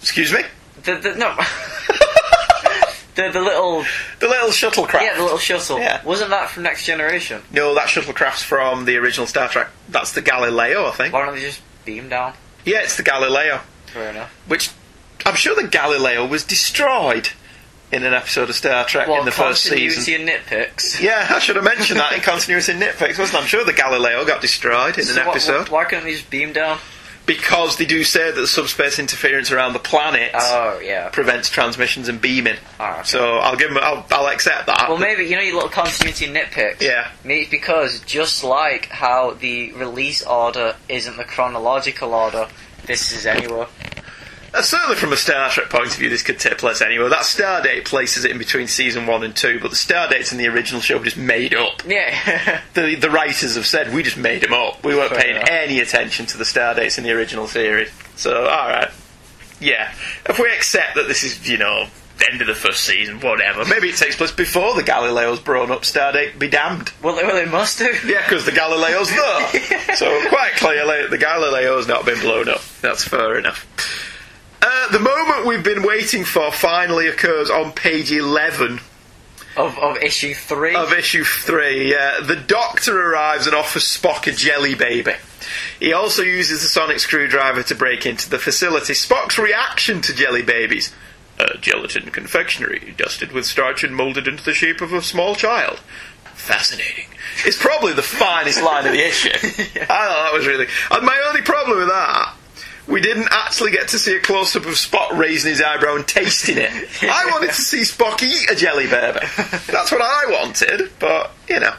[0.00, 0.42] Excuse me.
[0.84, 1.34] The, the no.
[3.14, 3.84] the the little
[4.20, 5.02] The little shuttlecraft.
[5.02, 5.78] yeah the little shuttle.
[5.78, 6.02] Yeah.
[6.04, 7.42] Wasn't that from Next Generation?
[7.50, 9.68] No, that shuttlecraft's from the original Star Trek.
[9.88, 11.12] That's the Galileo, I think.
[11.14, 12.34] Why don't they just beam down?
[12.64, 13.60] Yeah, it's the Galileo.
[13.86, 14.30] Fair enough.
[14.46, 14.70] Which
[15.26, 17.30] I'm sure the Galileo was destroyed
[17.90, 20.28] in an episode of Star Trek Well, in the first continuity season.
[20.28, 21.00] and nitpicks.
[21.00, 23.40] Yeah, I should have mentioned that in continuity and nitpicks, wasn't I?
[23.40, 25.68] I'm sure the Galileo got destroyed in So an what- episode.
[25.70, 26.78] why couldn't they just beam down?
[27.24, 31.10] Because they do say that the subspace interference around the planet Oh yeah.
[31.10, 32.56] prevents transmissions and beaming.
[32.80, 33.02] Ah, okay.
[33.04, 33.78] So I'll give them.
[33.82, 34.86] I'll, I'll accept that.
[34.88, 36.80] Well, maybe you know your little continuity and nitpicks.
[36.80, 37.10] Yeah.
[37.24, 42.48] Maybe it's because just like how the release order isn't the chronological order,
[42.86, 43.66] this is anywhere.
[44.54, 47.08] Uh, certainly from a Star Trek point of view, this could take place anywhere.
[47.10, 50.32] That star date places it in between season one and two, but the star dates
[50.32, 51.82] in the original show were just made up.
[51.86, 52.60] Yeah.
[52.74, 54.84] The, the writers have said we just made them up.
[54.84, 55.48] We weren't Fair paying enough.
[55.50, 57.90] any attention to the star dates in the original series.
[58.16, 58.90] So, alright.
[59.60, 59.92] Yeah.
[60.26, 61.86] If we accept that this is, you know,
[62.30, 65.84] end of the first season, whatever, maybe it takes place before the Galileo's grown up
[65.84, 66.92] star date, be damned.
[67.02, 67.92] well, they, well, they must do.
[68.06, 69.94] Yeah, because the Galileo's there.
[69.96, 72.60] so quite clearly, the Galileo's not been blown up.
[72.80, 73.66] That's fair enough.
[74.60, 78.80] Uh, the moment we've been waiting for finally occurs on page 11
[79.56, 80.74] Of, of issue three.
[80.74, 81.90] of issue 3.
[81.90, 85.12] Yeah, the Doctor arrives and offers Spock a jelly baby.
[85.80, 88.92] He also uses the sonic screwdriver to break into the facility.
[88.94, 90.92] Spock's reaction to jelly babies.
[91.38, 95.78] A gelatin confectionery, dusted with starch and moulded into the shape of a small child.
[96.34, 97.06] Fascinating.
[97.44, 99.30] It's probably the finest line of the issue.
[99.34, 100.66] I thought that was really.
[100.90, 102.34] And my only problem with that,
[102.88, 106.06] we didn't actually get to see a close up of Spock raising his eyebrow and
[106.08, 106.70] tasting it.
[107.02, 109.20] I wanted to see Spock eat a jelly baby.
[109.66, 111.74] That's what I wanted, but, you know.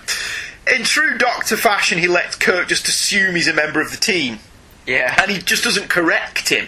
[0.73, 4.37] In true Doctor fashion, he lets Kirk just assume he's a member of the team,
[4.85, 5.15] yeah.
[5.19, 6.67] and he just doesn't correct him.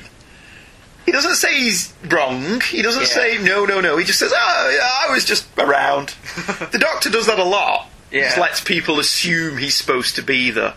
[1.05, 2.61] He doesn't say he's wrong.
[2.61, 3.07] He doesn't Yeah.
[3.07, 3.97] say no, no, no.
[3.97, 6.09] He just says, "Oh, yeah, I was just around."
[6.71, 7.89] the Doctor does that a lot.
[8.11, 8.23] Yeah.
[8.25, 10.73] Just lets people assume he's supposed to be there,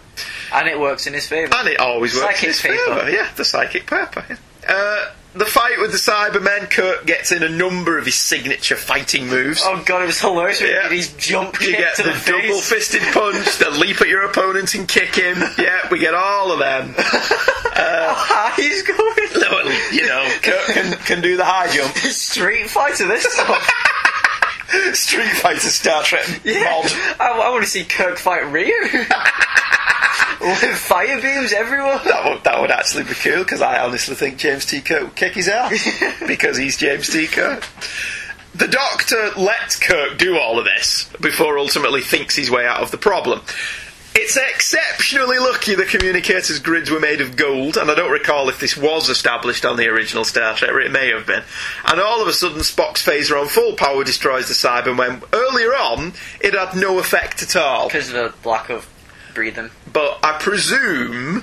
[0.54, 1.52] And it works in his favour.
[1.56, 3.10] and it always works in his favour.
[3.10, 4.24] Yeah, the psychic paper.
[4.28, 4.36] Yeah.
[4.68, 9.26] Uh, the fight with the Cybermen, Kirk gets in a number of his signature fighting
[9.26, 9.62] moves.
[9.64, 10.88] Oh god, it was hilarious when Yeah.
[10.88, 14.74] his jump You get to the, the, double fisted punch, the leap at your opponent
[14.76, 15.42] and kick him.
[15.58, 16.94] Yeah, we get all of them.
[17.74, 19.00] How he's going.
[19.92, 21.94] You know, Kirk can, can do the high jump.
[21.96, 23.60] Street Fighter this time.
[24.92, 26.64] Street Fighter Star Trek yeah.
[26.64, 26.92] mod.
[27.20, 28.72] I, I want to see Kirk fight Ryu.
[30.40, 32.00] With fire beams everywhere.
[32.04, 34.82] That would, that would actually be cool because I honestly think James T.
[34.82, 37.26] Kirk would kick his ass because he's James T.
[37.26, 37.66] Kirk.
[38.54, 42.90] The Doctor lets Kirk do all of this before ultimately thinks his way out of
[42.90, 43.40] the problem.
[44.16, 48.60] It's exceptionally lucky the communicator's grids were made of gold, and I don't recall if
[48.60, 51.42] this was established on the original Star Trek, or it may have been.
[51.84, 55.70] And all of a sudden, Spock's phaser on full power destroys the Cyber when earlier
[55.74, 57.88] on it had no effect at all.
[57.88, 58.88] Because of the lack of
[59.34, 59.70] breathing.
[59.92, 61.42] But I presume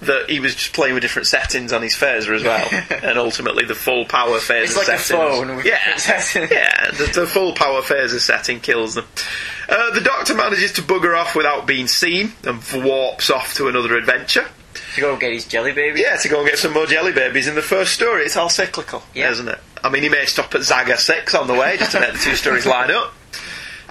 [0.00, 2.68] that he was just playing with different settings on his phaser as well,
[3.02, 6.50] and ultimately the full power phaser It's like a phone with yeah, settings.
[6.50, 9.04] yeah, the, the full power phaser setting kills them.
[9.68, 13.96] Uh, the Doctor manages to bugger off without being seen and warps off to another
[13.96, 14.46] adventure.
[14.94, 16.00] To go and get his jelly babies?
[16.02, 18.24] Yeah, to go and get some more jelly babies in the first story.
[18.24, 19.30] It's all cyclical, Yeah.
[19.30, 19.58] isn't it?
[19.84, 22.18] I mean, he may stop at Zaga 6 on the way just to make the
[22.18, 23.12] two stories line up.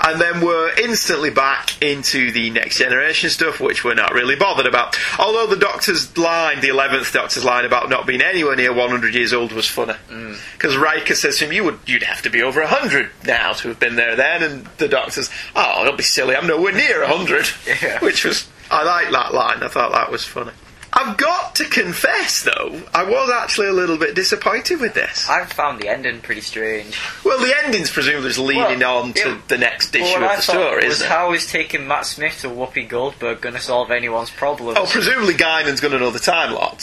[0.04, 4.66] And then we're instantly back into the next generation stuff, which we're not really bothered
[4.66, 4.98] about.
[5.20, 9.32] Although the Doctor's line, the 11th Doctor's line about not being anywhere near 100 years
[9.32, 9.94] old was funny.
[10.10, 10.38] Mm.
[10.54, 13.68] Because Riker says to him, you would, you'd have to be over 100 now to
[13.68, 14.42] have been there then.
[14.42, 17.50] And the Doctor's, oh, don't be silly, I'm nowhere near 100.
[17.82, 18.00] Yeah.
[18.00, 20.52] Which was, I like that line, I thought that was funny.
[20.94, 25.30] I've got to confess, though, I was actually a little bit disappointed with this.
[25.30, 27.00] I found the ending pretty strange.
[27.24, 30.30] Well, the ending's presumably just leading Well, on to yeah, the next issue what of
[30.30, 31.10] I the story, was isn't it?
[31.10, 34.78] how is taking Matt Smith to Whoopi Goldberg going to solve anyone's problems?
[34.80, 36.54] Oh, presumably Guinan's going to know the Time.
[36.54, 36.76] Oh,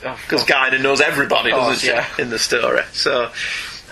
[0.00, 0.46] Because oh.
[0.46, 2.06] Guinan knows everybody, Oh, doesn't she, yeah.
[2.18, 2.82] in the story.
[2.92, 3.30] So,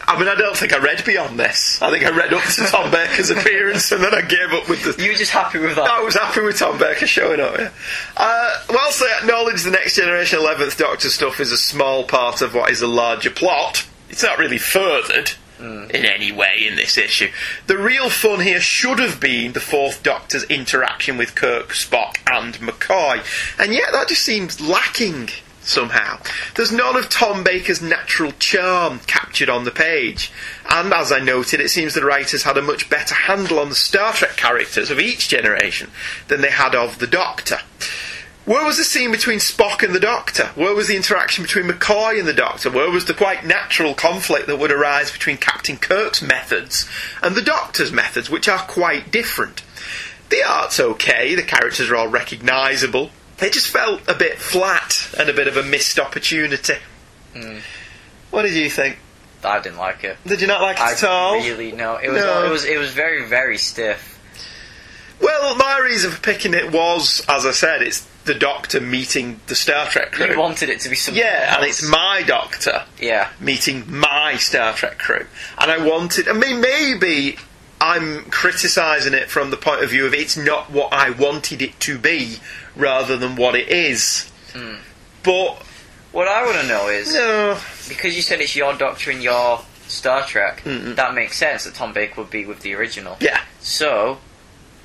[0.06, 1.80] I mean, I don't think I read beyond this.
[1.80, 4.84] I think I read up to Tom Baker's appearance and then I gave up with
[4.84, 5.88] the You were just happy with that?
[5.88, 7.58] I was happy with Tom Baker showing up.
[7.58, 7.70] Yeah.
[8.16, 12.54] Uh, whilst I acknowledge the Next Generation Eleventh Doctor stuff is a small part of
[12.54, 17.28] what is a larger plot, it's not really furthered in any way in this issue.
[17.68, 22.54] The real fun here should have been the Fourth Doctor's interaction with Kirk, Spock, and
[22.56, 23.24] McCoy,
[23.58, 25.30] and yet that just seems lacking
[25.64, 26.18] somehow.
[26.54, 30.30] There's none of Tom Baker's natural charm captured on the page.
[30.70, 33.74] And as I noted, it seems the writers had a much better handle on the
[33.74, 35.90] Star Trek characters of each generation
[36.28, 37.58] than they had of the Doctor.
[38.44, 40.48] Where was the scene between Spock and the Doctor?
[40.54, 42.70] Where was the interaction between McCoy and the Doctor?
[42.70, 46.86] Where was the quite natural conflict that would arise between Captain Kirk's methods
[47.22, 49.62] and the Doctor's methods, which are quite different?
[50.28, 53.10] The art's okay, the characters are all recognisable.
[53.40, 56.74] It just felt a bit flat and a bit of a missed opportunity.
[57.36, 57.58] Hmm.
[58.30, 58.98] What did you think?
[59.42, 60.16] I didn't like it.
[60.26, 61.34] Did you not like it I at all?
[61.36, 61.96] really no.
[61.96, 62.46] It was No.
[62.46, 64.10] it was it was very very stiff.
[65.20, 69.54] Well, my reason for picking it was, as I said, it's the Doctor meeting the
[69.54, 70.26] Star Trek crew.
[70.32, 71.22] You wanted it to be something.
[71.22, 73.28] yeah, and it's my Doctor yeah.
[73.40, 75.26] meeting my Star Trek crew.
[75.58, 77.36] And I wanted, I mean, maybe
[77.80, 81.78] I'm criticising it from the point of view of it's not what I wanted it
[81.80, 82.38] to be
[82.76, 84.30] rather than what it is.
[84.52, 84.76] Hmm.
[85.22, 85.62] But
[86.12, 87.58] What I want to know is No.
[87.88, 90.62] because you said it's your Doctor in your Star Trek.
[90.64, 90.94] Mm-mm.
[90.96, 93.16] That makes sense that Tom Baker would be with the original.
[93.20, 93.40] Yeah.
[93.60, 94.18] So,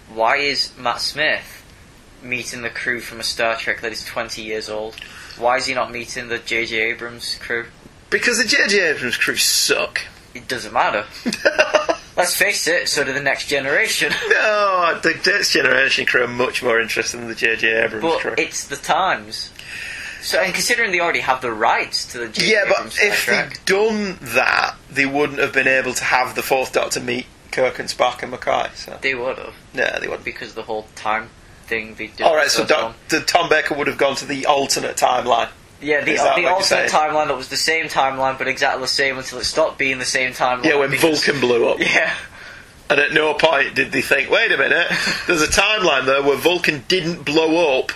[0.10, 1.64] why is Matt Smith
[2.24, 4.96] meeting the crew from a Star Trek that is 20 years old?
[5.38, 6.76] Why is he not meeting the J.J.
[6.78, 7.68] Abrams crew?
[8.10, 8.80] Because the J.J.
[8.96, 10.02] Abrams crew suck.
[10.34, 11.06] It doesn't matter.
[12.20, 14.12] Let's face it, so do the next generation.
[14.30, 17.84] No, the Next Generation crew are much more interesting than the J.J.
[17.84, 18.34] Abrams but crew.
[18.38, 19.52] it's the times.
[20.22, 22.52] So, and considering they already have the rights to the J.J.
[22.52, 26.36] yeah, but Abrams Star if they'd done that, they wouldn't have been able to have
[26.36, 28.74] the Fourth Doctor meet Kirk and Spock and McCoy.
[28.76, 29.54] So they would have.
[29.74, 30.26] no, they wouldn't.
[30.26, 31.30] Because the whole time
[31.68, 32.22] thing they did.
[32.22, 35.50] All right, so Doc, the Tom Baker would have gone to the alternate timeline.
[35.82, 39.40] Yeah, the, the alternate timeline that was the same timeline, but exactly the same until
[39.40, 40.66] it stopped being the same timeline.
[40.66, 41.80] Yeah, when because- Vulcan blew up.
[41.80, 42.14] Yeah,
[42.90, 44.88] And at no point did they think, wait a minute,
[45.28, 47.92] there's a timeline there where Vulcan didn't blow up.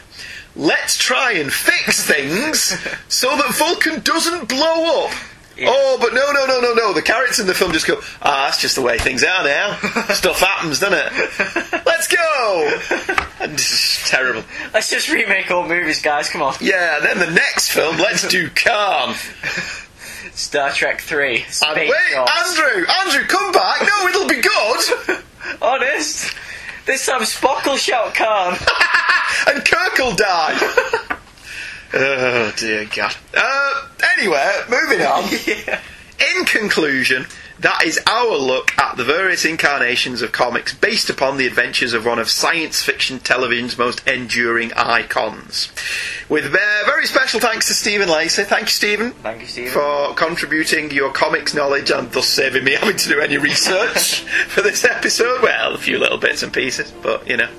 [0.56, 2.78] Let's try and fix things
[3.10, 5.12] so that Vulcan doesn't blow up.
[5.58, 5.68] Yeah.
[5.70, 6.94] Oh, but no, no, no, no, no.
[6.94, 9.76] The characters in the film just go, ah, that's just the way things are now.
[10.14, 11.86] Stuff happens, doesn't it?
[11.86, 12.80] Let's go!
[13.40, 14.44] And it's terrible.
[14.74, 16.30] let's just remake old movies, guys.
[16.30, 16.56] Come on.
[16.60, 19.16] Yeah, and then the next film, let's do Khan.
[20.34, 21.46] Star Trek Three.
[21.64, 21.92] And wait.
[22.16, 23.82] Andrew, Andrew, come back.
[23.82, 25.24] No, it'll be good.
[25.62, 26.34] Honest.
[26.86, 28.58] This time Spock will shout Khan.
[29.48, 31.20] and Kirk will die.
[31.94, 33.16] Oh dear God.
[33.36, 33.88] Uh,
[34.18, 35.24] anyway, moving on.
[35.48, 35.80] yeah.
[36.36, 37.26] In conclusion,
[37.60, 42.06] that is our look at the various incarnations of comics based upon the adventures of
[42.06, 45.72] one of science fiction television's most enduring icons.
[46.30, 48.44] With very special thanks to Stephen Lacey.
[48.44, 49.12] Thank you, Stephen.
[49.12, 49.72] Thank you, Stephen.
[49.74, 54.62] For contributing your comics knowledge and thus saving me having to do any research for
[54.62, 55.42] this episode.
[55.42, 57.50] Well, a few little bits and pieces, but you know.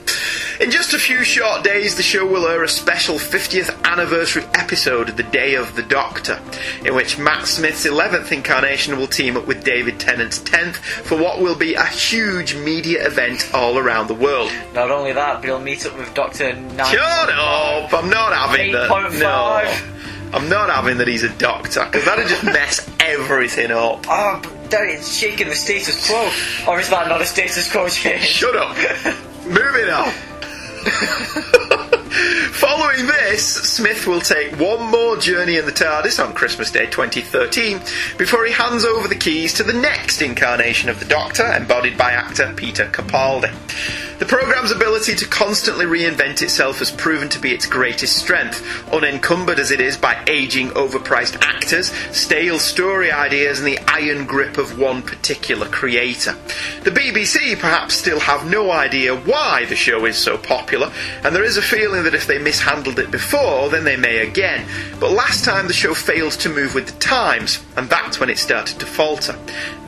[0.61, 5.09] In just a few short days, the show will air a special 50th anniversary episode,
[5.09, 6.41] of The Day of the Doctor,
[6.85, 11.41] in which Matt Smith's 11th incarnation will team up with David Tennant's 10th for what
[11.41, 14.53] will be a huge media event all around the world.
[14.75, 16.95] Not only that, but he'll meet up with Doctor Nine.
[16.95, 17.93] Shut up!
[17.93, 18.91] I'm not having that.
[18.91, 19.21] 8.5.
[19.21, 19.91] No.
[20.37, 24.05] I'm not having that he's a doctor, because that'd just mess everything up.
[24.09, 26.29] Oh, but Daddy, it's shaking the status quo.
[26.69, 28.23] Or is that not a status quo change?
[28.25, 28.77] Shut up.
[29.47, 30.13] Moving on.
[32.53, 37.81] Following this, Smith will take one more journey in the TARDIS on Christmas Day 2013
[38.19, 42.13] before he hands over the keys to the next incarnation of the Doctor, embodied by
[42.13, 43.53] actor Peter Capaldi.
[44.17, 48.63] The programme's ability to constantly reinvent itself has proven to be its greatest strength,
[48.93, 54.57] unencumbered as it is by aging, overpriced actors, stale story ideas, and the iron grip
[54.57, 56.37] of one particular creator.
[56.85, 60.93] The BBC perhaps still have no idea why the show is so popular,
[61.25, 64.65] and there is a feeling that if they mishandled it before, then they may again.
[65.01, 68.39] But last time the show failed to move with the times, and that's when it
[68.39, 69.37] started to falter.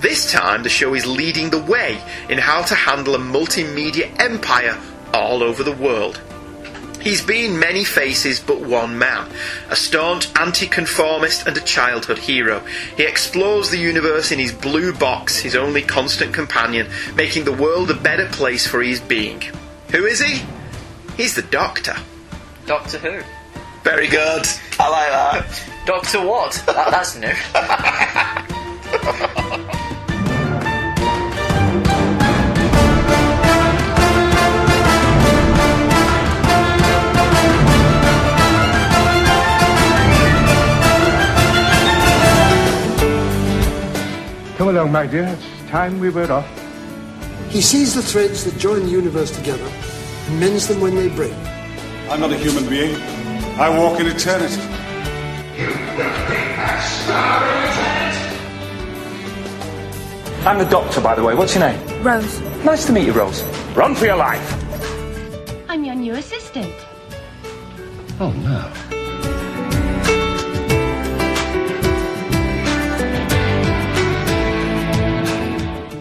[0.00, 4.78] This time the show is leading the way in how to handle a multimedia empire
[5.12, 6.20] all over the world.
[7.06, 9.30] He's been many faces but one man,
[9.70, 12.58] a staunch anti-conformist and a childhood hero.
[12.96, 17.92] He explores the universe in his blue box, his only constant companion, making the world
[17.92, 19.40] a better place for his being.
[19.92, 20.42] Who is he?
[21.16, 21.94] He's the Doctor.
[22.66, 23.22] Doctor Who?
[23.84, 24.44] Very good.
[24.80, 25.12] I like
[25.46, 25.62] that.
[25.86, 26.60] Doctor what?
[26.66, 27.30] That, that's new.
[44.86, 45.26] Come along, my dear.
[45.26, 46.46] It's time we were off.
[47.48, 51.34] He sees the threads that join the universe together and mends them when they break.
[52.08, 52.94] I'm not a human being.
[53.58, 54.62] I walk in eternity.
[60.46, 61.34] I'm the doctor, by the way.
[61.34, 62.04] What's your name?
[62.04, 63.42] Rose, Nice to meet you, Rose.
[63.74, 64.46] Run for your life.
[65.68, 66.72] I'm your new assistant.
[68.20, 68.85] Oh, no.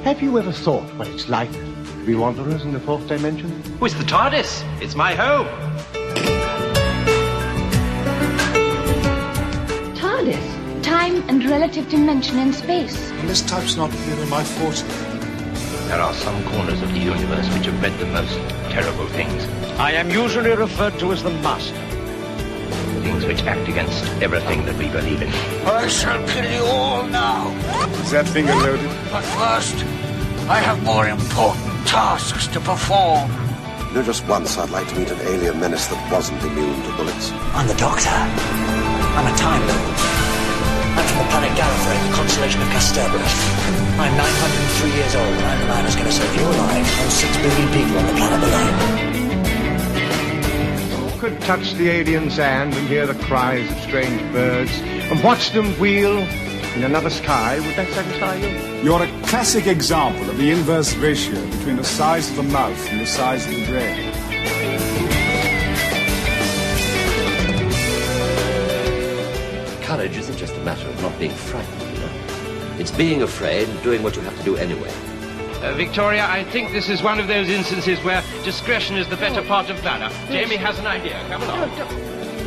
[0.06, 3.64] Have you ever thought what it's like to be wanderers in the fourth dimension?
[3.82, 4.64] Oh, it's the TARDIS.
[4.80, 5.48] It's my home.
[9.95, 10.84] TARDIS.
[10.84, 13.10] Time and relative dimension in space.
[13.14, 14.86] And this type's not really my forte.
[15.88, 18.38] There are some corners of the universe which have bred the most
[18.69, 19.44] terrible things.
[19.80, 21.82] I am usually referred to as the master.
[23.02, 25.30] Things which act against everything that we believe in.
[25.65, 27.49] I shall kill you all now.
[28.03, 28.88] Is that finger loaded?
[29.11, 29.84] But first,
[30.48, 33.32] I have more important tasks to perform.
[33.90, 36.92] You know, just once I'd like to meet an alien menace that wasn't immune to
[36.94, 37.32] bullets.
[37.58, 38.14] I'm the doctor.
[38.14, 39.98] I'm a Time Lord.
[41.02, 43.34] I'm from the planet Gallifrey, the constellation of Kasterborous.
[43.98, 47.10] I'm 903 years old, and I'm the man who's going to save your lives and
[47.10, 48.70] six billion people on the planet below.
[51.18, 54.70] Could touch the alien's hand and hear the cries of strange birds
[55.10, 56.22] and watch them wheel
[56.76, 57.60] in another sky.
[57.60, 58.84] Would that satisfy you?
[58.84, 62.99] You're a classic example of the inverse ratio between the size of the mouth and
[62.99, 64.11] the size of the brain.
[69.81, 72.76] Courage isn't just a matter of not being frightened, you know.
[72.80, 74.91] It's being afraid and doing what you have to do anyway.
[75.61, 79.41] Uh, Victoria, I think this is one of those instances where discretion is the better
[79.41, 80.10] part of valor.
[80.27, 81.23] Jamie has an idea.
[81.30, 81.69] Come along.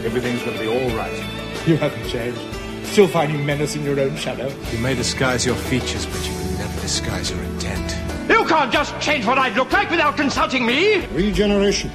[0.04, 1.24] Everything's going to be all right.
[1.66, 2.40] You haven't changed.
[2.84, 4.52] Still find you in your own shadow.
[4.72, 7.96] You may disguise your features, but you can never disguise your intent.
[8.28, 11.06] You can't just change what I look like without consulting me.
[11.06, 11.90] Regeneration.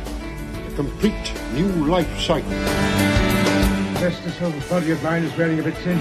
[0.68, 2.49] A complete new life cycle.
[3.99, 5.99] Best this little body of mine is wearing a bit thin.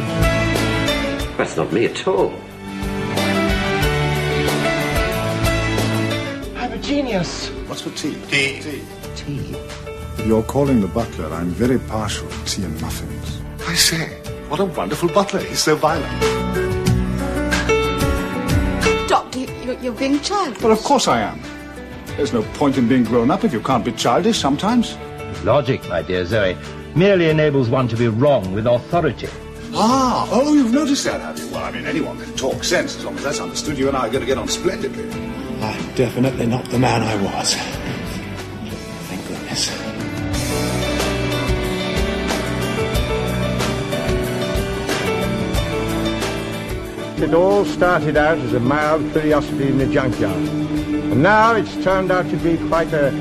[1.37, 2.33] That's not me at all.
[6.57, 7.49] I'm a genius.
[7.67, 8.17] What's for tea?
[8.31, 8.61] Tea.
[8.61, 8.83] Tea.
[9.17, 9.57] Tea?
[10.25, 11.33] You're calling the butler.
[11.33, 13.41] I'm very partial to tea and muffins.
[13.67, 14.22] I say,
[14.53, 15.41] what a wonderful butler.
[15.41, 16.13] He's so violent.
[19.09, 20.61] Doctor, you- you're being childish.
[20.61, 21.41] Well, of course I am.
[22.19, 24.95] There's no point in being grown up if you can't be childish sometimes.
[25.43, 26.55] Logic, my dear Zoe,
[26.95, 29.29] merely enables one to be wrong with authority.
[29.75, 31.47] Ah, oh, you've noticed that, have you?
[31.49, 33.79] Well, I mean, anyone can talk sense as long as that's understood.
[33.79, 35.05] You and I are going to get on splendidly.
[35.63, 37.57] I'm definitely not the man I was.
[47.23, 50.35] It all started out as a mild curiosity in the junkyard.
[50.35, 53.13] And now it's turned out to be quite a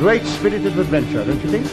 [0.00, 1.66] great spirit of adventure, don't you think?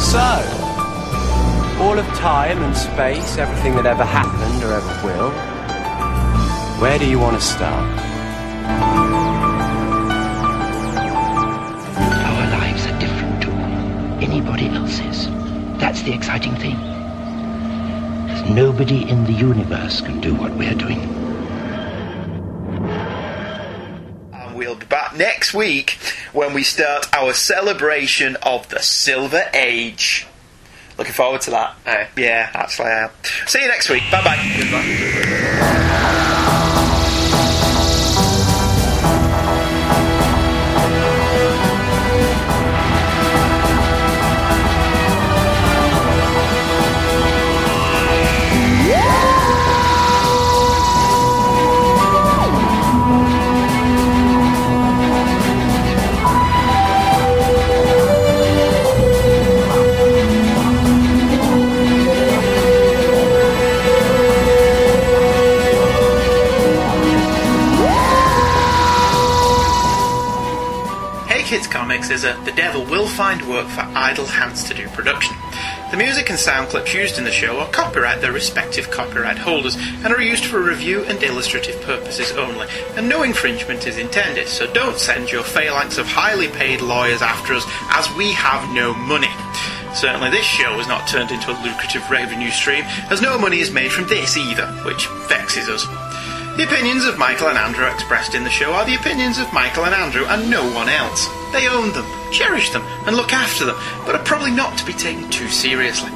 [0.00, 0.18] So,
[1.80, 5.30] all of time and space, everything that ever happened or ever will,
[6.80, 7.88] where do you want to start?
[12.26, 13.50] Our lives are different to
[14.26, 15.28] anybody else's.
[15.78, 16.95] That's the exciting thing.
[18.46, 21.00] 'Cause nobody in the universe can do what we're doing.
[24.32, 25.98] And we'll be back next week
[26.32, 30.26] when we start our celebration of the Silver Age.
[30.96, 31.74] Looking forward to that.
[32.16, 33.10] Yeah, actually I am.
[33.46, 34.04] See you next week.
[34.10, 35.82] Bye bye.
[71.96, 75.34] Is a The Devil Will Find Work for Idle Hands to Do production.
[75.90, 79.76] The music and sound clips used in the show are copyright their respective copyright holders
[79.76, 84.70] and are used for review and illustrative purposes only, and no infringement is intended, so
[84.72, 89.30] don't send your phalanx of highly paid lawyers after us as we have no money.
[89.94, 93.72] Certainly this show is not turned into a lucrative revenue stream, as no money is
[93.72, 96.05] made from this either, which vexes us.
[96.56, 99.84] The opinions of Michael and Andrew expressed in the show are the opinions of Michael
[99.84, 101.28] and Andrew and no one else.
[101.52, 103.76] They own them, cherish them, and look after them,
[104.06, 106.10] but are probably not to be taken too seriously.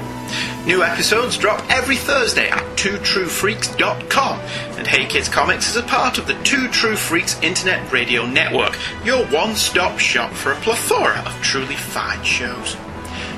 [0.64, 4.40] New episodes drop every Thursday at twotruefreaks.com,
[4.78, 8.78] and Hey Kids Comics is a part of the Two True Freaks Internet Radio Network,
[9.04, 12.78] your one-stop shop for a plethora of truly fine shows.